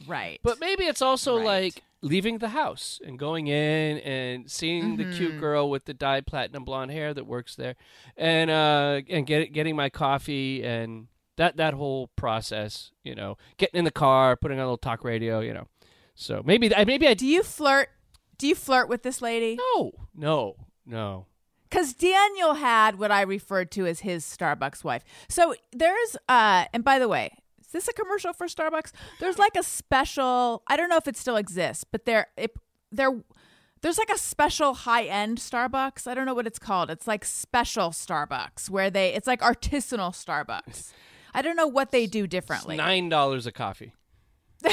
right. 0.07 0.41
But 0.43 0.61
maybe 0.61 0.85
it's 0.85 1.01
also 1.03 1.37
Right. 1.39 1.45
like 1.47 1.83
leaving 2.03 2.39
the 2.39 2.51
house 2.51 3.01
and 3.05 3.19
going 3.19 3.47
in 3.47 3.99
and 3.99 4.51
seeing 4.51 4.97
the 4.97 5.05
Mm-hmm. 5.05 5.17
cute 5.17 5.41
girl 5.41 5.71
with 5.71 5.87
the 5.87 5.95
dyed 5.95 6.27
platinum 6.27 6.65
blonde 6.65 6.91
hair 6.91 7.15
that 7.15 7.25
works 7.27 7.57
there, 7.57 7.77
and 8.17 8.51
uh, 8.51 9.01
and 9.09 9.27
get, 9.27 9.53
getting 9.53 9.75
my 9.77 9.89
coffee 9.89 10.63
and 10.65 11.09
that 11.37 11.57
that 11.57 11.75
whole 11.75 12.09
process. 12.09 12.91
You 13.05 13.15
know, 13.15 13.39
getting 13.57 13.79
in 13.79 13.85
the 13.85 13.91
car, 13.91 14.37
putting 14.37 14.59
on 14.59 14.63
a 14.63 14.67
little 14.67 14.77
talk 14.79 15.03
radio. 15.05 15.41
You 15.41 15.55
know, 15.55 15.69
so 16.15 16.43
maybe 16.45 16.75
I 16.75 16.85
maybe 16.85 17.09
I 17.09 17.15
do 17.15 17.27
you 17.27 17.43
flirt? 17.43 17.89
Do 18.39 18.47
you 18.47 18.55
flirt 18.55 18.89
with 18.91 19.03
this 19.03 19.23
lady? 19.23 19.59
no 19.75 19.93
no 20.15 20.57
no. 20.85 21.27
Because 21.77 21.93
Daniel 21.93 22.55
had 22.55 22.99
what 22.99 23.11
I 23.13 23.21
referred 23.21 23.71
to 23.73 23.85
as 23.85 24.01
his 24.01 24.25
Starbucks 24.25 24.83
wife. 24.83 25.05
So 25.29 25.55
there's, 25.73 26.17
uh, 26.27 26.65
and 26.73 26.83
by 26.83 26.99
the 26.99 27.07
way, 27.07 27.37
is 27.61 27.67
this 27.67 27.87
a 27.87 27.93
commercial 27.93 28.33
for 28.33 28.47
Starbucks? 28.47 28.93
There's 29.21 29.39
like 29.39 29.57
a 29.57 29.63
special. 29.63 30.63
I 30.69 30.79
don't 30.79 30.89
know 30.89 30.97
if 30.97 31.07
it 31.07 31.19
still 31.19 31.37
exists, 31.37 31.85
but 31.85 32.07
there, 32.07 32.29
it, 32.39 32.55
there, 32.91 33.11
there's 33.83 33.99
like 33.99 34.09
a 34.09 34.17
special 34.17 34.73
high 34.73 35.05
end 35.05 35.37
Starbucks. 35.37 36.07
I 36.07 36.15
don't 36.15 36.25
know 36.25 36.33
what 36.33 36.47
it's 36.47 36.59
called. 36.59 36.89
It's 36.89 37.07
like 37.07 37.27
special 37.27 37.91
Starbucks 37.91 38.71
where 38.71 38.89
they, 38.89 39.13
it's 39.13 39.27
like 39.27 39.43
artisanal 39.43 40.13
Starbucks. 40.15 40.93
I 41.35 41.43
don't 41.43 41.57
know 41.57 41.67
what 41.67 41.91
they 41.91 42.07
do 42.07 42.25
It's 42.25 42.31
differently. 42.31 42.79
nine 42.79 43.11
dollars 43.11 43.47
a 43.47 43.53
coffee. 43.53 43.93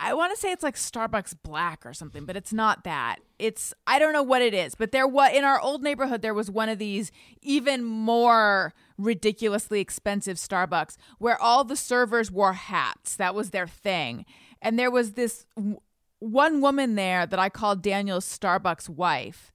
I 0.00 0.14
want 0.14 0.32
to 0.32 0.40
say 0.40 0.52
it's 0.52 0.62
like 0.62 0.76
Starbucks 0.76 1.34
Black 1.42 1.84
or 1.84 1.92
something, 1.92 2.24
but 2.24 2.36
it's 2.36 2.52
not 2.52 2.84
that. 2.84 3.16
It's 3.38 3.74
I 3.84 3.98
don't 3.98 4.12
know 4.12 4.22
what 4.22 4.42
it 4.42 4.54
is, 4.54 4.76
but 4.76 4.92
there 4.92 5.08
was 5.08 5.32
in 5.34 5.44
our 5.44 5.60
old 5.60 5.82
neighborhood 5.82 6.22
there 6.22 6.34
was 6.34 6.50
one 6.50 6.68
of 6.68 6.78
these 6.78 7.10
even 7.42 7.84
more 7.84 8.74
ridiculously 8.96 9.80
expensive 9.80 10.36
Starbucks 10.36 10.96
where 11.18 11.40
all 11.40 11.64
the 11.64 11.76
servers 11.76 12.30
wore 12.30 12.52
hats. 12.52 13.16
That 13.16 13.34
was 13.34 13.50
their 13.50 13.66
thing. 13.66 14.24
And 14.62 14.78
there 14.78 14.90
was 14.90 15.12
this 15.12 15.46
w- 15.56 15.80
one 16.20 16.60
woman 16.60 16.94
there 16.94 17.26
that 17.26 17.38
I 17.38 17.48
called 17.48 17.82
Daniel's 17.82 18.26
Starbucks 18.26 18.88
wife, 18.88 19.52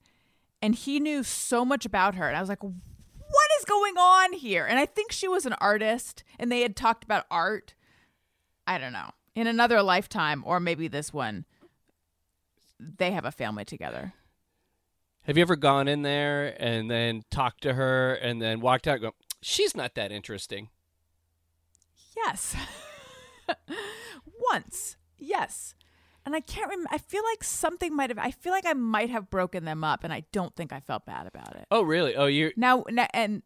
and 0.60 0.74
he 0.74 1.00
knew 1.00 1.22
so 1.22 1.64
much 1.64 1.86
about 1.86 2.16
her. 2.16 2.28
And 2.28 2.36
I 2.36 2.40
was 2.40 2.50
like, 2.50 2.62
"What 2.62 3.50
is 3.58 3.64
going 3.64 3.96
on 3.96 4.34
here?" 4.34 4.66
And 4.66 4.78
I 4.78 4.84
think 4.84 5.10
she 5.10 5.26
was 5.26 5.46
an 5.46 5.54
artist 5.54 6.22
and 6.38 6.52
they 6.52 6.60
had 6.60 6.76
talked 6.76 7.02
about 7.02 7.24
art. 7.30 7.74
I 8.66 8.76
don't 8.76 8.92
know. 8.92 9.10
In 9.34 9.46
another 9.46 9.82
lifetime, 9.82 10.42
or 10.46 10.60
maybe 10.60 10.88
this 10.88 11.12
one, 11.12 11.44
they 12.78 13.12
have 13.12 13.24
a 13.24 13.32
family 13.32 13.64
together. 13.64 14.12
Have 15.22 15.36
you 15.36 15.42
ever 15.42 15.56
gone 15.56 15.88
in 15.88 16.02
there 16.02 16.54
and 16.60 16.90
then 16.90 17.24
talked 17.30 17.62
to 17.62 17.74
her 17.74 18.14
and 18.14 18.42
then 18.42 18.60
walked 18.60 18.86
out? 18.86 18.94
And 18.94 19.02
go, 19.02 19.12
she's 19.40 19.74
not 19.74 19.94
that 19.94 20.12
interesting. 20.12 20.68
Yes. 22.16 22.54
Once. 24.52 24.96
Yes. 25.18 25.74
And 26.26 26.34
I 26.34 26.40
can't 26.40 26.70
remember. 26.70 26.90
I 26.92 26.98
feel 26.98 27.22
like 27.24 27.42
something 27.42 27.94
might 27.94 28.10
have, 28.10 28.18
I 28.18 28.30
feel 28.30 28.52
like 28.52 28.66
I 28.66 28.72
might 28.72 29.10
have 29.10 29.30
broken 29.30 29.64
them 29.64 29.84
up, 29.84 30.04
and 30.04 30.12
I 30.12 30.24
don't 30.32 30.54
think 30.54 30.72
I 30.72 30.80
felt 30.80 31.04
bad 31.06 31.26
about 31.26 31.54
it. 31.56 31.66
Oh, 31.70 31.82
really? 31.82 32.14
Oh, 32.16 32.26
you. 32.26 32.52
Now, 32.56 32.84
now 32.90 33.06
and 33.12 33.42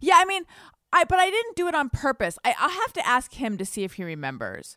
yeah, 0.00 0.14
I 0.18 0.24
mean, 0.24 0.44
I, 0.92 1.04
but 1.04 1.18
I 1.18 1.30
didn't 1.30 1.56
do 1.56 1.66
it 1.66 1.74
on 1.74 1.90
purpose. 1.90 2.38
I, 2.44 2.54
I'll 2.58 2.70
have 2.70 2.92
to 2.94 3.06
ask 3.06 3.34
him 3.34 3.58
to 3.58 3.64
see 3.64 3.84
if 3.84 3.94
he 3.94 4.04
remembers. 4.04 4.76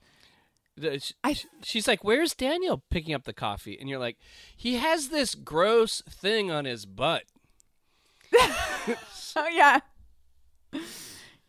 The- 0.78 1.00
sh- 1.00 1.14
I- 1.24 1.36
she's 1.64 1.88
like, 1.88 2.04
"Where's 2.04 2.34
Daniel 2.34 2.84
picking 2.90 3.14
up 3.14 3.24
the 3.26 3.34
coffee?" 3.34 3.78
And 3.80 3.90
you're 3.90 4.00
like, 4.00 4.18
"He 4.56 4.76
has 4.76 5.10
this 5.10 5.36
gross 5.36 6.02
thing 6.10 6.52
on 6.52 6.66
his 6.66 6.86
butt." 6.86 7.24
Oh, 9.40 9.48
yeah. 9.50 9.82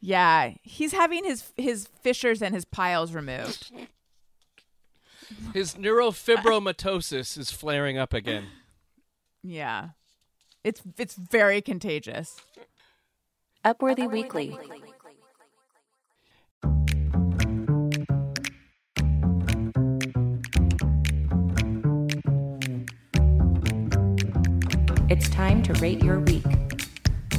Yeah. 0.00 0.52
He's 0.62 0.92
having 0.92 1.24
his, 1.24 1.52
his 1.56 1.88
fissures 2.02 2.42
and 2.42 2.54
his 2.54 2.66
piles 2.66 3.12
removed. 3.14 3.72
His 5.54 5.74
neurofibromatosis 5.76 7.38
is 7.38 7.50
flaring 7.50 7.96
up 7.96 8.12
again. 8.12 8.44
Yeah. 9.42 9.90
It's, 10.64 10.82
it's 10.98 11.14
very 11.14 11.62
contagious. 11.62 12.36
Upworthy 13.64 14.10
Weekly. 14.10 14.54
It's 25.18 25.28
time 25.30 25.64
to 25.64 25.72
rate 25.74 26.00
your 26.04 26.20
week. 26.20 26.44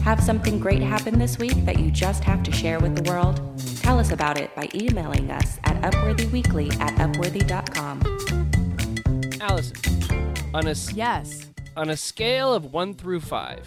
Have 0.03 0.21
something 0.21 0.59
great 0.59 0.81
happen 0.81 1.17
this 1.17 1.37
week 1.37 1.63
that 1.65 1.79
you 1.79 1.89
just 1.91 2.25
have 2.25 2.43
to 2.43 2.51
share 2.51 2.77
with 2.77 2.93
the 3.01 3.09
world? 3.09 3.39
Tell 3.77 3.97
us 3.97 4.11
about 4.11 4.37
it 4.37 4.53
by 4.53 4.67
emailing 4.75 5.31
us 5.31 5.59
at 5.63 5.81
upworthyweekly 5.81 6.77
at 6.81 6.93
upworthy.com. 6.97 8.01
Allison, 9.39 10.35
on 10.53 10.67
a 10.67 10.71
s- 10.71 10.91
Yes. 10.91 11.47
on 11.77 11.89
a 11.89 11.95
scale 11.95 12.53
of 12.53 12.73
one 12.73 12.93
through 12.95 13.21
five, 13.21 13.65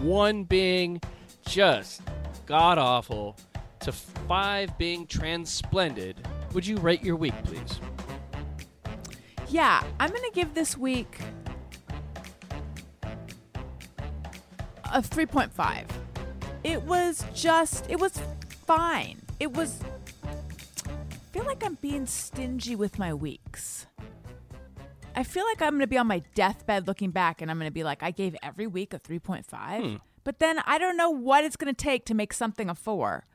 one 0.00 0.44
being 0.44 1.00
just 1.44 2.02
god 2.46 2.78
awful 2.78 3.36
to 3.80 3.90
five 3.90 4.78
being 4.78 5.08
transplendid, 5.08 6.24
would 6.52 6.64
you 6.64 6.76
rate 6.76 7.02
your 7.02 7.16
week, 7.16 7.34
please? 7.42 7.80
Yeah, 9.48 9.82
I'm 9.98 10.10
going 10.10 10.22
to 10.22 10.30
give 10.32 10.54
this 10.54 10.76
week 10.78 11.18
a 14.92 15.00
3.5. 15.00 15.86
It 16.62 16.82
was 16.82 17.24
just, 17.34 17.88
it 17.90 17.98
was 17.98 18.20
fine. 18.66 19.20
It 19.38 19.52
was, 19.52 19.80
I 20.24 21.32
feel 21.32 21.44
like 21.44 21.64
I'm 21.64 21.74
being 21.76 22.06
stingy 22.06 22.76
with 22.76 22.98
my 22.98 23.14
weeks. 23.14 23.86
I 25.14 25.24
feel 25.24 25.44
like 25.44 25.60
I'm 25.62 25.70
going 25.70 25.80
to 25.80 25.86
be 25.86 25.98
on 25.98 26.06
my 26.06 26.22
deathbed 26.34 26.86
looking 26.86 27.10
back 27.10 27.42
and 27.42 27.50
I'm 27.50 27.58
going 27.58 27.68
to 27.68 27.74
be 27.74 27.84
like, 27.84 28.02
I 28.02 28.10
gave 28.10 28.36
every 28.42 28.66
week 28.66 28.94
a 28.94 28.98
3.5. 28.98 30.00
But 30.22 30.38
then 30.38 30.60
I 30.66 30.78
don't 30.78 30.96
know 30.96 31.10
what 31.10 31.44
it's 31.44 31.56
going 31.56 31.74
to 31.74 31.84
take 31.84 32.04
to 32.06 32.14
make 32.14 32.32
something 32.32 32.68
a 32.68 32.74
four. 32.74 33.26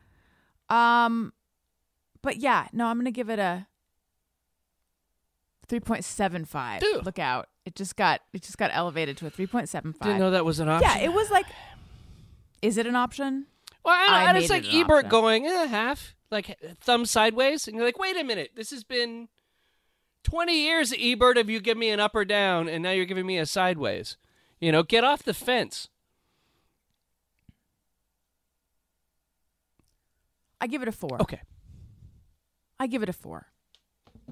Um, 0.70 1.34
but 2.22 2.38
yeah, 2.38 2.68
no, 2.72 2.88
I'm 2.88 2.96
going 2.98 3.06
to 3.06 3.12
give 3.12 3.30
it 3.30 3.40
a 3.40 3.68
3.75. 5.68 6.82
Ew. 6.82 7.02
Look 7.04 7.20
out. 7.20 7.50
It 7.66 7.76
just 7.76 7.96
got 7.96 8.22
it 8.32 8.44
just 8.44 8.58
got 8.58 8.70
elevated 8.74 9.18
to 9.18 9.28
a 9.28 9.32
3.75. 9.32 10.00
Didn't 10.00 10.20
know 10.20 10.32
that 10.32 10.46
was 10.46 10.60
an 10.60 10.70
option. 10.70 10.90
yeah, 10.90 11.04
it 11.04 11.14
was 11.14 11.32
like 11.32 11.48
Is 12.62 12.78
it 12.78 12.86
an 12.86 12.96
option? 12.96 13.48
Well, 13.84 13.96
I, 13.96 14.24
I 14.26 14.30
and 14.30 14.38
it's 14.38 14.50
like 14.50 14.66
it 14.66 14.74
Ebert 14.74 14.98
option. 15.06 15.10
going 15.10 15.46
eh, 15.48 15.66
half, 15.68 16.16
like 16.32 16.58
thumb 16.82 17.06
sideways, 17.06 17.68
and 17.68 17.76
you're 17.76 17.86
like, 17.86 18.00
wait 18.00 18.18
a 18.18 18.24
minute, 18.24 18.52
this 18.56 18.70
has 18.72 18.84
been 18.84 19.28
twenty 20.24 20.64
years, 20.64 20.94
Ebert, 20.98 21.38
of 21.38 21.50
you 21.50 21.60
give 21.60 21.78
me 21.78 21.90
an 21.90 22.00
up 22.00 22.16
or 22.16 22.26
down, 22.26 22.68
and 22.70 22.82
now 22.84 22.92
you're 22.92 23.06
giving 23.06 23.26
me 23.26 23.38
a 23.38 23.46
sideways. 23.46 24.18
You 24.60 24.72
know, 24.72 24.84
get 24.84 25.04
off 25.04 25.22
the 25.24 25.34
fence. 25.34 25.90
I 30.62 30.68
give 30.68 30.82
it 30.82 30.88
a 30.88 30.92
4. 30.92 31.22
Okay. 31.22 31.42
I 32.80 32.88
give 32.88 33.04
it 33.04 33.10
a 33.10 33.14
4. 33.14 33.48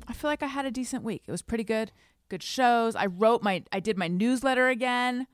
I 0.07 0.13
feel 0.13 0.29
like 0.29 0.41
I 0.41 0.47
had 0.47 0.65
a 0.65 0.71
decent 0.71 1.03
week. 1.03 1.23
It 1.27 1.31
was 1.31 1.41
pretty 1.41 1.63
good. 1.63 1.91
Good 2.34 2.41
shows. 2.41 2.95
I 2.95 3.05
wrote 3.05 3.43
my 3.43 3.63
I 3.71 3.79
did 3.79 3.95
my 3.95 4.07
newsletter 4.07 4.67
again. 4.67 5.27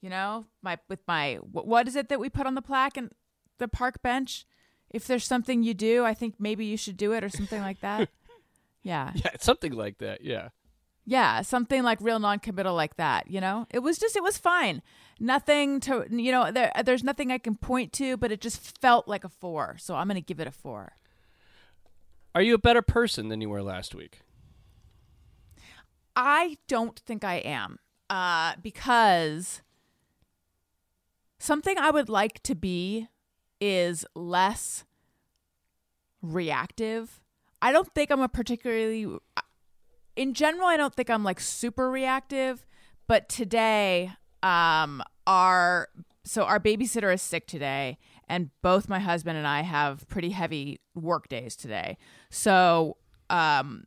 You 0.00 0.10
know, 0.10 0.46
my 0.60 0.76
with 0.88 0.98
my 1.06 1.36
wh- 1.36 1.64
what 1.64 1.86
is 1.86 1.94
it 1.94 2.08
that 2.08 2.18
we 2.18 2.28
put 2.28 2.48
on 2.48 2.56
the 2.56 2.62
plaque 2.62 2.96
and 2.96 3.12
the 3.58 3.68
park 3.68 4.02
bench? 4.02 4.44
If 4.90 5.06
there's 5.06 5.24
something 5.24 5.62
you 5.62 5.72
do, 5.72 6.04
I 6.04 6.14
think 6.14 6.34
maybe 6.40 6.64
you 6.64 6.76
should 6.76 6.96
do 6.96 7.12
it 7.12 7.22
or 7.22 7.28
something 7.28 7.60
like 7.62 7.80
that. 7.82 8.08
Yeah. 8.82 9.12
Yeah, 9.14 9.30
something 9.38 9.72
like 9.72 9.98
that. 9.98 10.24
Yeah. 10.24 10.48
Yeah, 11.04 11.42
something 11.42 11.82
like 11.84 11.98
real 12.00 12.18
non-committal 12.18 12.74
like 12.74 12.96
that, 12.96 13.30
you 13.30 13.38
know? 13.38 13.66
It 13.70 13.80
was 13.80 13.98
just 13.98 14.16
it 14.16 14.22
was 14.22 14.38
fine. 14.38 14.82
Nothing 15.20 15.78
to 15.80 16.06
you 16.10 16.32
know, 16.32 16.50
there 16.50 16.72
there's 16.84 17.04
nothing 17.04 17.30
I 17.30 17.38
can 17.38 17.54
point 17.54 17.92
to, 17.92 18.16
but 18.16 18.32
it 18.32 18.40
just 18.40 18.80
felt 18.80 19.06
like 19.06 19.22
a 19.22 19.28
4. 19.28 19.76
So 19.78 19.94
I'm 19.94 20.08
going 20.08 20.16
to 20.16 20.20
give 20.22 20.40
it 20.40 20.48
a 20.48 20.50
4. 20.50 20.92
Are 22.34 22.42
you 22.42 22.54
a 22.54 22.58
better 22.58 22.82
person 22.82 23.28
than 23.28 23.40
you 23.40 23.48
were 23.50 23.62
last 23.62 23.94
week? 23.94 24.22
I 26.16 26.56
don't 26.68 26.98
think 26.98 27.24
I 27.24 27.36
am. 27.36 27.78
Uh 28.08 28.54
because 28.62 29.62
something 31.38 31.78
I 31.78 31.90
would 31.90 32.08
like 32.08 32.42
to 32.44 32.54
be 32.54 33.08
is 33.60 34.04
less 34.14 34.84
reactive. 36.22 37.20
I 37.62 37.72
don't 37.72 37.92
think 37.94 38.10
I'm 38.10 38.20
a 38.20 38.28
particularly 38.28 39.06
in 40.16 40.34
general 40.34 40.66
I 40.66 40.76
don't 40.76 40.94
think 40.94 41.10
I'm 41.10 41.24
like 41.24 41.40
super 41.40 41.90
reactive, 41.90 42.66
but 43.06 43.28
today 43.28 44.12
um 44.42 45.02
our 45.26 45.88
so 46.24 46.44
our 46.44 46.60
babysitter 46.60 47.12
is 47.12 47.22
sick 47.22 47.46
today 47.46 47.98
and 48.28 48.50
both 48.62 48.88
my 48.88 48.98
husband 48.98 49.36
and 49.36 49.46
I 49.46 49.62
have 49.62 50.06
pretty 50.08 50.30
heavy 50.30 50.80
work 50.94 51.28
days 51.28 51.56
today. 51.56 51.96
So 52.30 52.96
um 53.28 53.84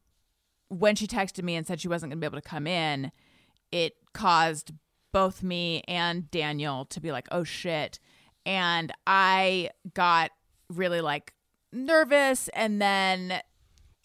when 0.74 0.96
she 0.96 1.08
texted 1.08 1.44
me 1.44 1.56
and 1.56 1.66
said 1.66 1.80
she 1.80 1.88
wasn't 1.88 2.12
going 2.12 2.20
to 2.20 2.22
be 2.22 2.28
able 2.28 2.42
to 2.42 2.48
come 2.48 2.68
in, 2.68 3.12
it 3.72 3.94
caused 4.14 4.72
both 5.12 5.44
me 5.44 5.84
and 5.88 6.30
Daniel 6.32 6.86
to 6.86 7.00
be 7.00 7.12
like, 7.12 7.28
"Oh 7.32 7.44
shit." 7.44 8.00
And 8.46 8.92
I 9.08 9.70
got 9.94 10.32
really 10.70 11.02
like 11.02 11.34
nervous 11.72 12.50
and 12.50 12.82
then 12.82 13.42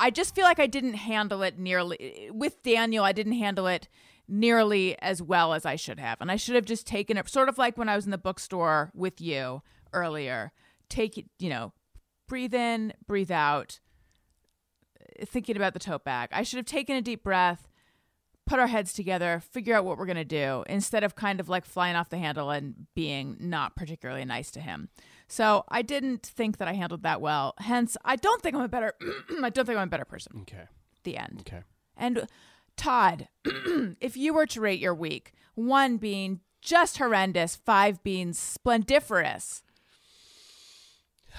I 0.00 0.10
just 0.10 0.34
feel 0.34 0.44
like 0.44 0.60
I 0.60 0.66
didn't 0.66 0.94
handle 0.94 1.42
it 1.42 1.58
nearly 1.58 2.30
with 2.32 2.62
Daniel, 2.62 3.04
I 3.04 3.12
didn't 3.12 3.32
handle 3.32 3.66
it 3.66 3.88
nearly 4.28 5.00
as 5.00 5.22
well 5.22 5.54
as 5.54 5.64
I 5.66 5.76
should 5.76 5.98
have. 5.98 6.20
And 6.20 6.30
I 6.30 6.36
should 6.36 6.54
have 6.54 6.66
just 6.66 6.86
taken 6.86 7.16
it 7.16 7.28
sort 7.28 7.48
of 7.48 7.58
like 7.58 7.76
when 7.76 7.88
I 7.88 7.96
was 7.96 8.04
in 8.04 8.10
the 8.10 8.18
bookstore 8.18 8.90
with 8.94 9.20
you 9.20 9.62
earlier. 9.92 10.52
Take 10.88 11.18
it, 11.18 11.26
you 11.38 11.50
know, 11.50 11.72
breathe 12.28 12.54
in, 12.54 12.92
breathe 13.06 13.30
out 13.30 13.80
thinking 15.26 15.56
about 15.56 15.72
the 15.74 15.78
tote 15.78 16.04
bag. 16.04 16.28
I 16.32 16.42
should 16.42 16.58
have 16.58 16.66
taken 16.66 16.96
a 16.96 17.02
deep 17.02 17.22
breath, 17.22 17.68
put 18.46 18.58
our 18.58 18.66
heads 18.66 18.92
together, 18.92 19.42
figure 19.52 19.74
out 19.74 19.84
what 19.84 19.98
we're 19.98 20.06
going 20.06 20.16
to 20.16 20.24
do 20.24 20.64
instead 20.68 21.04
of 21.04 21.14
kind 21.14 21.40
of 21.40 21.48
like 21.48 21.64
flying 21.64 21.96
off 21.96 22.08
the 22.08 22.18
handle 22.18 22.50
and 22.50 22.86
being 22.94 23.36
not 23.40 23.76
particularly 23.76 24.24
nice 24.24 24.50
to 24.52 24.60
him. 24.60 24.88
So 25.28 25.64
I 25.68 25.82
didn't 25.82 26.24
think 26.24 26.56
that 26.56 26.68
I 26.68 26.72
handled 26.72 27.02
that 27.02 27.20
well. 27.20 27.54
Hence, 27.58 27.96
I 28.04 28.16
don't 28.16 28.42
think 28.42 28.56
I'm 28.56 28.62
a 28.62 28.68
better 28.68 28.94
I 29.42 29.50
don't 29.50 29.66
think 29.66 29.78
I'm 29.78 29.88
a 29.88 29.90
better 29.90 30.06
person. 30.06 30.38
Okay. 30.42 30.64
The 31.04 31.18
end. 31.18 31.44
Okay. 31.46 31.62
And 31.96 32.26
Todd, 32.76 33.28
if 34.00 34.16
you 34.16 34.32
were 34.32 34.46
to 34.46 34.60
rate 34.60 34.80
your 34.80 34.94
week, 34.94 35.32
1 35.54 35.98
being 35.98 36.40
just 36.62 36.98
horrendous, 36.98 37.56
5 37.56 38.02
being 38.02 38.32
splendiferous. 38.32 39.62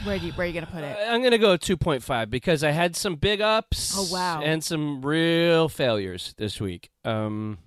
Where 0.03 0.17
do 0.17 0.25
you 0.27 0.31
where 0.33 0.45
are 0.45 0.47
you 0.47 0.53
going 0.53 0.65
to 0.65 0.71
put 0.71 0.83
it? 0.83 0.97
I'm 1.07 1.21
gonna 1.21 1.37
go 1.37 1.57
2.5 1.57 2.29
because 2.29 2.63
I 2.63 2.71
had 2.71 2.95
some 2.95 3.15
big 3.15 3.41
ups. 3.41 3.93
Oh, 3.97 4.07
wow. 4.13 4.41
And 4.41 4.63
some 4.63 5.01
real 5.01 5.67
failures 5.67 6.33
this 6.37 6.61
week. 6.61 6.89
Um, 7.03 7.57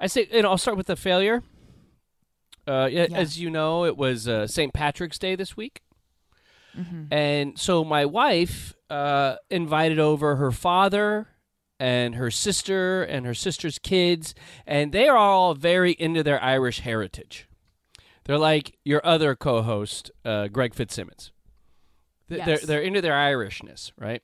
I 0.00 0.06
say, 0.06 0.28
and 0.32 0.46
I'll 0.46 0.56
start 0.58 0.76
with 0.76 0.86
the 0.86 0.96
failure. 0.96 1.42
Uh, 2.66 2.88
yeah, 2.90 3.06
Yeah. 3.10 3.16
as 3.18 3.38
you 3.40 3.50
know, 3.50 3.84
it 3.84 3.96
was 3.96 4.26
uh, 4.28 4.46
St. 4.46 4.72
Patrick's 4.72 5.18
Day 5.18 5.34
this 5.36 5.56
week, 5.56 5.82
Mm-hmm. 6.78 7.12
and 7.12 7.58
so 7.58 7.82
my 7.82 8.04
wife 8.04 8.74
uh, 8.88 9.36
invited 9.50 9.98
over 9.98 10.36
her 10.36 10.52
father 10.52 11.26
and 11.80 12.14
her 12.14 12.30
sister 12.30 13.02
and 13.02 13.26
her 13.26 13.34
sister's 13.34 13.78
kids, 13.78 14.34
and 14.66 14.92
they 14.92 15.08
are 15.08 15.16
all 15.16 15.54
very 15.54 15.92
into 15.92 16.22
their 16.22 16.40
Irish 16.42 16.80
heritage. 16.80 17.47
They're 18.28 18.38
like 18.38 18.76
your 18.84 19.00
other 19.06 19.34
co-host, 19.34 20.10
uh, 20.22 20.48
Greg 20.48 20.74
Fitzsimmons. 20.74 21.32
Th- 22.28 22.44
They're 22.44 22.58
they're 22.58 22.82
into 22.82 23.00
their 23.00 23.14
Irishness, 23.14 23.90
right? 23.98 24.22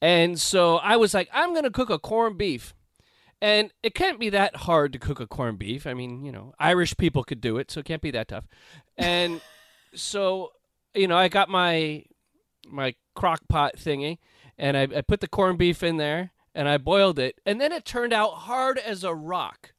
And 0.00 0.40
so 0.40 0.76
I 0.78 0.96
was 0.96 1.12
like, 1.12 1.28
I'm 1.34 1.50
going 1.50 1.64
to 1.64 1.70
cook 1.70 1.90
a 1.90 1.98
corned 1.98 2.38
beef. 2.38 2.74
And 3.42 3.70
it 3.82 3.94
can't 3.94 4.18
be 4.18 4.30
that 4.30 4.56
hard 4.56 4.94
to 4.94 4.98
cook 4.98 5.20
a 5.20 5.26
corned 5.26 5.58
beef. 5.58 5.86
I 5.86 5.92
mean, 5.92 6.24
you 6.24 6.32
know, 6.32 6.54
Irish 6.58 6.96
people 6.96 7.24
could 7.24 7.42
do 7.42 7.58
it, 7.58 7.70
so 7.70 7.80
it 7.80 7.84
can't 7.84 8.00
be 8.00 8.10
that 8.12 8.28
tough. 8.28 8.46
And 8.96 9.42
so, 9.94 10.52
you 10.94 11.06
know, 11.06 11.18
I 11.18 11.28
got 11.28 11.50
my 11.50 12.04
my 12.66 12.94
crock 13.14 13.42
pot 13.48 13.74
thingy 13.76 14.16
and 14.58 14.76
I, 14.78 14.82
I 14.96 15.00
put 15.02 15.20
the 15.20 15.28
corned 15.28 15.58
beef 15.58 15.82
in 15.82 15.98
there 15.98 16.32
and 16.54 16.68
I 16.70 16.78
boiled 16.78 17.18
it, 17.18 17.38
and 17.44 17.60
then 17.60 17.70
it 17.70 17.84
turned 17.84 18.14
out 18.14 18.30
hard 18.30 18.78
as 18.78 19.04
a 19.04 19.14
rock. 19.14 19.74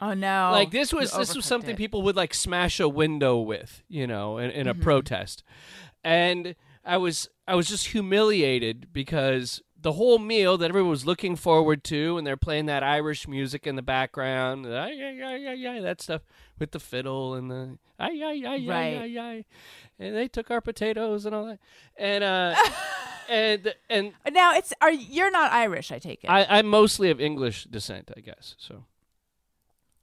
Oh 0.00 0.14
no! 0.14 0.50
like 0.52 0.70
this 0.70 0.92
was 0.92 1.12
this 1.12 1.34
was 1.36 1.44
something 1.44 1.72
it. 1.72 1.76
people 1.76 2.02
would 2.02 2.16
like 2.16 2.32
smash 2.34 2.80
a 2.80 2.88
window 2.88 3.38
with, 3.38 3.82
you 3.88 4.06
know, 4.06 4.38
in, 4.38 4.50
in 4.50 4.66
a 4.66 4.72
Mm-hmm. 4.74 4.82
protest. 4.82 5.42
And 6.02 6.54
I 6.84 6.96
was 6.96 7.28
I 7.46 7.54
was 7.54 7.68
just 7.68 7.88
humiliated 7.88 8.92
because 8.92 9.60
the 9.82 9.92
whole 9.92 10.18
meal 10.18 10.56
that 10.58 10.68
everyone 10.70 10.90
was 10.90 11.06
looking 11.06 11.36
forward 11.36 11.82
to, 11.84 12.16
and 12.18 12.26
they're 12.26 12.36
playing 12.36 12.66
that 12.66 12.82
Irish 12.82 13.26
music 13.28 13.66
in 13.66 13.76
the 13.76 13.82
background, 13.82 14.66
ay, 14.66 14.92
ay, 14.92 15.20
ay, 15.24 15.46
ay, 15.48 15.66
ay, 15.76 15.80
that 15.80 16.00
stuff 16.02 16.22
with 16.58 16.70
the 16.72 16.80
fiddle 16.80 17.34
and 17.34 17.50
the 17.50 17.78
ay, 17.98 18.10
ay, 18.22 18.42
ay, 18.46 18.66
Right. 18.66 18.96
ay, 18.96 19.02
ay, 19.02 19.18
ay. 19.18 19.44
and 19.98 20.14
they 20.16 20.28
took 20.28 20.50
our 20.50 20.60
potatoes 20.60 21.24
and 21.26 21.34
all 21.34 21.46
that, 21.46 21.58
and 21.96 22.24
uh, 22.24 22.54
and 23.28 23.74
and 23.90 24.12
Now 24.32 24.54
it's 24.54 24.72
are 24.80 24.90
you're 24.92 25.30
not 25.30 25.52
Irish? 25.52 25.92
I 25.92 25.98
take 25.98 26.24
it. 26.24 26.28
I, 26.30 26.46
I'm 26.58 26.66
mostly 26.66 27.10
of 27.10 27.20
English 27.20 27.64
descent, 27.64 28.10
I 28.16 28.20
guess. 28.20 28.54
So, 28.58 28.84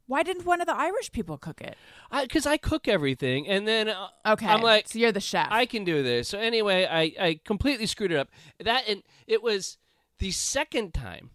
Why 0.07 0.23
didn't 0.23 0.45
one 0.45 0.61
of 0.61 0.67
the 0.67 0.75
Irish 0.75 1.11
people 1.11 1.37
cook 1.37 1.61
it? 1.61 1.75
because 2.21 2.45
I, 2.45 2.55
cook 2.57 2.87
everything, 2.87 3.47
and 3.47 3.67
then 3.67 3.89
uh, 3.89 4.07
Okay, 4.25 4.47
I'm 4.47 4.61
like, 4.61 4.87
so 4.87 4.99
you're 4.99 5.11
the 5.11 5.19
chef. 5.19 5.47
I 5.51 5.65
can 5.65 5.83
do 5.83 6.01
this. 6.01 6.29
So 6.29 6.39
anyway, 6.39 6.87
I, 6.89 7.13
I 7.23 7.39
completely 7.43 7.85
screwed 7.85 8.13
it 8.13 8.17
up. 8.17 8.29
That 8.63 8.87
and 8.87 9.03
it 9.27 9.43
was 9.43 9.77
the 10.19 10.31
second 10.31 10.93
time 10.93 11.31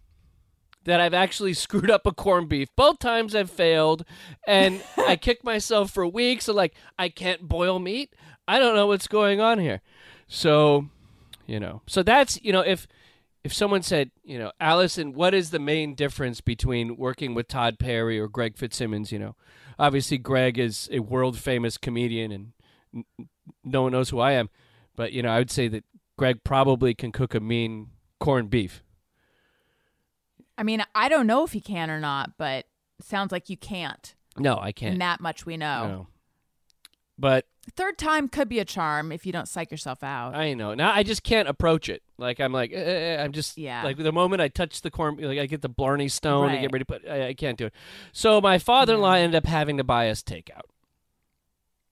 that 0.85 0.99
I've 0.99 1.13
actually 1.13 1.53
screwed 1.65 1.91
up 1.91 2.05
a 2.07 2.11
corned 2.11 2.49
beef. 2.49 2.69
Both 2.75 2.99
times 2.99 3.35
I've 3.35 3.51
failed, 3.51 4.05
and 4.47 4.83
I 4.97 5.15
kicked 5.15 5.43
myself 5.43 5.91
for 5.91 6.07
weeks. 6.07 6.45
So 6.45 6.53
like 6.53 6.73
I 6.97 7.09
can't 7.09 7.47
boil 7.47 7.79
meat. 7.79 8.13
I 8.47 8.59
don't 8.59 8.75
know 8.75 8.87
what's 8.87 9.07
going 9.07 9.39
on 9.39 9.59
here. 9.59 9.81
So, 10.27 10.89
you 11.45 11.59
know, 11.59 11.81
so 11.85 12.01
that's 12.01 12.41
you 12.41 12.51
know 12.51 12.61
if 12.61 12.87
if 13.43 13.53
someone 13.53 13.81
said 13.81 14.11
you 14.23 14.37
know 14.37 14.51
Allison, 14.59 15.13
what 15.13 15.33
is 15.33 15.51
the 15.51 15.59
main 15.59 15.95
difference 15.95 16.41
between 16.41 16.97
working 16.97 17.33
with 17.33 17.47
Todd 17.47 17.79
Perry 17.79 18.19
or 18.19 18.27
Greg 18.27 18.57
Fitzsimmons? 18.57 19.11
You 19.11 19.19
know, 19.19 19.35
obviously 19.77 20.17
Greg 20.17 20.57
is 20.57 20.89
a 20.91 20.99
world 20.99 21.37
famous 21.37 21.77
comedian 21.77 22.31
and 22.31 23.05
no 23.63 23.83
one 23.83 23.91
knows 23.91 24.09
who 24.09 24.19
I 24.19 24.33
am, 24.33 24.49
but 24.95 25.13
you 25.13 25.21
know, 25.21 25.29
I 25.29 25.39
would 25.39 25.51
say 25.51 25.67
that 25.67 25.83
Greg 26.17 26.43
probably 26.43 26.93
can 26.93 27.11
cook 27.11 27.33
a 27.33 27.39
mean 27.39 27.89
corned 28.19 28.49
beef. 28.49 28.83
I 30.57 30.63
mean, 30.63 30.83
I 30.93 31.09
don't 31.09 31.27
know 31.27 31.43
if 31.43 31.51
he 31.53 31.61
can 31.61 31.89
or 31.89 31.99
not, 31.99 32.37
but 32.37 32.65
sounds 33.01 33.31
like 33.31 33.49
you 33.49 33.57
can't. 33.57 34.13
No, 34.37 34.57
I 34.57 34.71
can't. 34.71 34.93
And 34.93 35.01
that 35.01 35.19
much 35.19 35.45
we 35.45 35.57
know. 35.57 35.87
No. 35.87 36.07
But 37.17 37.45
Third 37.75 37.97
time 37.97 38.27
could 38.27 38.49
be 38.49 38.59
a 38.59 38.65
charm 38.65 39.11
if 39.11 39.25
you 39.25 39.31
don't 39.31 39.47
psych 39.47 39.71
yourself 39.71 40.03
out. 40.03 40.35
I 40.35 40.53
know 40.53 40.73
now. 40.73 40.91
I 40.93 41.01
just 41.03 41.23
can't 41.23 41.47
approach 41.47 41.87
it. 41.87 42.03
Like 42.17 42.39
I'm 42.41 42.51
like 42.51 42.71
eh, 42.73 43.15
I'm 43.23 43.31
just 43.31 43.57
Yeah. 43.57 43.83
Like 43.83 43.97
the 43.97 44.11
moment 44.11 44.41
I 44.41 44.49
touch 44.49 44.81
the 44.81 44.91
corn, 44.91 45.17
like 45.17 45.39
I 45.39 45.45
get 45.45 45.61
the 45.61 45.69
Blarney 45.69 46.09
Stone 46.09 46.49
to 46.49 46.53
Right. 46.55 46.61
get 46.61 46.71
ready 46.73 46.83
to 46.83 46.85
put. 46.85 47.07
I, 47.07 47.27
I 47.29 47.33
can't 47.33 47.57
do 47.57 47.67
it. 47.67 47.73
So 48.11 48.41
my 48.41 48.57
father-in-law 48.59 49.13
ended 49.13 49.35
up 49.35 49.45
having 49.45 49.77
to 49.77 49.83
buy 49.83 50.09
us 50.09 50.21
takeout. 50.21 50.63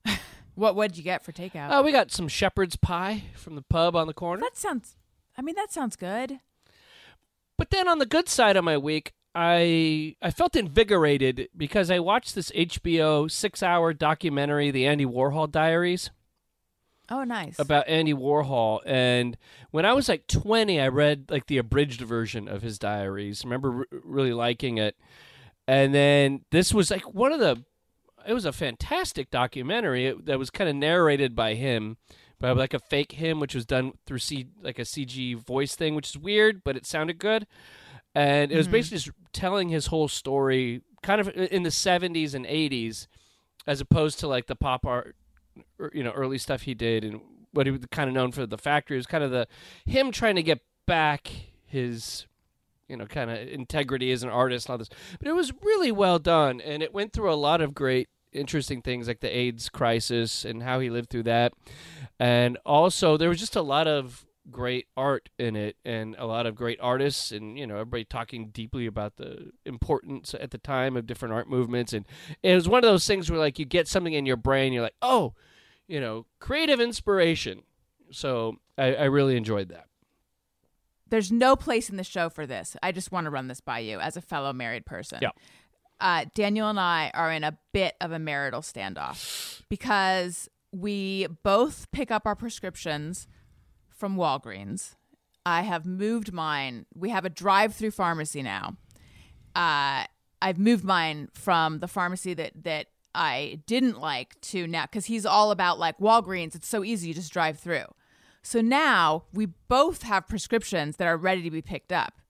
what 0.56 0.76
would 0.76 0.98
you 0.98 1.04
get 1.04 1.24
for 1.24 1.32
takeout? 1.32 1.70
Oh, 1.72 1.82
we 1.84 1.92
got 1.92 2.12
some 2.12 2.28
shepherd's 2.28 2.76
pie 2.76 3.24
from 3.36 3.56
the 3.56 3.62
pub 3.62 3.96
on 3.96 4.08
the 4.08 4.14
corner. 4.14 4.42
that 4.42 4.58
sounds. 4.58 4.98
I 5.38 5.42
mean, 5.42 5.56
that 5.56 5.72
sounds 5.72 5.96
good. 5.96 6.40
But 7.58 7.70
then 7.70 7.88
on 7.88 8.00
the 8.00 8.06
good 8.06 8.28
side 8.28 8.58
of 8.58 8.64
my 8.66 8.78
week, 8.78 9.14
I 9.34 10.16
I 10.22 10.32
felt 10.32 10.56
invigorated 10.56 11.50
because 11.56 11.90
I 11.90 12.00
watched 12.00 12.36
this 12.36 12.52
HBO 12.52 13.30
six 13.32 13.64
hour 13.64 13.94
documentary, 13.94 14.72
The 14.72 14.86
Andy 14.86 15.06
Warhol 15.06 15.50
Diaries, 15.50 16.10
Oh, 17.10 17.24
nice. 17.24 17.58
about 17.60 17.88
Andy 17.88 18.14
Warhol. 18.14 18.82
And 18.86 19.38
when 19.72 19.86
I 19.86 19.94
was 19.94 20.10
like 20.10 20.28
twenty, 20.28 20.80
I 20.82 20.88
read 20.90 21.26
like 21.30 21.48
the 21.48 21.58
abridged 21.58 22.02
version 22.02 22.48
of 22.48 22.62
his 22.62 22.78
diaries. 22.78 23.44
Remember 23.46 23.80
r- 23.80 23.86
really 24.04 24.34
liking 24.34 24.78
it. 24.78 24.98
And 25.68 25.94
then 25.94 26.42
this 26.52 26.74
was 26.74 26.92
like 26.92 27.14
one 27.14 27.32
of 27.32 27.40
the. 27.40 27.64
It 28.28 28.34
was 28.34 28.46
a 28.46 28.52
fantastic 28.54 29.32
documentary 29.32 30.06
it, 30.08 30.26
that 30.28 30.38
was 30.38 30.52
kind 30.52 30.70
of 30.70 30.76
narrated 30.76 31.36
by 31.36 31.56
him, 31.56 31.98
by 32.40 32.52
like 32.52 32.74
a 32.74 32.80
fake 32.80 33.14
him, 33.14 33.40
which 33.40 33.56
was 33.56 33.66
done 33.66 33.94
through 34.06 34.20
C 34.20 34.48
like 34.62 34.78
a 34.78 34.84
CG 34.84 35.36
voice 35.38 35.76
thing, 35.76 35.96
which 35.96 36.10
is 36.10 36.18
weird, 36.20 36.64
but 36.64 36.76
it 36.76 36.86
sounded 36.86 37.18
good. 37.18 37.48
And 38.14 38.52
it 38.52 38.58
was 38.58 38.68
mm-hmm. 38.68 38.74
basically 38.74 38.98
just 38.98 39.12
telling 39.34 39.70
his 39.70 39.88
whole 39.88 40.08
story, 40.08 40.82
kind 41.02 41.22
of 41.22 41.30
in 41.30 41.64
the 41.64 41.70
'70s 41.70 42.34
and 42.34 42.46
'80s, 42.46 43.08
as 43.66 43.82
opposed 43.82 44.20
to 44.20 44.28
like 44.28 44.48
the 44.48 44.56
pop 44.56 44.86
art, 44.86 45.16
or, 45.80 45.92
you 45.94 46.04
know, 46.04 46.12
early 46.12 46.38
stuff 46.38 46.64
he 46.64 46.74
did 46.74 47.04
and 47.04 47.22
what 47.54 47.66
he 47.66 47.72
was 47.72 47.86
kind 47.92 48.10
of 48.10 48.14
known 48.14 48.32
for. 48.32 48.46
The 48.46 48.58
factory 48.58 48.98
it 48.98 49.00
was 49.00 49.08
kind 49.08 49.24
of 49.24 49.32
the 49.32 49.48
him 49.86 50.12
trying 50.12 50.36
to 50.36 50.44
get 50.44 50.60
back 50.86 51.32
his 51.66 52.28
you 52.92 52.98
know, 52.98 53.06
kind 53.06 53.32
of 53.32 53.40
integrity 53.48 54.12
as 54.12 54.22
an 54.22 54.30
artist 54.30 54.68
and 54.68 54.74
all 54.74 54.78
this. 54.78 54.90
But 55.18 55.30
it 55.30 55.34
was 55.34 55.54
really 55.64 55.94
well 55.94 56.20
done, 56.20 56.60
and 56.60 56.84
it 56.84 56.94
went 56.94 57.14
through 57.14 57.32
a 57.32 57.36
lot 57.36 57.62
of 57.62 57.74
great, 57.74 58.10
interesting 58.34 58.82
things 58.82 59.08
like 59.08 59.22
the 59.22 59.36
AIDS 59.36 59.70
crisis 59.70 60.44
and 60.44 60.62
how 60.62 60.82
he 60.82 60.90
lived 60.90 61.10
through 61.10 61.24
that. 61.24 61.54
And 62.20 62.58
also, 62.66 63.16
there 63.16 63.30
was 63.30 63.40
just 63.40 63.56
a 63.56 63.62
lot 63.62 63.88
of 63.88 64.26
great 64.50 64.88
art 64.98 65.30
in 65.38 65.56
it 65.56 65.76
and 65.86 66.16
a 66.18 66.26
lot 66.26 66.48
of 66.48 66.56
great 66.56 66.80
artists 66.82 67.32
and 67.32 67.60
you 67.60 67.68
know 67.68 67.76
everybody 67.76 68.04
talking 68.04 68.50
deeply 68.50 68.88
about 68.88 69.18
the 69.18 69.52
importance 69.66 70.34
at 70.34 70.50
the 70.50 70.58
time 70.58 70.98
of 70.98 71.06
different 71.06 71.34
art 71.34 71.48
movements 71.48 71.94
and 71.94 72.06
it 72.42 72.56
was 72.56 72.68
one 72.68 72.80
of 72.80 72.90
those 72.90 73.06
things 73.06 73.30
where 73.30 73.40
like 73.40 73.60
you 73.60 73.66
get 73.66 73.88
something 73.88 74.14
in 74.14 74.26
your 74.26 74.36
brain 74.36 74.74
you're 74.74 74.82
like 74.82 74.96
oh 75.04 75.34
you 75.88 76.00
know 76.00 76.26
creative 76.40 76.82
inspiration 76.82 77.62
so 78.10 78.56
i, 78.80 78.96
I 78.96 79.04
really 79.06 79.38
enjoyed 79.38 79.70
that 79.70 79.86
There's 81.10 81.32
no 81.32 81.56
place 81.56 81.90
in 81.90 81.98
the 81.98 82.06
show 82.06 82.30
for 82.30 82.48
this. 82.48 82.78
I 82.82 82.94
just 82.94 83.12
want 83.12 83.26
to 83.26 83.32
run 83.32 83.48
this 83.50 83.60
by 83.60 83.80
you 83.80 84.00
as 84.00 84.16
a 84.16 84.22
fellow 84.22 84.54
married 84.54 84.86
person. 84.86 85.20
Yeah. 85.22 85.32
Uh, 86.00 86.26
Daniel 86.34 86.70
and 86.70 86.80
I 86.80 87.12
are 87.14 87.32
in 87.34 87.44
a 87.44 87.58
bit 87.74 87.96
of 88.00 88.14
a 88.14 88.18
marital 88.18 88.62
standoff 88.62 89.62
because 89.68 90.48
we 90.72 91.28
both 91.44 91.92
pick 91.92 92.12
up 92.12 92.26
our 92.26 92.34
prescriptions 92.36 93.28
from 94.02 94.18
Walgreens. 94.18 94.96
I 95.46 95.62
have 95.62 95.86
moved 95.86 96.34
mine. 96.34 96.88
We 96.96 97.12
have 97.12 97.24
a 97.24 97.30
drive-through 97.30 97.92
pharmacy 97.92 98.42
now. 98.42 98.76
Uh, 99.56 100.06
I've 100.42 100.58
moved 100.58 100.84
mine 100.84 101.30
from 101.34 101.80
the 101.80 101.88
pharmacy 101.88 102.34
that 102.34 102.64
that 102.64 102.88
I 103.14 103.60
didn't 103.68 104.02
like 104.02 104.42
to 104.42 104.66
now 104.66 104.86
because 104.86 105.06
he's 105.06 105.26
all 105.26 105.52
about 105.52 105.78
like 105.78 106.00
Walgreens. 106.00 106.56
It's 106.56 106.68
so 106.68 106.84
easy, 106.84 107.10
you 107.10 107.14
just 107.14 107.32
drive 107.32 107.60
through. 107.60 107.86
So 108.42 108.60
now 108.60 109.26
we 109.32 109.46
both 109.68 110.02
have 110.02 110.28
prescriptions 110.28 110.98
that 110.98 111.08
are 111.08 111.16
ready 111.16 111.44
to 111.44 111.52
be 111.52 111.62
picked 111.62 111.92
up. 111.92 112.22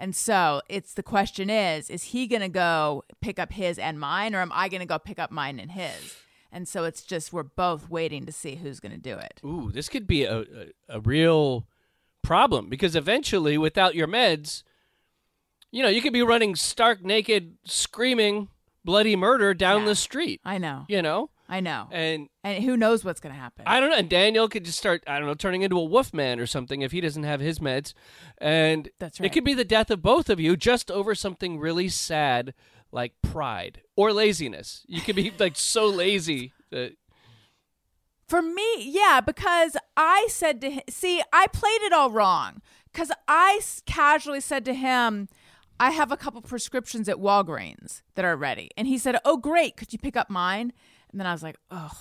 And 0.00 0.16
so 0.16 0.62
it's 0.68 0.94
the 0.94 1.04
question 1.04 1.48
is, 1.48 1.90
is 1.90 2.02
he 2.04 2.26
going 2.26 2.42
to 2.42 2.48
go 2.48 3.04
pick 3.20 3.38
up 3.38 3.52
his 3.52 3.78
and 3.78 4.00
mine, 4.00 4.34
or 4.34 4.40
am 4.40 4.50
I 4.52 4.68
going 4.68 4.80
to 4.80 4.86
go 4.86 4.98
pick 4.98 5.20
up 5.20 5.30
mine 5.30 5.60
and 5.60 5.70
his? 5.70 6.16
And 6.50 6.66
so 6.66 6.84
it's 6.84 7.02
just 7.02 7.32
we're 7.32 7.42
both 7.42 7.90
waiting 7.90 8.24
to 8.26 8.32
see 8.32 8.56
who's 8.56 8.80
going 8.80 8.92
to 8.92 8.98
do 8.98 9.14
it. 9.16 9.40
Ooh, 9.44 9.70
this 9.70 9.88
could 9.88 10.06
be 10.06 10.24
a, 10.24 10.38
a, 10.40 10.44
a 10.88 11.00
real 11.00 11.66
problem 12.22 12.68
because 12.68 12.96
eventually, 12.96 13.58
without 13.58 13.94
your 13.94 14.06
meds, 14.08 14.62
you 15.70 15.82
know, 15.82 15.88
you 15.88 16.00
could 16.00 16.12
be 16.12 16.22
running 16.22 16.56
stark 16.56 17.04
naked, 17.04 17.56
screaming 17.64 18.48
bloody 18.84 19.16
murder 19.16 19.52
down 19.54 19.80
Yeah. 19.82 19.88
the 19.88 19.94
street, 19.94 20.40
I 20.44 20.58
know. 20.58 20.84
you 20.88 21.02
know? 21.02 21.30
I 21.50 21.60
know. 21.60 21.88
And 21.90 22.28
And 22.44 22.62
who 22.62 22.76
knows 22.76 23.04
what's 23.04 23.20
going 23.20 23.34
to 23.34 23.40
happen? 23.40 23.64
I 23.66 23.80
don't 23.80 23.88
know. 23.90 23.96
And 23.96 24.08
Daniel 24.10 24.48
could 24.48 24.64
just 24.66 24.78
start, 24.78 25.02
I 25.06 25.18
don't 25.18 25.26
know, 25.28 25.34
turning 25.34 25.62
into 25.62 25.78
a 25.78 25.84
wolf 25.84 26.12
man 26.12 26.40
or 26.40 26.46
something 26.46 26.82
if 26.82 26.92
he 26.92 27.00
doesn't 27.00 27.22
have 27.24 27.40
his 27.40 27.58
meds. 27.58 27.94
And 28.38 28.90
That's 28.98 29.18
right. 29.18 29.26
it 29.26 29.32
could 29.32 29.44
be 29.44 29.54
the 29.54 29.64
death 29.64 29.90
of 29.90 30.02
both 30.02 30.28
of 30.28 30.38
you 30.40 30.56
just 30.56 30.90
over 30.90 31.14
something 31.14 31.58
really 31.58 31.88
sad 31.88 32.52
like 32.92 33.12
pride 33.22 33.82
or 33.96 34.12
laziness. 34.12 34.84
You 34.86 35.00
could 35.00 35.16
be 35.16 35.32
like 35.38 35.56
so 35.56 35.86
lazy 35.86 36.52
that. 36.70 36.92
For 38.28 38.42
me, 38.42 38.82
yeah, 38.82 39.22
because 39.24 39.76
I 39.96 40.26
said 40.30 40.60
to 40.60 40.70
him, 40.70 40.82
see, 40.90 41.22
I 41.32 41.46
played 41.46 41.80
it 41.82 41.94
all 41.94 42.10
wrong. 42.10 42.60
Because 42.92 43.10
I 43.26 43.56
s- 43.58 43.82
casually 43.86 44.40
said 44.40 44.64
to 44.66 44.74
him, 44.74 45.28
I 45.80 45.92
have 45.92 46.12
a 46.12 46.16
couple 46.16 46.42
prescriptions 46.42 47.08
at 47.08 47.16
Walgreens 47.16 48.02
that 48.16 48.24
are 48.24 48.36
ready. 48.36 48.70
And 48.76 48.86
he 48.86 48.98
said, 48.98 49.18
Oh, 49.24 49.36
great. 49.36 49.76
Could 49.76 49.92
you 49.92 49.98
pick 49.98 50.16
up 50.16 50.28
mine? 50.28 50.72
And 51.10 51.18
then 51.18 51.26
I 51.26 51.32
was 51.32 51.42
like, 51.42 51.56
Oh. 51.70 51.96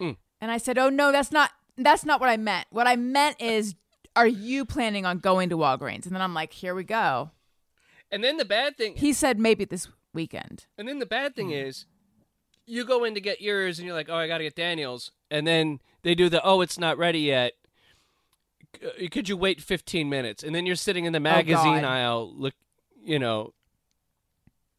Mm. 0.00 0.16
And 0.40 0.50
I 0.50 0.56
said, 0.58 0.78
Oh, 0.78 0.88
no, 0.88 1.12
that's 1.12 1.32
not. 1.32 1.50
That's 1.76 2.04
not 2.04 2.20
what 2.20 2.28
I 2.28 2.36
meant. 2.36 2.66
What 2.70 2.86
I 2.86 2.96
meant 2.96 3.40
is, 3.40 3.74
are 4.14 4.26
you 4.26 4.64
planning 4.64 5.06
on 5.06 5.18
going 5.18 5.48
to 5.48 5.56
Walgreens? 5.56 6.04
And 6.06 6.14
then 6.14 6.20
I'm 6.22 6.34
like, 6.34 6.52
here 6.52 6.74
we 6.74 6.84
go. 6.84 7.30
And 8.10 8.22
then 8.22 8.36
the 8.36 8.44
bad 8.44 8.76
thing 8.76 8.94
He 8.96 9.12
said 9.14 9.38
maybe 9.38 9.64
this 9.64 9.88
weekend. 10.12 10.66
And 10.78 10.88
then 10.88 10.98
the 10.98 11.06
bad 11.06 11.34
thing 11.34 11.50
is, 11.50 11.86
you 12.66 12.84
go 12.84 13.04
in 13.04 13.14
to 13.14 13.20
get 13.20 13.40
yours, 13.40 13.78
and 13.78 13.86
you're 13.86 13.96
like, 13.96 14.08
"Oh, 14.08 14.16
I 14.16 14.28
got 14.28 14.38
to 14.38 14.44
get 14.44 14.54
Daniels," 14.54 15.10
and 15.30 15.46
then 15.46 15.80
they 16.02 16.14
do 16.14 16.28
the, 16.28 16.42
"Oh, 16.44 16.60
it's 16.60 16.78
not 16.78 16.98
ready 16.98 17.20
yet." 17.20 17.54
uh, 18.82 19.08
could 19.10 19.28
you 19.28 19.36
wait 19.36 19.60
15 19.60 20.08
minutes? 20.08 20.42
And 20.42 20.54
then 20.54 20.66
you're 20.66 20.76
sitting 20.76 21.04
in 21.04 21.12
the 21.12 21.20
magazine 21.20 21.82
God. 21.82 21.84
aisle, 21.84 22.32
look, 22.34 22.54
you 23.02 23.18
know, 23.18 23.52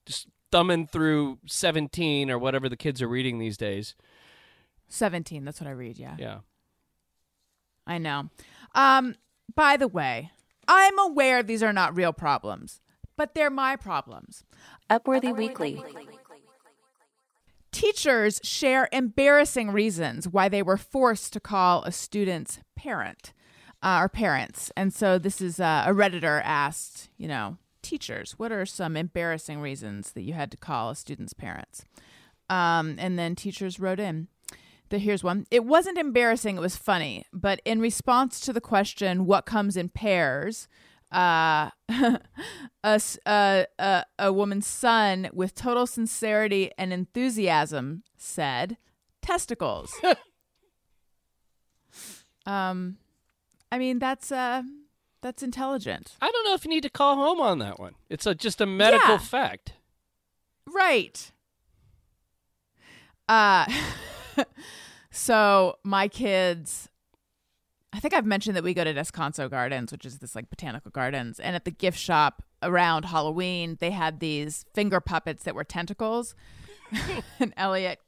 just 0.06 0.28
thumbing 0.52 0.88
through 0.88 1.40
17 1.48 2.30
or 2.30 2.38
whatever 2.38 2.70
the 2.70 2.78
kids 2.78 3.02
are 3.02 3.08
reading 3.08 3.40
these 3.40 3.58
days. 3.58 3.96
17. 4.90 5.44
That's 5.46 5.60
what 5.60 5.68
I 5.68 5.72
read. 5.72 5.98
Yeah. 5.98 6.16
Yeah. 6.18 6.38
I 7.86 7.98
know. 7.98 8.30
Um, 8.76 9.16
by 9.54 9.78
the 9.78 9.88
way, 9.88 10.32
I'm 10.68 10.98
aware 11.00 11.44
these 11.44 11.64
are 11.64 11.74
not 11.74 11.96
real 11.96 12.14
problems, 12.14 12.82
but 13.18 13.34
they're 13.34 13.50
my 13.50 13.76
problems. 13.76 14.44
Upworthy 14.90 15.36
Weekly. 15.36 15.84
Teachers 17.72 18.40
share 18.44 18.88
embarrassing 18.92 19.72
reasons 19.72 20.28
why 20.28 20.48
they 20.48 20.62
were 20.62 20.78
forced 20.78 21.34
to 21.34 21.40
call 21.40 21.84
a 21.84 21.92
student's 21.92 22.60
parent 22.76 23.34
uh, 23.82 24.00
or 24.02 24.10
parents. 24.10 24.72
And 24.78 24.94
so 24.94 25.18
this 25.18 25.42
is 25.42 25.60
uh, 25.60 25.84
a 25.88 25.94
Redditor 25.94 26.42
asked, 26.44 27.10
you 27.18 27.28
know, 27.28 27.58
teachers, 27.82 28.34
what 28.38 28.52
are 28.52 28.66
some 28.66 28.96
embarrassing 28.96 29.60
reasons 29.60 30.12
that 30.12 30.22
you 30.22 30.34
had 30.34 30.52
to 30.52 30.58
call 30.58 30.92
a 30.92 30.96
student's 30.96 31.34
parents? 31.34 31.86
Um, 32.50 32.96
and 32.98 33.18
then 33.18 33.36
teachers 33.36 33.80
wrote 33.80 34.00
in. 34.00 34.28
The, 34.90 35.00
here's 35.00 35.24
one. 35.24 35.48
It 35.50 35.66
wasn't 35.66 35.98
embarrassing, 35.98 36.58
it 36.58 36.62
was 36.62 36.76
funny. 36.76 37.26
But 37.34 37.60
in 37.66 37.80
response 37.80 38.40
to 38.42 38.54
the 38.54 38.62
question, 38.62 39.26
what 39.26 39.46
comes 39.46 39.76
in 39.76 39.90
pairs, 39.90 40.68
uh, 41.14 41.70
a, 42.84 43.02
uh, 43.26 43.64
uh, 43.80 44.04
a 44.20 44.34
woman's 44.34 44.68
son, 44.68 45.30
with 45.34 45.56
total 45.56 45.88
sincerity 45.88 46.72
and 46.78 46.92
enthusiasm, 46.92 48.04
said, 48.18 48.78
testicles. 49.22 49.94
um, 52.46 52.98
I 53.72 53.78
mean, 53.78 54.00
that's 54.00 54.32
uh, 54.32 54.64
that's 55.22 55.44
intelligent. 55.44 56.16
I 56.22 56.30
don't 56.32 56.46
know 56.46 56.54
if 56.54 56.66
you 56.66 56.70
need 56.70 56.84
to 56.84 56.90
call 56.90 57.16
home 57.16 57.40
on 57.40 57.60
that 57.60 57.80
one. 57.80 57.96
It's 58.10 58.26
a, 58.26 58.36
just 58.36 58.62
a 58.62 58.66
medical 58.66 59.14
Yeah. 59.14 59.18
fact. 59.20 59.74
Right. 60.68 61.32
Uh 63.30 63.66
so 65.12 65.78
my 65.84 66.10
kids 66.10 66.90
I 67.94 68.00
think 68.00 68.14
I've 68.16 68.26
mentioned 68.26 68.58
that 68.58 68.64
we 68.64 68.74
go 68.74 68.84
to 68.84 68.94
Descanso 68.94 69.50
Gardens, 69.50 69.92
which 69.92 70.06
is 70.06 70.18
this 70.18 70.36
like 70.36 70.50
botanical 70.50 70.90
gardens, 70.90 71.40
and 71.40 71.56
at 71.56 71.64
the 71.64 71.72
gift 71.72 72.00
shop 72.00 72.42
around 72.64 73.06
Halloween, 73.06 73.78
they 73.80 73.92
had 73.92 74.20
these 74.20 74.66
finger 74.74 75.00
puppets 75.00 75.44
that 75.44 75.54
were 75.54 75.64
tentacles. 75.64 76.34
and 77.40 77.54
Elliot 77.56 78.00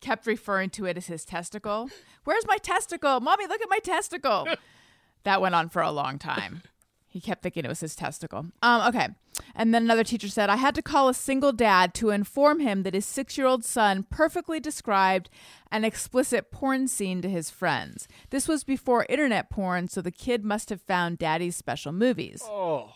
kept 0.00 0.26
referring 0.26 0.70
to 0.70 0.86
it 0.86 0.96
as 0.96 1.06
his 1.06 1.24
testicle. 1.24 1.88
Where's 2.24 2.46
my 2.46 2.56
testicle? 2.58 3.20
Mommy, 3.20 3.46
look 3.46 3.62
at 3.62 3.70
my 3.70 3.78
testicle. 3.78 4.48
that 5.22 5.40
went 5.40 5.54
on 5.54 5.68
for 5.68 5.82
a 5.82 5.92
long 5.92 6.18
time. 6.18 6.62
He 7.08 7.20
kept 7.20 7.42
thinking 7.42 7.64
it 7.64 7.68
was 7.68 7.80
his 7.80 7.94
testicle. 7.94 8.46
Um, 8.62 8.88
okay. 8.88 9.08
And 9.54 9.74
then 9.74 9.84
another 9.84 10.04
teacher 10.04 10.28
said, 10.28 10.50
I 10.50 10.56
had 10.56 10.74
to 10.74 10.82
call 10.82 11.08
a 11.08 11.14
single 11.14 11.52
dad 11.52 11.94
to 11.94 12.10
inform 12.10 12.60
him 12.60 12.82
that 12.82 12.94
his 12.94 13.06
six 13.06 13.36
year 13.36 13.46
old 13.46 13.64
son 13.64 14.06
perfectly 14.10 14.60
described 14.60 15.28
an 15.70 15.84
explicit 15.84 16.50
porn 16.50 16.88
scene 16.88 17.22
to 17.22 17.28
his 17.28 17.50
friends. 17.50 18.08
This 18.30 18.48
was 18.48 18.64
before 18.64 19.06
internet 19.08 19.50
porn, 19.50 19.88
so 19.88 20.00
the 20.00 20.10
kid 20.10 20.44
must 20.44 20.70
have 20.70 20.80
found 20.80 21.18
daddy's 21.18 21.56
special 21.56 21.92
movies. 21.92 22.42
Oh. 22.44 22.92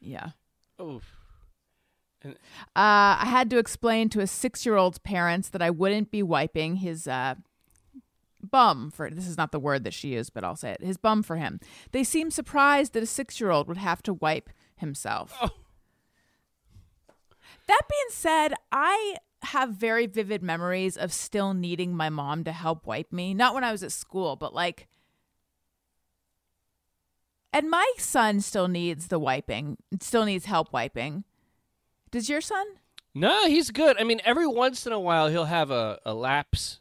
Yeah. 0.00 0.30
Oof. 0.80 1.16
Uh, 2.24 2.34
I 2.74 3.26
had 3.26 3.48
to 3.50 3.58
explain 3.58 4.10
to 4.10 4.20
a 4.20 4.26
six 4.26 4.66
year 4.66 4.76
old's 4.76 4.98
parents 4.98 5.48
that 5.50 5.62
I 5.62 5.70
wouldn't 5.70 6.10
be 6.10 6.22
wiping 6.22 6.76
his 6.76 7.08
uh, 7.08 7.36
bum 8.42 8.90
for 8.90 9.10
this 9.10 9.26
is 9.26 9.36
not 9.36 9.52
the 9.52 9.60
word 9.60 9.84
that 9.84 9.94
she 9.94 10.08
used, 10.08 10.34
but 10.34 10.44
I'll 10.44 10.56
say 10.56 10.72
it 10.72 10.82
his 10.82 10.96
bum 10.96 11.22
for 11.22 11.36
him. 11.36 11.60
They 11.92 12.04
seemed 12.04 12.32
surprised 12.32 12.92
that 12.92 13.02
a 13.02 13.06
six 13.06 13.40
year 13.40 13.50
old 13.50 13.68
would 13.68 13.78
have 13.78 14.02
to 14.04 14.14
wipe 14.14 14.50
himself. 14.80 15.36
Oh. 15.40 15.50
That 17.66 17.82
being 17.88 18.10
said, 18.10 18.54
I 18.72 19.16
have 19.42 19.70
very 19.70 20.06
vivid 20.06 20.42
memories 20.42 20.96
of 20.96 21.12
still 21.12 21.54
needing 21.54 21.96
my 21.96 22.10
mom 22.10 22.42
to 22.44 22.52
help 22.52 22.86
wipe 22.86 23.12
me. 23.12 23.32
Not 23.32 23.54
when 23.54 23.62
I 23.62 23.70
was 23.72 23.82
at 23.82 23.92
school, 23.92 24.34
but 24.36 24.52
like. 24.52 24.88
And 27.52 27.70
my 27.70 27.90
son 27.96 28.40
still 28.40 28.68
needs 28.68 29.08
the 29.08 29.18
wiping, 29.18 29.76
still 30.00 30.24
needs 30.24 30.44
help 30.46 30.72
wiping. 30.72 31.24
Does 32.10 32.28
your 32.28 32.40
son? 32.40 32.66
No, 33.14 33.46
he's 33.46 33.70
good. 33.70 33.96
I 34.00 34.04
mean, 34.04 34.20
every 34.24 34.46
once 34.46 34.86
in 34.86 34.92
a 34.92 35.00
while 35.00 35.28
he'll 35.28 35.44
have 35.46 35.70
a, 35.70 35.98
a 36.04 36.14
lapse. 36.14 36.80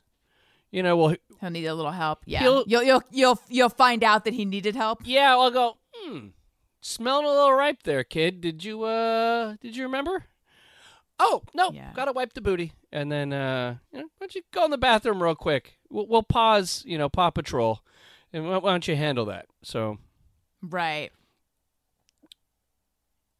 You 0.72 0.84
know, 0.84 0.96
well, 0.96 1.16
He'll 1.42 1.50
need 1.50 1.66
a 1.66 1.74
little 1.74 1.92
help. 1.92 2.20
Yeah, 2.26 2.44
you'll 2.44 2.64
you'll 2.68 3.02
you'll 3.12 3.40
you'll 3.50 3.70
find 3.70 4.04
out 4.04 4.26
that 4.26 4.34
he 4.34 4.46
needed 4.46 4.76
help. 4.76 5.02
yeah, 5.06 5.32
I'll 5.32 5.50
go, 5.52 5.78
hmm, 5.94 6.28
smelling 6.82 7.26
a 7.26 7.30
little 7.30 7.54
ripe 7.54 7.84
there, 7.84 8.04
kid. 8.04 8.42
Did 8.42 8.64
you, 8.64 8.84
uh, 8.84 9.56
did 9.62 9.76
you 9.76 9.84
remember? 9.84 10.26
Oh, 11.20 11.44
no, 11.54 11.72
Yeah. 11.74 11.92
gotta 11.94 12.14
wipe 12.14 12.34
the 12.34 12.42
booty. 12.42 12.72
And 12.92 13.12
then, 13.12 13.34
uh, 13.34 13.78
you 13.92 14.00
know, 14.00 14.06
why 14.18 14.26
don't 14.28 14.36
you 14.36 14.42
go 14.52 14.66
in 14.66 14.72
the 14.72 14.78
bathroom 14.78 15.22
real 15.22 15.36
quick? 15.36 15.78
We'll, 15.90 16.08
we'll 16.08 16.24
pause, 16.24 16.84
you 16.86 16.98
know, 16.98 17.10
Paw 17.10 17.30
Patrol. 17.30 17.82
And 18.32 18.48
why, 18.48 18.58
why 18.58 18.72
don't 18.72 18.88
you 18.88 18.96
handle 18.96 19.26
that? 19.26 19.48
So, 19.64 19.98
Right. 20.62 21.12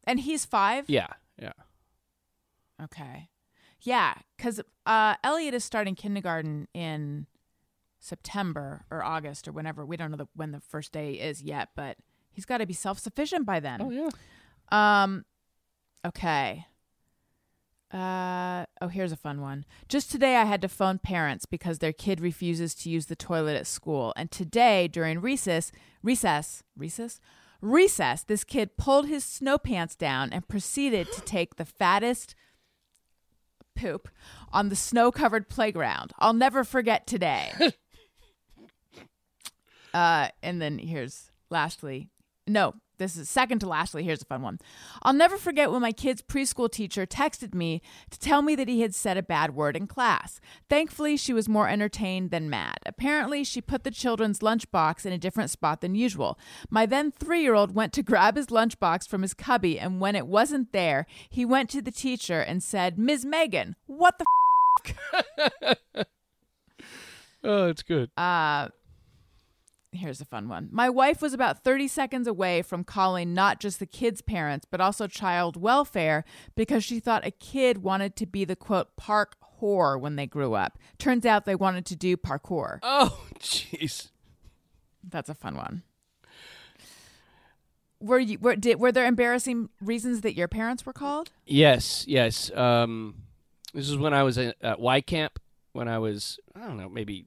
And 0.04 0.20
he's 0.20 0.44
five. 0.44 0.84
yeah, 0.88 1.08
yeah. 1.40 1.52
Okay. 2.82 3.28
Yeah, 3.82 4.14
because 4.36 4.60
uh, 4.84 5.14
Elliot 5.24 5.54
is 5.54 5.64
starting 5.64 5.94
kindergarten 5.94 6.68
in 6.74 7.26
September 7.98 8.84
or 8.90 9.02
August 9.02 9.46
or 9.48 9.52
whenever. 9.52 9.86
We 9.86 9.96
don't 9.96 10.10
know 10.10 10.16
the, 10.18 10.28
when 10.34 10.52
the 10.52 10.60
first 10.60 10.92
day 10.92 11.12
is 11.14 11.42
yet, 11.42 11.70
but 11.76 11.96
he's 12.32 12.44
got 12.44 12.58
to 12.58 12.66
be 12.66 12.74
self 12.74 12.98
sufficient 12.98 13.46
by 13.46 13.60
then. 13.60 13.82
Oh, 13.82 13.90
yeah. 13.90 14.10
Um, 14.70 15.24
okay. 16.06 16.66
Uh, 17.92 18.66
oh, 18.80 18.86
here's 18.86 19.10
a 19.10 19.16
fun 19.16 19.40
one. 19.40 19.64
Just 19.88 20.12
today, 20.12 20.36
I 20.36 20.44
had 20.44 20.62
to 20.62 20.68
phone 20.68 20.98
parents 20.98 21.44
because 21.44 21.78
their 21.78 21.92
kid 21.92 22.20
refuses 22.20 22.74
to 22.76 22.90
use 22.90 23.06
the 23.06 23.16
toilet 23.16 23.56
at 23.56 23.66
school. 23.66 24.12
And 24.16 24.30
today, 24.30 24.86
during 24.86 25.20
recess, 25.20 25.72
recess, 26.02 26.62
recess, 26.76 27.20
recess, 27.60 28.22
this 28.22 28.44
kid 28.44 28.76
pulled 28.76 29.06
his 29.08 29.24
snow 29.24 29.58
pants 29.58 29.96
down 29.96 30.32
and 30.32 30.46
proceeded 30.46 31.10
to 31.12 31.20
take 31.24 31.56
the 31.56 31.64
fattest 31.64 32.36
poop 33.74 34.08
on 34.52 34.68
the 34.68 34.76
snow 34.76 35.10
covered 35.10 35.48
playground. 35.48 36.12
I'll 36.18 36.32
never 36.32 36.62
forget 36.62 37.08
today. 37.08 37.52
uh, 39.94 40.28
and 40.44 40.62
then 40.62 40.78
here's 40.78 41.32
lastly, 41.50 42.08
no, 42.52 42.74
this 43.00 43.16
is 43.16 43.30
second 43.30 43.60
to 43.60 43.68
lastly. 43.68 44.04
Here's 44.04 44.20
a 44.20 44.26
fun 44.26 44.42
one. 44.42 44.58
I'll 45.02 45.14
never 45.14 45.38
forget 45.38 45.72
when 45.72 45.80
my 45.80 45.90
kid's 45.90 46.20
preschool 46.20 46.70
teacher 46.70 47.06
texted 47.06 47.54
me 47.54 47.80
to 48.10 48.18
tell 48.18 48.42
me 48.42 48.54
that 48.56 48.68
he 48.68 48.82
had 48.82 48.94
said 48.94 49.16
a 49.16 49.22
bad 49.22 49.54
word 49.54 49.74
in 49.74 49.86
class. 49.86 50.38
Thankfully, 50.68 51.16
she 51.16 51.32
was 51.32 51.48
more 51.48 51.66
entertained 51.66 52.30
than 52.30 52.50
mad. 52.50 52.76
Apparently, 52.84 53.42
she 53.42 53.62
put 53.62 53.84
the 53.84 53.90
children's 53.90 54.40
lunchbox 54.40 55.06
in 55.06 55.14
a 55.14 55.18
different 55.18 55.50
spot 55.50 55.80
than 55.80 55.94
usual. 55.94 56.38
My 56.68 56.84
then 56.84 57.10
three 57.10 57.40
year 57.40 57.54
old 57.54 57.74
went 57.74 57.94
to 57.94 58.02
grab 58.02 58.36
his 58.36 58.48
lunchbox 58.48 59.08
from 59.08 59.22
his 59.22 59.32
cubby, 59.32 59.78
and 59.78 59.98
when 60.00 60.14
it 60.14 60.26
wasn't 60.26 60.72
there, 60.72 61.06
he 61.30 61.46
went 61.46 61.70
to 61.70 61.80
the 61.80 61.90
teacher 61.90 62.40
and 62.40 62.62
said, 62.62 62.98
Ms. 62.98 63.24
Megan, 63.24 63.76
what 63.86 64.18
the 64.18 65.76
Oh, 67.42 67.68
it's 67.68 67.82
good. 67.82 68.10
Uh, 68.18 68.68
here's 69.92 70.20
a 70.20 70.24
fun 70.24 70.48
one. 70.48 70.68
My 70.70 70.88
wife 70.88 71.20
was 71.20 71.32
about 71.32 71.64
30 71.64 71.88
seconds 71.88 72.26
away 72.26 72.62
from 72.62 72.84
calling 72.84 73.34
not 73.34 73.60
just 73.60 73.78
the 73.78 73.86
kid's 73.86 74.22
parents, 74.22 74.66
but 74.70 74.80
also 74.80 75.06
child 75.06 75.56
welfare 75.56 76.24
because 76.54 76.84
she 76.84 77.00
thought 77.00 77.26
a 77.26 77.30
kid 77.30 77.78
wanted 77.78 78.16
to 78.16 78.26
be 78.26 78.44
the 78.44 78.56
quote 78.56 78.96
park 78.96 79.36
whore 79.60 80.00
when 80.00 80.16
they 80.16 80.26
grew 80.26 80.54
up. 80.54 80.78
Turns 80.98 81.26
out 81.26 81.44
they 81.44 81.54
wanted 81.54 81.86
to 81.86 81.96
do 81.96 82.16
parkour. 82.16 82.78
Oh, 82.82 83.20
jeez. 83.38 84.10
That's 85.02 85.28
a 85.28 85.34
fun 85.34 85.56
one. 85.56 85.82
Were 88.00 88.18
you 88.18 88.38
were 88.38 88.56
did 88.56 88.80
were 88.80 88.92
there 88.92 89.04
embarrassing 89.04 89.68
reasons 89.82 90.22
that 90.22 90.34
your 90.34 90.48
parents 90.48 90.86
were 90.86 90.92
called? 90.94 91.32
Yes, 91.44 92.06
yes. 92.08 92.50
Um, 92.56 93.16
this 93.74 93.90
is 93.90 93.98
when 93.98 94.14
I 94.14 94.22
was 94.22 94.38
at, 94.38 94.56
at 94.62 94.80
Y 94.80 95.02
Camp. 95.02 95.38
When 95.72 95.86
I 95.86 95.98
was, 95.98 96.40
I 96.56 96.66
don't 96.66 96.78
know, 96.78 96.88
maybe 96.88 97.26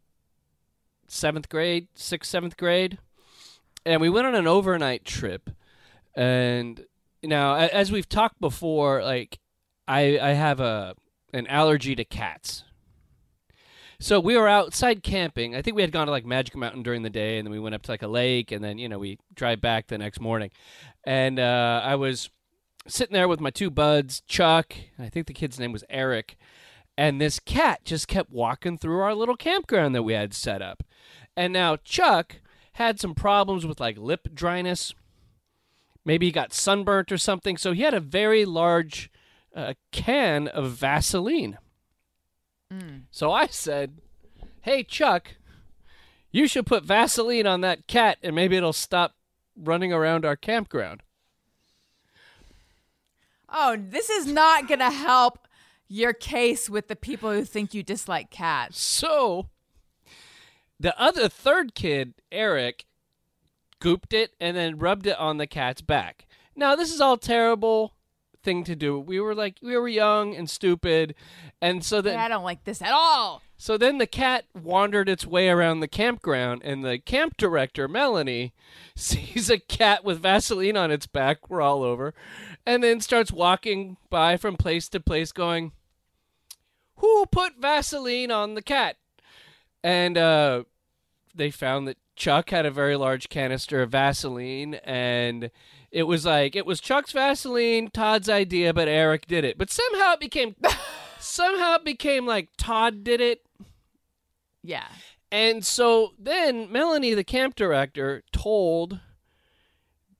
seventh 1.14 1.50
grade, 1.50 1.88
sixth, 1.96 2.30
seventh 2.30 2.58
grade, 2.58 2.98
and 3.86 4.02
we 4.02 4.10
went 4.10 4.28
on 4.28 4.36
an 4.36 4.48
overnight 4.48 5.06
trip. 5.06 5.50
And 6.16 6.86
now, 7.22 7.56
as 7.56 7.92
we've 7.92 8.10
talked 8.10 8.40
before, 8.40 9.04
like 9.04 9.40
I, 9.88 10.20
I 10.20 10.30
have 10.32 10.60
a 10.60 10.96
an 11.34 11.48
allergy 11.48 11.96
to 11.96 12.06
cats. 12.06 12.64
So 14.00 14.20
we 14.20 14.38
were 14.38 14.50
outside 14.50 15.02
camping. 15.02 15.56
I 15.56 15.62
think 15.62 15.76
we 15.76 15.82
had 15.82 15.92
gone 15.92 16.08
to 16.08 16.12
like 16.12 16.26
Magic 16.26 16.56
Mountain 16.56 16.84
during 16.84 17.04
the 17.04 17.10
day, 17.10 17.38
and 17.38 17.48
then 17.48 17.52
we 17.52 17.60
went 17.60 17.74
up 17.74 17.84
to 17.84 17.92
like 17.92 18.02
a 18.02 18.08
lake, 18.08 18.52
and 18.52 18.64
then 18.64 18.78
you 18.78 18.90
know 18.90 19.00
we 19.00 19.18
drive 19.34 19.62
back 19.62 19.88
the 19.88 19.98
next 19.98 20.20
morning. 20.20 20.52
And 21.06 21.40
uh, 21.40 21.82
I 21.84 21.96
was 21.96 22.30
sitting 22.88 23.14
there 23.14 23.28
with 23.28 23.40
my 23.40 23.50
two 23.50 23.70
buds, 23.70 24.22
Chuck. 24.28 24.76
I 25.00 25.10
think 25.10 25.28
the 25.28 25.34
kid's 25.34 25.60
name 25.60 25.72
was 25.72 25.84
Eric. 25.90 26.38
And 26.98 27.20
this 27.20 27.40
cat 27.40 27.86
just 27.86 28.08
kept 28.08 28.32
walking 28.32 28.78
through 28.78 29.00
our 29.00 29.16
little 29.16 29.36
campground 29.36 29.96
that 29.96 30.04
we 30.04 30.14
had 30.14 30.34
set 30.34 30.62
up. 30.62 30.84
And 31.36 31.52
now 31.52 31.78
Chuck 31.78 32.36
had 32.74 33.00
some 33.00 33.16
problems 33.16 33.66
with 33.66 33.80
like 33.80 33.98
lip 33.98 34.28
dryness. 34.34 34.94
Maybe 36.06 36.28
he 36.28 36.32
got 36.32 36.54
sunburnt 36.54 37.12
or 37.12 37.18
something. 37.18 37.58
So 37.58 37.72
he 37.72 37.82
had 37.82 37.94
a 37.94 38.00
very 38.00 38.46
large 38.46 39.10
uh, 39.56 39.74
can 39.92 40.48
of 40.48 40.72
Vaseline. 40.72 41.58
So 43.12 43.32
I 43.32 43.48
said, 43.48 44.00
Hey, 44.62 44.84
Chuck, 44.84 45.36
you 46.32 46.48
should 46.48 46.66
put 46.66 46.84
Vaseline 46.84 47.46
on 47.48 47.62
that 47.62 47.88
cat 47.88 48.18
and 48.24 48.36
maybe 48.36 48.56
it'll 48.56 48.74
stop 48.74 49.16
running 49.56 49.94
around 49.94 50.26
our 50.26 50.36
campground. 50.36 51.02
Oh, 53.50 53.78
this 53.80 54.10
is 54.10 54.26
not 54.26 54.68
going 54.68 54.80
to 54.80 54.90
help 54.90 55.48
your 55.88 56.14
case 56.14 56.70
with 56.70 56.88
the 56.88 56.96
people 56.96 57.32
who 57.32 57.44
think 57.46 57.74
you 57.74 57.84
dislike 57.84 58.30
cats. 58.30 58.80
So 58.80 59.50
the 60.80 61.00
other 61.00 61.30
third 61.30 61.76
kid, 61.76 62.16
Eric, 62.32 62.86
gooped 63.80 64.14
it 64.14 64.32
and 64.40 64.56
then 64.56 64.78
rubbed 64.78 65.08
it 65.08 65.18
on 65.18 65.38
the 65.38 65.48
cat's 65.48 65.82
back. 65.82 66.26
Now 66.56 66.76
this 66.76 66.94
is 66.94 67.02
all 67.02 67.18
terrible 67.18 67.94
thing 68.44 68.64
to 68.66 68.76
do. 68.76 69.00
We 69.00 69.20
were 69.20 69.34
like 69.34 69.58
we 69.62 69.76
were 69.78 69.88
young 69.88 70.36
and 70.36 70.50
stupid, 70.50 71.16
and 71.62 71.84
so 71.84 72.02
then 72.02 72.20
I 72.20 72.28
don't 72.28 72.44
like 72.44 72.64
this 72.64 72.82
at 72.82 72.92
all. 72.92 73.42
so 73.58 73.78
then 73.78 73.98
the 73.98 74.08
cat 74.08 74.46
wandered 74.54 75.10
its 75.10 75.26
way 75.26 75.50
around 75.50 75.80
the 75.80 75.88
campground, 75.88 76.62
and 76.64 76.84
the 76.84 77.00
camp 77.00 77.38
director 77.38 77.88
Melanie 77.88 78.54
sees 78.96 79.50
a 79.50 79.58
cat 79.60 80.04
with 80.04 80.22
Vaseline 80.22 80.78
on 80.78 80.92
its 80.92 81.08
back. 81.08 81.50
We're 81.50 81.62
all 81.62 81.84
over, 81.84 82.14
and 82.66 82.84
then 82.84 83.02
starts 83.02 83.32
walking 83.32 83.98
by 84.10 84.38
from 84.38 84.58
place 84.58 84.88
to 84.90 85.00
place, 85.00 85.32
going, 85.32 85.72
"Who 86.98 87.26
put 87.28 87.58
Vaseline 87.60 88.32
on 88.32 88.56
the 88.56 88.62
cat?" 88.62 88.98
And 89.84 90.18
uh, 90.18 90.64
they 91.36 91.52
found 91.52 91.88
that 91.88 91.98
Chuck 92.16 92.52
had 92.52 92.66
a 92.66 92.72
very 92.72 92.96
large 92.96 93.28
canister 93.28 93.82
of 93.82 93.92
Vaseline, 93.92 94.76
and 94.76 95.50
it 95.94 96.04
was 96.04 96.26
like 96.26 96.56
it 96.56 96.66
was 96.66 96.82
Chuck's 96.82 97.12
Vaseline, 97.12 97.90
Todd's 97.92 98.28
idea, 98.28 98.74
but 98.74 98.88
Eric 98.88 99.28
did 99.28 99.46
it. 99.46 99.60
But 99.60 99.70
somehow 99.70 100.14
it 100.14 100.20
became 100.20 100.56
somehow 101.20 101.76
it 101.76 101.86
became 101.86 102.26
like 102.26 102.50
Todd 102.58 103.04
did 103.04 103.22
it. 103.22 103.46
Yeah. 104.64 104.88
And 105.32 105.64
so 105.64 106.14
then 106.18 106.72
Melanie, 106.72 107.14
the 107.14 107.24
camp 107.24 107.56
director, 107.56 108.24
told 108.32 109.00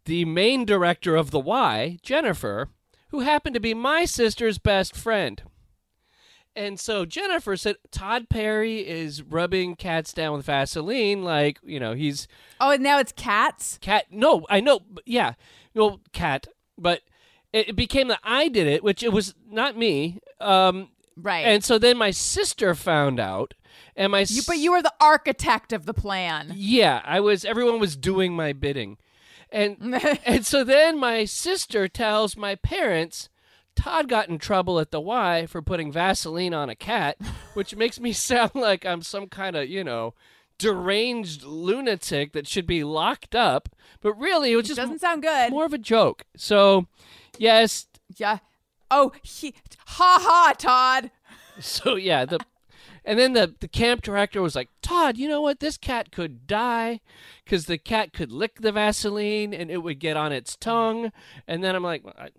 the 0.06 0.26
main 0.26 0.64
director 0.64 1.16
of 1.16 1.32
the 1.32 1.40
Y, 1.40 1.98
Jennifer, 2.04 2.70
who 3.10 3.22
happened 3.22 3.56
to 3.56 3.60
be 3.60 3.74
my 3.74 4.06
sister's 4.06 4.60
best 4.60 4.96
friend. 4.96 5.42
And 6.56 6.80
so 6.80 7.06
Jennifer 7.06 7.58
said 7.58 7.78
Todd 7.92 8.30
Perry 8.30 8.88
is 8.88 9.24
rubbing 9.24 9.76
cats 9.76 10.14
down 10.14 10.38
with 10.38 10.46
Vaseline, 10.46 11.24
like, 11.24 11.58
you 11.64 11.80
know, 11.80 11.94
he's 11.94 12.28
Oh, 12.62 12.70
and 12.72 12.84
now 12.84 13.00
it's 13.00 13.12
cats? 13.12 13.80
cat. 13.82 14.06
No, 14.12 14.46
I 14.50 14.60
know. 14.62 14.82
Yeah. 15.06 15.34
No, 15.74 16.00
cat. 16.12 16.48
But 16.78 17.02
it, 17.52 17.70
it 17.70 17.76
became 17.76 18.08
that 18.10 18.20
I 18.24 18.50
did 18.50 18.68
it, 18.68 18.84
which 18.84 19.02
it 19.04 19.12
was 19.12 19.34
not 19.50 19.76
me. 19.78 20.20
Um, 20.40 20.90
Right. 21.16 21.46
and 21.46 21.64
so 21.64 21.78
then 21.78 21.98
my 21.98 22.12
sister 22.12 22.74
found 22.76 23.20
out. 23.20 23.54
And 23.96 24.12
my 24.12 24.26
you, 24.28 24.42
but 24.48 24.58
you 24.58 24.72
were 24.72 24.82
the 24.82 24.94
architect 25.02 25.72
of 25.74 25.86
the 25.86 25.94
plan. 25.94 26.52
yeah, 26.56 27.02
I 27.04 27.20
was. 27.20 27.44
Everyone 27.46 27.80
was 27.80 27.96
doing 27.96 28.36
my 28.36 28.54
bidding, 28.54 28.98
and 29.52 29.78
and 30.26 30.46
so 30.46 30.64
then 30.64 31.00
my 31.00 31.26
sister 31.26 31.88
tells 31.88 32.36
my 32.38 32.56
parents. 32.56 33.30
Todd 33.76 34.08
got 34.08 34.30
in 34.30 34.38
trouble 34.38 34.80
at 34.80 34.92
the 34.92 35.02
Y 35.02 35.46
for 35.48 35.62
putting 35.62 35.92
Vaseline 35.92 36.54
on 36.54 36.70
a 36.70 36.76
cat, 36.76 37.18
which 37.54 37.76
makes 37.76 38.00
me 38.00 38.14
sound 38.14 38.52
like 38.56 38.86
I'm 38.86 39.02
some 39.02 39.28
kind 39.28 39.56
of, 39.56 39.68
you 39.70 39.84
know, 39.84 40.14
deranged 40.58 41.44
lunatic 41.44 42.34
that 42.34 42.48
should 42.48 42.68
be 42.68 42.84
locked 42.84 43.36
up. 43.36 43.70
But 44.02 44.14
really, 44.14 44.52
it 44.52 44.56
was 44.56 44.68
just 44.68 44.78
Doesn't 44.78 45.00
sound 45.02 45.22
good. 45.24 45.52
more 45.52 45.66
of 45.66 45.74
a 45.74 45.78
joke. 45.78 46.24
So, 46.38 46.88
yes, 47.38 47.88
yeah. 48.16 48.40
Oh, 48.92 49.12
he, 49.24 49.56
ha 49.88 50.20
ha, 50.22 50.54
Todd. 50.58 51.12
So 51.60 51.96
yeah, 51.96 52.26
the 52.26 52.40
and 53.06 53.20
then 53.20 53.34
the 53.34 53.54
the 53.60 53.68
camp 53.68 54.02
director 54.02 54.42
was 54.42 54.56
like, 54.56 54.70
"Todd, 54.82 55.18
you 55.18 55.28
know 55.28 55.42
what? 55.42 55.60
This 55.60 55.78
cat 55.78 56.12
could 56.12 56.48
die 56.48 57.00
cuz 57.46 57.66
the 57.66 57.78
cat 57.78 58.14
could 58.14 58.32
lick 58.32 58.62
the 58.62 58.72
Vaseline 58.72 59.54
and 59.54 59.70
it 59.70 59.80
would 59.84 60.00
get 60.00 60.16
on 60.18 60.32
its 60.32 60.56
tongue." 60.56 61.12
And 61.48 61.64
then 61.64 61.76
I'm 61.76 61.84
like, 61.84 62.04
well, 62.04 62.14
I, 62.18 62.30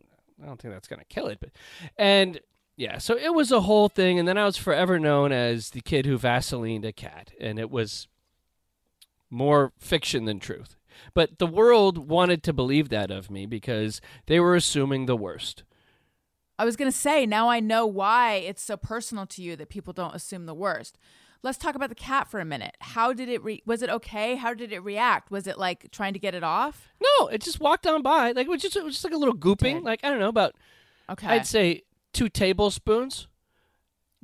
I 0.42 0.46
don't 0.46 0.60
think 0.60 0.74
that's 0.74 0.88
to 0.88 1.04
kill 1.04 1.26
it, 1.28 1.38
but 1.40 1.50
and 1.96 2.40
yeah, 2.76 2.98
so 2.98 3.16
it 3.16 3.34
was 3.34 3.52
a 3.52 3.60
whole 3.60 3.88
thing 3.88 4.18
and 4.18 4.26
then 4.26 4.38
I 4.38 4.44
was 4.44 4.56
forever 4.56 4.98
known 4.98 5.32
as 5.32 5.70
the 5.70 5.80
kid 5.80 6.06
who 6.06 6.18
Vaselined 6.18 6.84
a 6.84 6.92
cat 6.92 7.32
and 7.40 7.58
it 7.58 7.70
was 7.70 8.08
more 9.30 9.72
fiction 9.78 10.24
than 10.24 10.38
truth. 10.38 10.76
But 11.12 11.38
the 11.38 11.46
world 11.46 12.08
wanted 12.08 12.42
to 12.44 12.52
believe 12.52 12.88
that 12.88 13.10
of 13.10 13.30
me 13.30 13.46
because 13.46 14.00
they 14.26 14.38
were 14.40 14.54
assuming 14.54 15.06
the 15.06 15.16
worst. 15.16 15.64
I 16.58 16.64
was 16.64 16.76
going 16.76 16.90
to 16.90 16.96
say, 16.96 17.26
now 17.26 17.48
I 17.48 17.58
know 17.58 17.84
why 17.84 18.34
it's 18.34 18.62
so 18.62 18.76
personal 18.76 19.26
to 19.26 19.42
you 19.42 19.56
that 19.56 19.68
people 19.68 19.92
don't 19.92 20.14
assume 20.14 20.46
the 20.46 20.54
worst. 20.54 20.98
Let's 21.44 21.58
talk 21.58 21.74
about 21.74 21.90
the 21.90 21.94
cat 21.94 22.30
for 22.30 22.40
a 22.40 22.44
minute. 22.44 22.74
How 22.80 23.12
did 23.12 23.28
it 23.28 23.44
re- 23.44 23.62
was 23.66 23.82
it 23.82 23.90
okay? 23.90 24.34
How 24.34 24.54
did 24.54 24.72
it 24.72 24.80
react? 24.80 25.30
Was 25.30 25.46
it 25.46 25.58
like 25.58 25.90
trying 25.90 26.14
to 26.14 26.18
get 26.18 26.34
it 26.34 26.42
off? 26.42 26.88
No, 27.02 27.28
it 27.28 27.42
just 27.42 27.60
walked 27.60 27.86
on 27.86 28.00
by. 28.00 28.32
Like 28.32 28.46
it 28.46 28.50
was 28.50 28.62
just 28.62 28.76
it 28.76 28.82
was 28.82 28.94
just 28.94 29.04
like 29.04 29.12
a 29.12 29.18
little 29.18 29.36
gooping. 29.36 29.82
Like 29.82 30.00
I 30.02 30.08
don't 30.08 30.20
know 30.20 30.30
about 30.30 30.54
Okay. 31.10 31.26
I'd 31.26 31.46
say 31.46 31.82
two 32.14 32.30
tablespoons 32.30 33.28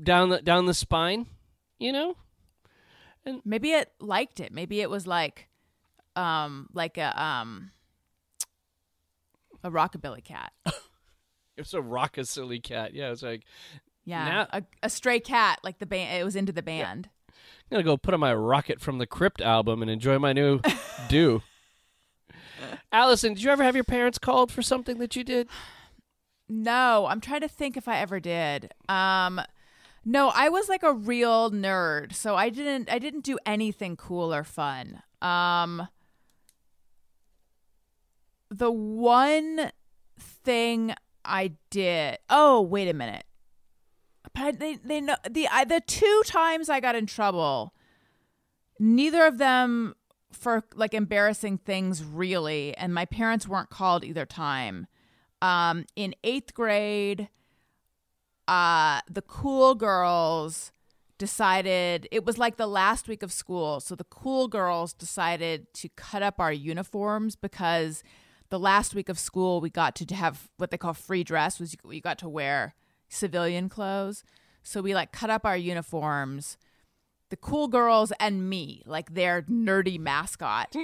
down 0.03 0.31
the 0.31 0.41
down 0.41 0.65
the 0.65 0.73
spine. 0.73 1.27
You 1.79 1.93
know, 1.93 2.17
Maybe 3.45 3.73
it 3.73 3.93
liked 4.01 4.41
it. 4.41 4.51
Maybe 4.51 4.81
it 4.81 4.89
was 4.89 5.07
like 5.07 5.49
um 6.17 6.69
like 6.73 6.97
a 6.97 7.23
um 7.23 7.71
a 9.63 9.71
rockabilly 9.71 10.25
cat. 10.25 10.53
it 10.67 10.73
was 11.59 11.75
a 11.75 11.81
rockassilly 11.81 12.63
cat. 12.63 12.95
Yeah, 12.95 13.09
it 13.09 13.11
was 13.11 13.23
like 13.23 13.45
Yeah. 14.05 14.25
Now- 14.25 14.47
a, 14.53 14.63
a 14.85 14.91
stray 14.91 15.21
cat 15.21 15.61
like 15.63 15.79
the 15.79 15.87
band 15.87 16.21
it 16.21 16.25
was 16.25 16.37
into 16.37 16.53
the 16.53 16.63
band. 16.63 17.09
I'm 17.29 17.77
gonna 17.77 17.85
go 17.85 17.97
put 17.97 18.15
on 18.15 18.21
my 18.21 18.35
Rocket 18.35 18.81
from 18.81 18.99
the 18.99 19.07
Crypt 19.07 19.41
album 19.41 19.81
and 19.83 19.91
enjoy 19.91 20.19
my 20.19 20.33
new 20.33 20.61
do. 21.09 21.43
Allison, 22.93 23.35
did 23.35 23.43
you 23.43 23.51
ever 23.51 23.63
have 23.63 23.75
your 23.77 23.85
parents 23.85 24.19
called 24.19 24.51
for 24.51 24.63
something 24.63 24.99
that 24.99 25.15
you 25.15 25.23
did? 25.25 25.49
No, 26.49 27.07
I'm 27.07 27.21
trying 27.21 27.43
to 27.43 27.49
think 27.49 27.77
if 27.77 27.87
I 27.87 27.99
ever 27.99 28.19
did. 28.21 28.73
Um 28.89 29.41
no, 30.05 30.31
I 30.35 30.49
was 30.49 30.69
like 30.69 30.83
a 30.83 30.93
real 30.95 31.51
nerd, 31.51 32.15
so 32.15 32.35
I 32.35 32.49
didn't 32.49 32.91
I 32.91 32.99
didn't 32.99 33.23
do 33.23 33.39
anything 33.47 33.97
cool 33.97 34.35
or 34.35 34.43
fun. 34.45 35.03
Um 35.23 35.87
the 38.51 38.71
one 38.73 39.71
thing 40.19 40.95
I 41.25 41.53
did. 41.71 42.19
Oh, 42.29 42.61
wait 42.63 42.89
a 42.89 42.95
minute. 42.95 43.25
But 44.35 44.59
they 44.59 44.77
they 44.77 45.01
know 45.01 45.17
the 45.29 45.49
I, 45.49 45.65
the 45.65 45.81
two 45.81 46.23
times 46.27 46.69
I 46.69 46.81
got 46.81 46.95
in 46.95 47.07
trouble, 47.07 47.75
neither 48.79 49.27
of 49.27 49.39
them 49.39 49.95
for 50.33 50.65
like 50.75 50.95
embarrassing 50.95 51.59
things 51.59 52.05
really, 52.05 52.77
and 52.77 52.95
my 52.95 53.05
parents 53.05 53.49
weren't 53.49 53.71
called 53.71 54.05
either 54.05 54.27
time. 54.27 54.87
Um, 55.43 55.87
in 55.97 56.15
eighth 56.23 56.55
grade, 56.55 57.29
uh, 58.47 59.01
the 59.11 59.23
cool 59.23 59.75
girls 59.75 60.73
decided 61.19 62.09
it 62.11 62.25
was 62.25 62.39
like 62.39 62.57
the 62.57 62.67
last 62.67 63.09
week 63.09 63.23
of 63.23 63.33
school, 63.33 63.81
so 63.81 63.95
the 63.95 64.05
cool 64.05 64.49
girls 64.49 64.93
decided 64.93 65.73
to 65.75 65.89
cut 65.91 66.23
up 66.23 66.39
our 66.39 66.53
uniforms 66.53 67.37
because 67.37 68.03
the 68.51 68.59
last 68.59 68.95
week 68.95 69.09
of 69.09 69.19
school 69.19 69.61
we 69.61 69.71
got 69.71 69.95
to 69.97 70.15
have 70.15 70.49
what 70.57 70.71
they 70.71 70.79
call 70.79 70.95
free 70.95 71.25
dress 71.25 71.59
was 71.59 71.73
you, 71.73 71.93
you 71.93 72.01
got 72.01 72.19
to 72.19 72.29
wear 72.29 72.75
civilian 73.11 73.69
clothes. 73.69 74.25
So 74.63 74.81
we 74.81 74.95
like 74.95 75.13
cut 75.13 75.29
up 75.29 75.45
our 75.45 75.57
uniforms. 75.57 76.57
The 77.29 77.37
cool 77.37 77.69
girls 77.69 78.13
and 78.19 78.49
me 78.49 78.83
like 78.87 79.15
their 79.15 79.43
nerdy 79.43 79.99
mascot. 79.99 80.75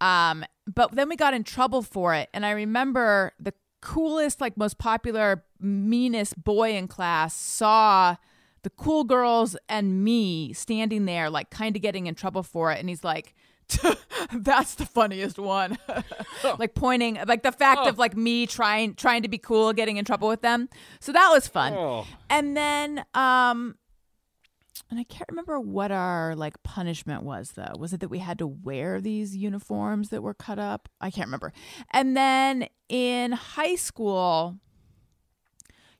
Um 0.00 0.44
but 0.72 0.92
then 0.92 1.08
we 1.08 1.16
got 1.16 1.34
in 1.34 1.44
trouble 1.44 1.82
for 1.82 2.14
it. 2.14 2.28
And 2.34 2.44
i 2.44 2.50
remember 2.50 3.32
the 3.40 3.54
coolest 3.80 4.40
like 4.40 4.56
most 4.56 4.78
popular 4.78 5.44
meanest 5.58 6.42
boy 6.42 6.76
in 6.76 6.86
class 6.86 7.34
saw 7.34 8.16
the 8.62 8.70
cool 8.70 9.04
girls 9.04 9.56
and 9.68 10.04
me 10.04 10.52
standing 10.52 11.06
there 11.06 11.30
like 11.30 11.48
kind 11.50 11.76
of 11.76 11.82
getting 11.82 12.06
in 12.06 12.14
trouble 12.14 12.42
for 12.42 12.72
it. 12.72 12.78
And 12.78 12.88
he's 12.88 13.04
like 13.04 13.34
that's 14.32 14.74
the 14.76 14.86
funniest 14.86 15.38
one 15.38 15.78
like 16.58 16.74
pointing 16.74 17.18
like 17.26 17.42
the 17.42 17.52
fact 17.52 17.86
of 17.86 17.98
like 17.98 18.16
me 18.16 18.46
trying 18.46 18.94
trying 18.94 19.22
to 19.22 19.28
be 19.28 19.38
cool 19.38 19.72
getting 19.72 19.96
in 19.96 20.04
trouble 20.04 20.28
with 20.28 20.42
them 20.42 20.68
so 21.00 21.12
that 21.12 21.28
was 21.32 21.46
fun 21.48 21.72
Oh. 21.74 22.06
and 22.28 22.56
then 22.56 23.04
um 23.14 23.76
and 24.90 24.98
I 24.98 25.04
can't 25.04 25.28
remember 25.30 25.60
what 25.60 25.92
our 25.92 26.34
like 26.34 26.60
punishment 26.64 27.22
was 27.22 27.52
though. 27.52 27.74
Was 27.78 27.92
it 27.92 28.00
that 28.00 28.08
we 28.08 28.18
had 28.18 28.38
to 28.38 28.46
wear 28.46 29.00
these 29.00 29.36
uniforms 29.36 30.08
that 30.08 30.20
were 30.20 30.34
cut 30.34 30.58
up? 30.58 30.88
I 31.00 31.12
can't 31.12 31.28
remember. 31.28 31.52
And 31.92 32.16
then 32.16 32.66
in 32.88 33.30
high 33.32 33.76
school 33.76 34.56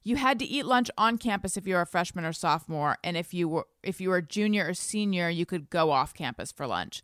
you 0.03 0.16
had 0.16 0.39
to 0.41 0.45
eat 0.45 0.64
lunch 0.66 0.91
on 0.99 1.18
campus 1.18 1.57
if 1.57 1.66
you 1.68 1.75
were 1.75 1.83
a 1.83 1.87
freshman 1.87 2.25
or 2.25 2.33
sophomore 2.33 2.97
and 3.05 3.16
if 3.16 3.33
you 3.35 3.49
were 3.49 3.66
if 3.83 4.01
you 4.01 4.09
were 4.09 4.16
a 4.16 4.27
junior 4.27 4.66
or 4.68 4.75
senior 4.75 5.29
you 5.29 5.47
could 5.47 5.71
go 5.71 5.91
off 5.93 6.12
campus 6.14 6.51
for 6.51 6.66
lunch. 6.66 7.03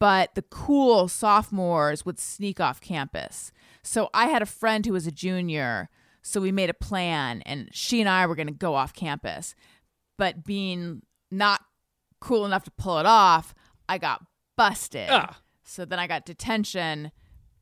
But 0.00 0.34
the 0.34 0.42
cool 0.42 1.08
sophomores 1.08 2.04
would 2.04 2.18
sneak 2.18 2.60
off 2.60 2.80
campus. 2.80 3.52
So 3.82 4.08
I 4.14 4.26
had 4.26 4.42
a 4.42 4.46
friend 4.46 4.84
who 4.86 4.92
was 4.92 5.06
a 5.06 5.12
junior, 5.12 5.88
so 6.22 6.40
we 6.40 6.52
made 6.52 6.70
a 6.70 6.74
plan 6.74 7.42
and 7.42 7.68
she 7.72 8.00
and 8.00 8.08
I 8.08 8.26
were 8.26 8.34
going 8.34 8.46
to 8.46 8.52
go 8.52 8.74
off 8.74 8.92
campus. 8.94 9.54
But 10.16 10.44
being 10.44 11.02
not 11.30 11.60
cool 12.20 12.46
enough 12.46 12.64
to 12.64 12.70
pull 12.70 12.98
it 12.98 13.06
off, 13.06 13.54
I 13.88 13.98
got 13.98 14.22
busted. 14.56 15.08
Ah. 15.10 15.38
So 15.64 15.84
then 15.84 15.98
I 15.98 16.06
got 16.06 16.24
detention, 16.24 17.10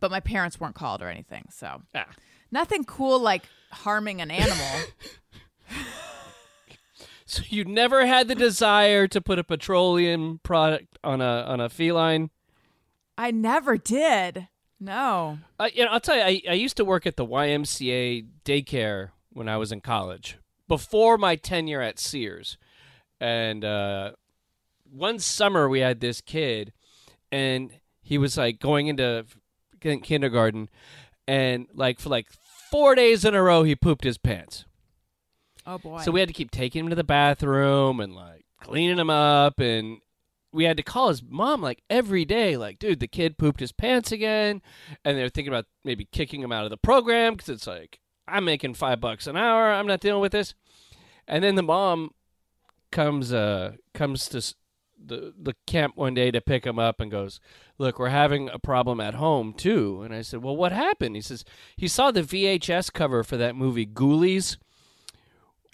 but 0.01 0.11
my 0.11 0.20
parents 0.20 0.61
weren't 0.61 0.75
called 0.75 1.03
or 1.03 1.09
anything. 1.09 1.47
So 1.51 1.83
Ah. 1.95 2.07
nothing 2.51 2.85
cool 2.85 3.18
like 3.18 3.45
harming 3.73 4.20
an 4.20 4.31
animal. 4.31 4.81
So 7.33 7.45
you 7.49 7.64
never 7.64 8.05
had 8.05 8.28
the 8.28 8.35
desire 8.35 9.09
to 9.09 9.22
put 9.22 9.39
a 9.39 9.45
petroleum 9.45 10.41
product 10.43 10.99
on 11.03 11.22
a 11.22 11.45
on 11.49 11.61
a 11.61 11.70
feline? 11.70 12.28
I 13.16 13.30
never 13.30 13.78
did. 13.78 14.49
No. 14.78 15.39
Uh, 15.59 15.70
you 15.72 15.83
know, 15.83 15.93
I'll 15.93 16.01
tell 16.01 16.16
you, 16.16 16.22
I, 16.22 16.43
I 16.51 16.53
used 16.53 16.76
to 16.76 16.85
work 16.85 17.07
at 17.07 17.16
the 17.16 17.24
YMCA 17.24 18.26
daycare 18.45 19.12
when 19.30 19.49
I 19.49 19.57
was 19.57 19.72
in 19.72 19.80
college 19.80 20.37
before 20.68 21.16
my 21.16 21.37
tenure 21.37 21.80
at 21.80 21.99
Sears. 21.99 22.59
And 23.18 23.64
uh, 23.64 24.12
one 24.91 25.18
summer 25.18 25.70
we 25.70 25.80
had 25.80 26.01
this 26.01 26.20
kid, 26.20 26.74
and 27.30 27.70
he 28.03 28.18
was 28.18 28.37
like 28.37 28.59
going 28.59 28.89
into 28.89 29.24
kindergarten, 29.80 30.68
and 31.26 31.66
like 31.72 31.99
for 31.99 32.11
like 32.11 32.28
four 32.70 32.95
days 32.95 33.24
in 33.24 33.35
a 33.35 33.43
row, 33.43 33.62
he 33.62 33.74
pooped 33.74 34.05
his 34.05 34.18
pants. 34.18 34.66
Oh 35.67 35.79
boy. 35.79 36.01
So 36.01 36.11
we 36.11 36.21
had 36.21 36.29
to 36.29 36.35
keep 36.35 36.51
taking 36.51 36.85
him 36.85 36.91
to 36.91 36.97
the 36.97 37.05
bathroom 37.05 38.01
and 38.01 38.15
like 38.15 38.45
cleaning 38.61 38.99
him 38.99 39.11
up 39.11 39.61
and 39.61 39.99
we 40.53 40.65
had 40.65 40.77
to 40.77 40.83
call 40.83 41.09
his 41.09 41.23
mom 41.23 41.63
like 41.63 41.83
every 41.91 42.25
day 42.25 42.57
like 42.57 42.79
dude 42.79 43.01
the 43.01 43.09
kid 43.09 43.39
pooped 43.39 43.59
his 43.59 43.73
pants 43.73 44.13
again 44.13 44.63
and 45.05 45.17
they're 45.19 45.29
thinking 45.29 45.53
about 45.53 45.67
maybe 45.83 46.05
kicking 46.13 46.43
him 46.43 46.53
out 46.53 46.65
of 46.65 46.71
the 46.71 46.77
program 46.77 47.33
because 47.35 47.49
it's 47.49 47.67
like 47.67 47.99
i'm 48.29 48.45
making 48.45 48.75
five 48.75 49.01
bucks 49.01 49.27
an 49.27 49.37
hour. 49.37 49.73
I'm 49.73 49.87
not 49.87 50.01
dealing 50.01 50.21
with 50.21 50.33
this. 50.33 50.55
And 51.27 51.43
then 51.43 51.55
the 51.55 51.63
mom 51.63 52.11
comes 52.91 53.33
uh 53.33 53.73
comes 53.95 54.29
to 54.29 54.55
the 55.05 55.35
the 55.41 55.55
camp 55.67 55.97
one 55.97 56.15
day 56.15 56.31
to 56.31 56.41
pick 56.41 56.65
him 56.65 56.79
up 56.79 57.01
and 57.01 57.11
goes 57.11 57.41
look 57.79 57.99
we're 57.99 58.09
having 58.11 58.49
a 58.49 58.59
problem 58.59 59.01
at 59.01 59.15
home 59.15 59.55
too. 59.55 60.03
And 60.03 60.15
i 60.15 60.23
said 60.23 60.43
well 60.43 60.57
what 60.57 60.73
happened? 60.73 61.17
He 61.17 61.23
says 61.23 61.45
he 61.77 61.89
saw 61.89 62.11
the 62.11 62.23
vhs 62.23 62.93
cover 62.93 63.25
for 63.25 63.37
that 63.37 63.57
movie 63.57 63.87
ghoulies 63.87 64.57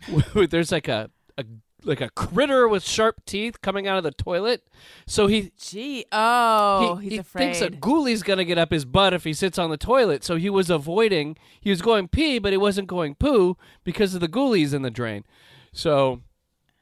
there's 0.50 0.72
like 0.72 0.88
a, 0.88 1.10
a 1.36 1.44
like 1.84 2.00
a 2.00 2.10
critter 2.10 2.66
with 2.68 2.82
sharp 2.82 3.24
teeth 3.24 3.60
coming 3.60 3.86
out 3.86 3.98
of 3.98 4.04
the 4.04 4.10
toilet. 4.10 4.62
So 5.06 5.26
he 5.26 5.52
Gee. 5.58 6.04
Oh, 6.12 6.96
he, 6.96 7.04
he's 7.04 7.12
he 7.12 7.18
afraid. 7.18 7.54
thinks 7.54 7.60
a 7.60 7.70
ghoulies 7.70 8.24
gonna 8.24 8.44
get 8.44 8.58
up 8.58 8.70
his 8.72 8.84
butt 8.84 9.14
if 9.14 9.24
he 9.24 9.32
sits 9.32 9.58
on 9.58 9.70
the 9.70 9.76
toilet. 9.76 10.24
So 10.24 10.36
he 10.36 10.50
was 10.50 10.70
avoiding. 10.70 11.36
He 11.60 11.70
was 11.70 11.82
going 11.82 12.08
pee, 12.08 12.38
but 12.38 12.52
he 12.52 12.56
wasn't 12.58 12.88
going 12.88 13.14
poo 13.14 13.56
because 13.84 14.14
of 14.14 14.20
the 14.20 14.28
ghoulies 14.28 14.74
in 14.74 14.82
the 14.82 14.90
drain. 14.90 15.24
So 15.72 16.22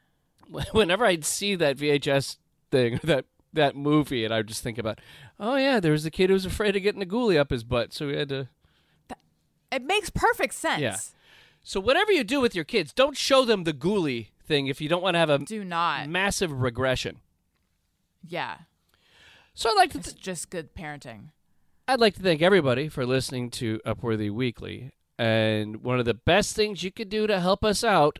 whenever 0.71 1.05
I'd 1.05 1.25
see 1.25 1.55
that 1.55 1.77
VHS 1.77 2.37
thing, 2.71 2.99
that 3.03 3.25
that 3.53 3.75
movie, 3.75 4.25
and 4.25 4.33
I 4.33 4.37
would 4.37 4.47
just 4.47 4.63
think 4.63 4.77
about, 4.77 4.99
oh 5.39 5.55
yeah, 5.55 5.79
there 5.79 5.91
was 5.91 6.05
a 6.05 6.11
kid 6.11 6.29
who 6.29 6.33
was 6.33 6.45
afraid 6.45 6.75
of 6.75 6.83
getting 6.83 7.01
a 7.01 7.05
ghoulie 7.05 7.39
up 7.39 7.49
his 7.51 7.63
butt, 7.63 7.93
so 7.93 8.09
he 8.09 8.15
had 8.15 8.29
to. 8.29 8.49
it 9.71 9.83
makes 9.83 10.09
perfect 10.09 10.53
sense. 10.53 10.81
Yeah. 10.81 10.97
So 11.67 11.81
whatever 11.81 12.13
you 12.13 12.23
do 12.23 12.39
with 12.39 12.55
your 12.55 12.63
kids, 12.63 12.93
don't 12.93 13.17
show 13.17 13.43
them 13.43 13.65
the 13.65 13.73
ghoulie 13.73 14.27
thing 14.41 14.67
if 14.67 14.79
you 14.79 14.87
don't 14.87 15.01
want 15.03 15.15
to 15.15 15.19
have 15.19 15.29
a 15.29 15.39
Do 15.39 15.65
not. 15.65 16.07
massive 16.07 16.49
regression. 16.61 17.17
Yeah. 18.25 18.59
So 19.53 19.71
I'd 19.71 19.75
like 19.75 19.91
to 19.91 19.97
It's 19.97 20.13
just 20.13 20.49
good 20.49 20.73
parenting. 20.73 21.31
I'd 21.85 21.99
like 21.99 22.15
to 22.15 22.21
thank 22.21 22.41
everybody 22.41 22.87
for 22.87 23.05
listening 23.05 23.49
to 23.51 23.81
Upworthy 23.85 24.31
Weekly. 24.31 24.93
And 25.19 25.83
one 25.83 25.99
of 25.99 26.05
the 26.05 26.13
best 26.13 26.55
things 26.55 26.83
you 26.83 26.91
could 26.91 27.09
do 27.09 27.27
to 27.27 27.41
help 27.41 27.65
us 27.65 27.83
out, 27.83 28.19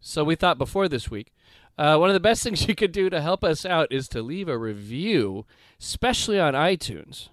so 0.00 0.24
we 0.24 0.34
thought 0.34 0.56
before 0.56 0.88
this 0.88 1.10
week, 1.10 1.34
uh, 1.76 1.98
one 1.98 2.08
of 2.08 2.14
the 2.14 2.18
best 2.18 2.42
things 2.44 2.66
you 2.66 2.74
could 2.74 2.92
do 2.92 3.10
to 3.10 3.20
help 3.20 3.44
us 3.44 3.66
out 3.66 3.92
is 3.92 4.08
to 4.08 4.22
leave 4.22 4.48
a 4.48 4.56
review, 4.56 5.44
especially 5.78 6.40
on 6.40 6.54
iTunes. 6.54 7.28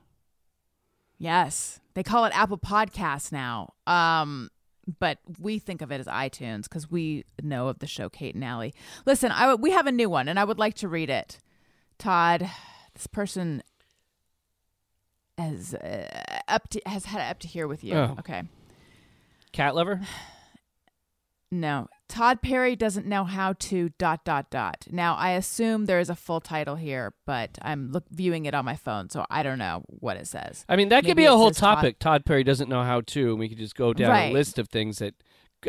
Yes. 1.18 1.80
They 1.94 2.04
call 2.04 2.26
it 2.26 2.38
Apple 2.38 2.58
Podcasts 2.58 3.32
now. 3.32 3.76
Um, 3.88 4.50
but 5.00 5.18
we 5.40 5.58
think 5.60 5.82
of 5.82 5.92
it 5.92 6.00
as 6.00 6.08
iTunes 6.08 6.64
because 6.64 6.90
we 6.92 7.26
know 7.42 7.68
of 7.68 7.80
the 7.80 7.88
show 7.88 8.10
Kate 8.10 8.36
and 8.36 8.44
Allie. 8.44 8.74
Listen, 9.06 9.32
I 9.32 9.42
w- 9.48 9.62
we 9.62 9.72
have 9.72 9.88
a 9.88 9.92
new 9.92 10.10
one, 10.10 10.28
and 10.28 10.40
I 10.40 10.44
would 10.44 10.60
like 10.60 10.76
to 10.76 10.88
read 10.88 11.10
it. 11.10 11.40
Todd, 11.98 12.50
this 12.94 13.08
person 13.08 13.64
has 15.38 15.74
uh, 15.74 16.40
up 16.48 16.70
to, 16.70 16.82
has 16.86 17.06
had 17.06 17.20
it 17.22 17.32
up 17.32 17.40
to 17.40 17.48
here 17.48 17.68
with 17.68 17.84
you. 17.84 17.96
Oh. 17.96 18.16
Okay. 18.20 18.44
Cat 19.52 19.76
lover? 19.76 20.02
No. 21.52 21.88
Todd 22.08 22.42
Perry 22.42 22.76
doesn't 22.76 23.06
know 23.08 23.24
how 23.24 23.54
to 23.54 23.90
dot 23.98 24.24
dot 24.24 24.50
dot. 24.50 24.86
Now 24.92 25.16
I 25.16 25.32
assume 25.32 25.86
there 25.86 26.00
is 26.00 26.10
a 26.10 26.16
full 26.16 26.40
title 26.40 26.76
here, 26.76 27.14
but 27.26 27.58
I'm 27.62 27.92
look 27.92 28.06
viewing 28.10 28.46
it 28.46 28.54
on 28.54 28.64
my 28.64 28.76
phone, 28.76 29.10
so 29.10 29.26
I 29.30 29.44
don't 29.44 29.58
know 29.58 29.84
what 29.88 30.18
it 30.18 30.28
says. 30.28 30.66
I 30.70 30.76
mean, 30.76 30.90
that 30.90 31.04
could 31.04 31.18
be 31.18 31.26
a 31.26 31.32
whole 31.32 31.50
says 31.50 31.58
Todd- 31.58 31.76
topic. 31.76 32.00
Todd 32.00 32.26
Perry 32.26 32.44
doesn't 32.44 32.70
know 32.70 32.84
how 32.84 33.02
to, 33.02 33.32
and 33.32 33.40
we 33.40 33.50
could 33.50 33.58
just 33.58 33.76
go 33.76 33.94
down 33.94 34.16
a 34.16 34.32
list 34.34 34.60
of 34.60 34.70
things 34.70 35.00
that 35.00 35.16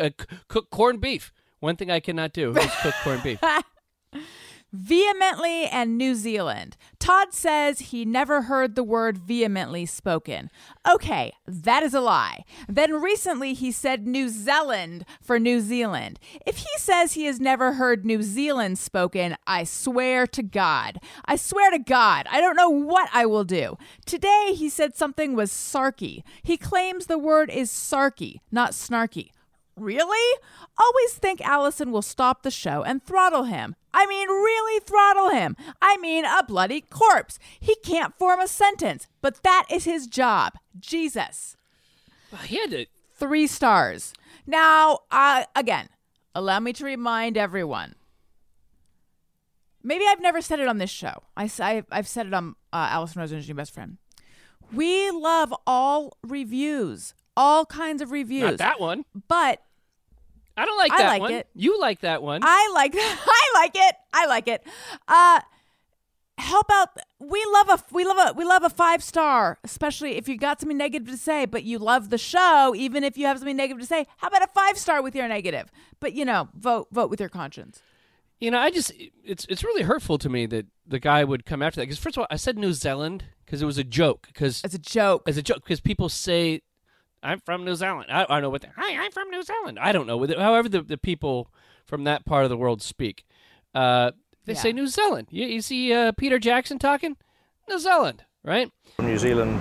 uh, 0.00 0.10
cook 0.48 0.70
corned 0.70 1.00
beef. 1.00 1.32
One 1.60 1.76
thing 1.76 1.90
I 1.90 2.00
cannot 2.00 2.32
do 2.32 2.54
is 2.56 2.70
cook 2.82 2.94
corned 3.02 3.22
beef. 3.22 3.40
Vehemently 4.76 5.64
and 5.64 5.96
New 5.96 6.14
Zealand. 6.14 6.76
Todd 6.98 7.32
says 7.32 7.78
he 7.78 8.04
never 8.04 8.42
heard 8.42 8.74
the 8.74 8.82
word 8.82 9.16
vehemently 9.16 9.86
spoken. 9.86 10.50
Okay, 10.86 11.32
that 11.46 11.82
is 11.82 11.94
a 11.94 12.00
lie. 12.00 12.44
Then 12.68 13.00
recently 13.00 13.54
he 13.54 13.72
said 13.72 14.06
New 14.06 14.28
Zealand 14.28 15.06
for 15.22 15.38
New 15.38 15.60
Zealand. 15.60 16.20
If 16.46 16.58
he 16.58 16.68
says 16.76 17.14
he 17.14 17.24
has 17.24 17.40
never 17.40 17.72
heard 17.72 18.04
New 18.04 18.22
Zealand 18.22 18.78
spoken, 18.78 19.36
I 19.46 19.64
swear 19.64 20.26
to 20.26 20.42
God. 20.42 20.98
I 21.24 21.36
swear 21.36 21.70
to 21.70 21.78
God, 21.78 22.26
I 22.30 22.42
don't 22.42 22.56
know 22.56 22.68
what 22.68 23.08
I 23.14 23.24
will 23.24 23.44
do. 23.44 23.78
Today 24.04 24.52
he 24.54 24.68
said 24.68 24.94
something 24.94 25.34
was 25.34 25.50
sarky. 25.50 26.22
He 26.42 26.58
claims 26.58 27.06
the 27.06 27.18
word 27.18 27.48
is 27.50 27.70
sarky, 27.70 28.40
not 28.52 28.72
snarky. 28.72 29.30
Really? 29.76 30.38
Always 30.78 31.12
think 31.14 31.40
Allison 31.40 31.92
will 31.92 32.02
stop 32.02 32.42
the 32.42 32.50
show 32.50 32.82
and 32.82 33.02
throttle 33.02 33.44
him. 33.44 33.76
I 33.92 34.06
mean, 34.06 34.28
really 34.28 34.80
throttle 34.80 35.30
him. 35.30 35.56
I 35.82 35.96
mean, 35.98 36.24
a 36.24 36.42
bloody 36.42 36.80
corpse. 36.80 37.38
He 37.60 37.76
can't 37.76 38.16
form 38.18 38.40
a 38.40 38.48
sentence, 38.48 39.06
but 39.20 39.42
that 39.42 39.64
is 39.70 39.84
his 39.84 40.06
job. 40.06 40.54
Jesus. 40.78 41.56
Well, 42.32 42.42
he 42.42 42.58
had 42.58 42.70
to. 42.70 42.86
Three 43.14 43.46
stars. 43.46 44.12
Now, 44.46 45.00
uh, 45.10 45.44
again, 45.54 45.88
allow 46.34 46.60
me 46.60 46.72
to 46.74 46.84
remind 46.84 47.36
everyone. 47.36 47.94
Maybe 49.82 50.04
I've 50.06 50.20
never 50.20 50.42
said 50.42 50.60
it 50.60 50.68
on 50.68 50.78
this 50.78 50.90
show. 50.90 51.22
I, 51.36 51.84
have 51.92 52.08
said 52.08 52.26
it 52.26 52.34
on 52.34 52.56
uh, 52.72 52.88
Allison 52.90 53.20
Rosen's 53.20 53.48
New 53.48 53.54
Best 53.54 53.72
Friend. 53.72 53.98
We 54.72 55.10
love 55.10 55.54
all 55.66 56.16
reviews, 56.22 57.14
all 57.36 57.64
kinds 57.64 58.02
of 58.02 58.10
reviews. 58.10 58.42
Not 58.42 58.58
that 58.58 58.80
one. 58.80 59.04
But 59.28 59.60
I 59.60 59.65
like 60.90 61.00
I 61.00 61.02
that 61.02 61.08
like 61.08 61.20
one. 61.22 61.32
it. 61.32 61.48
You 61.54 61.80
like 61.80 62.00
that 62.00 62.22
one. 62.22 62.40
I 62.44 62.70
like 62.74 62.94
I 62.96 63.50
like 63.54 63.72
it. 63.74 63.96
I 64.12 64.26
like 64.26 64.48
it. 64.48 64.62
Uh 65.08 65.40
help 66.38 66.66
out 66.70 66.90
we 67.18 67.42
love 67.54 67.68
a 67.70 67.82
we 67.94 68.04
love 68.04 68.18
a 68.18 68.32
we 68.34 68.44
love 68.44 68.62
a 68.62 68.68
five 68.70 69.02
star, 69.02 69.58
especially 69.64 70.16
if 70.16 70.28
you 70.28 70.36
got 70.36 70.60
something 70.60 70.76
negative 70.76 71.08
to 71.08 71.16
say, 71.16 71.46
but 71.46 71.64
you 71.64 71.78
love 71.78 72.10
the 72.10 72.18
show, 72.18 72.74
even 72.76 73.04
if 73.04 73.16
you 73.16 73.26
have 73.26 73.38
something 73.38 73.56
negative 73.56 73.80
to 73.80 73.86
say. 73.86 74.06
How 74.18 74.28
about 74.28 74.42
a 74.42 74.48
five 74.54 74.76
star 74.78 75.02
with 75.02 75.14
your 75.14 75.28
negative? 75.28 75.70
But 76.00 76.12
you 76.12 76.24
know, 76.24 76.48
vote 76.54 76.88
vote 76.92 77.10
with 77.10 77.20
your 77.20 77.30
conscience. 77.30 77.80
You 78.38 78.50
know, 78.50 78.58
I 78.58 78.70
just 78.70 78.92
it's 79.24 79.46
it's 79.48 79.64
really 79.64 79.82
hurtful 79.82 80.18
to 80.18 80.28
me 80.28 80.44
that 80.46 80.66
the 80.86 80.98
guy 81.00 81.24
would 81.24 81.46
come 81.46 81.62
after 81.62 81.80
that 81.80 81.86
because 81.86 81.98
first 81.98 82.16
of 82.18 82.20
all, 82.22 82.26
I 82.30 82.36
said 82.36 82.58
New 82.58 82.74
Zealand 82.74 83.24
because 83.46 83.62
it 83.62 83.66
was 83.66 83.78
a 83.78 83.84
joke 83.84 84.26
because 84.26 84.60
It's 84.62 84.74
a 84.74 84.78
joke. 84.78 85.22
as 85.26 85.38
a 85.38 85.42
joke 85.42 85.62
because 85.64 85.80
people 85.80 86.10
say 86.10 86.60
I'm 87.26 87.40
from 87.40 87.64
New 87.64 87.74
Zealand. 87.74 88.06
I, 88.10 88.22
I 88.22 88.26
don't 88.26 88.42
know 88.42 88.50
what. 88.50 88.62
They, 88.62 88.68
Hi, 88.76 89.04
I'm 89.04 89.10
from 89.12 89.30
New 89.30 89.42
Zealand. 89.42 89.78
I 89.80 89.92
don't 89.92 90.06
know. 90.06 90.16
what- 90.16 90.36
However, 90.36 90.68
the, 90.68 90.82
the 90.82 90.96
people 90.98 91.50
from 91.84 92.04
that 92.04 92.24
part 92.24 92.44
of 92.44 92.50
the 92.50 92.56
world 92.56 92.82
speak, 92.82 93.24
uh, 93.74 94.12
they 94.44 94.52
Yeah. 94.54 94.60
say 94.60 94.72
New 94.72 94.86
Zealand. 94.86 95.28
You, 95.30 95.46
you 95.46 95.60
see 95.60 95.92
uh, 95.92 96.12
Peter 96.12 96.38
Jackson 96.38 96.78
talking 96.78 97.16
New 97.68 97.78
Zealand, 97.78 98.24
right? 98.44 98.70
New 99.00 99.18
Zealand 99.18 99.58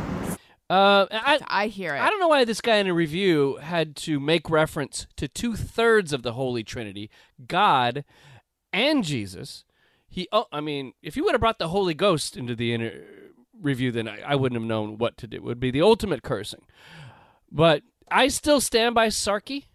Uh, 0.69 1.05
I, 1.11 1.39
I 1.47 1.67
hear 1.67 1.93
it. 1.95 1.99
I 1.99 2.09
don't 2.09 2.19
know 2.19 2.27
why 2.27 2.43
this 2.45 2.61
guy 2.61 2.77
in 2.77 2.87
a 2.87 2.93
review 2.93 3.57
had 3.61 3.95
to 3.97 4.19
make 4.19 4.49
reference 4.49 5.05
to 5.17 5.27
two 5.27 5.55
thirds 5.55 6.11
of 6.13 6.23
the 6.23 6.33
Holy 6.33 6.63
Trinity, 6.63 7.09
God 7.47 8.03
and 8.73 9.03
Jesus. 9.03 9.63
He, 10.07 10.27
oh, 10.31 10.45
I 10.51 10.61
mean, 10.61 10.93
if 11.03 11.15
he 11.15 11.21
would 11.21 11.33
have 11.33 11.41
brought 11.41 11.59
the 11.59 11.67
Holy 11.69 11.93
Ghost 11.93 12.35
into 12.37 12.55
the 12.55 12.73
inter- 12.73 13.03
review, 13.61 13.91
then 13.91 14.07
I, 14.07 14.21
I 14.21 14.35
wouldn't 14.35 14.59
have 14.59 14.67
known 14.67 14.97
what 14.97 15.17
to 15.17 15.27
do. 15.27 15.37
It 15.37 15.43
would 15.43 15.59
be 15.59 15.71
the 15.71 15.81
ultimate 15.81 16.23
cursing. 16.23 16.61
But 17.51 17.83
I 18.09 18.27
still 18.27 18.61
stand 18.61 18.95
by 18.95 19.07
Sarky. 19.07 19.65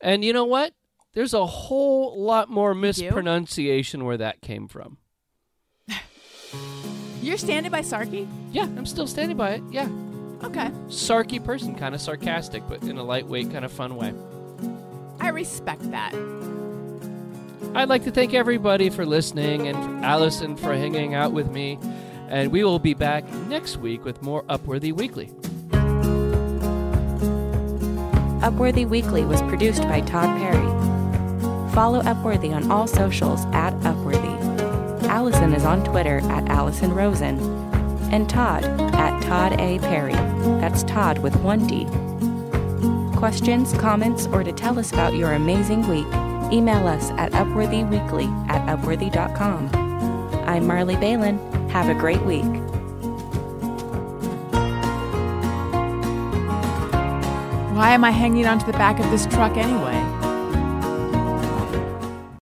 And 0.00 0.24
you 0.24 0.32
know 0.32 0.44
what? 0.44 0.72
There's 1.12 1.34
a 1.34 1.44
whole 1.44 2.22
lot 2.22 2.48
more 2.48 2.74
mispronunciation 2.74 4.04
where 4.04 4.16
that 4.18 4.40
came 4.40 4.68
from. 4.68 4.98
You're 7.22 7.36
standing 7.36 7.72
by 7.72 7.80
Sarky? 7.80 8.28
Yeah, 8.52 8.62
I'm 8.62 8.86
still 8.86 9.06
standing 9.06 9.36
by 9.36 9.50
it. 9.54 9.62
Yeah. 9.70 9.88
Okay. 10.42 10.70
Sarky 10.86 11.44
person, 11.44 11.74
kind 11.74 11.94
of 11.94 12.00
sarcastic, 12.00 12.62
but 12.68 12.82
in 12.84 12.96
a 12.96 13.02
lightweight, 13.02 13.50
kind 13.50 13.64
of 13.64 13.72
fun 13.72 13.96
way. 13.96 14.14
I 15.20 15.28
respect 15.28 15.90
that. 15.90 16.14
I'd 17.74 17.88
like 17.88 18.04
to 18.04 18.10
thank 18.10 18.32
everybody 18.32 18.88
for 18.88 19.04
listening 19.04 19.68
and 19.68 19.76
for 19.76 20.04
Allison 20.04 20.56
for 20.56 20.72
hanging 20.72 21.14
out 21.14 21.32
with 21.32 21.50
me. 21.50 21.78
And 22.28 22.52
we 22.52 22.64
will 22.64 22.78
be 22.78 22.94
back 22.94 23.28
next 23.48 23.76
week 23.76 24.04
with 24.04 24.22
more 24.22 24.44
Upworthy 24.44 24.92
Weekly. 24.92 25.30
Upworthy 28.40 28.88
Weekly 28.88 29.26
was 29.26 29.42
produced 29.42 29.82
by 29.82 30.00
Todd 30.00 30.38
Perry. 30.38 30.66
Follow 31.74 32.00
Upworthy 32.02 32.54
on 32.54 32.70
all 32.70 32.86
socials 32.86 33.44
at 33.52 33.74
Upworthy. 33.80 34.38
Allison 35.04 35.52
is 35.52 35.66
on 35.66 35.84
Twitter 35.84 36.20
at 36.30 36.48
Allison 36.48 36.94
Rosen. 36.94 37.38
And 38.10 38.30
Todd 38.30 38.64
at 38.64 39.22
Todd 39.22 39.60
A. 39.60 39.78
Perry. 39.80 40.14
That's 40.58 40.84
Todd 40.84 41.18
with 41.18 41.36
one 41.36 41.66
D. 41.66 41.84
Questions, 43.18 43.74
comments, 43.74 44.26
or 44.28 44.42
to 44.42 44.52
tell 44.52 44.78
us 44.78 44.90
about 44.90 45.14
your 45.14 45.34
amazing 45.34 45.86
week, 45.86 46.06
email 46.50 46.88
us 46.88 47.10
at 47.18 47.32
upworthyweekly 47.32 48.48
at 48.48 48.66
upworthy.com. 48.66 49.68
I'm 50.48 50.66
Marley 50.66 50.96
Balin. 50.96 51.38
Have 51.68 51.94
a 51.94 52.00
great 52.00 52.22
week. 52.22 52.46
Why 57.80 57.92
am 57.92 58.04
I 58.04 58.10
hanging 58.10 58.44
onto 58.44 58.66
the 58.66 58.72
back 58.72 59.00
of 59.00 59.10
this 59.10 59.24
truck 59.24 59.56
anyway? 59.56 60.09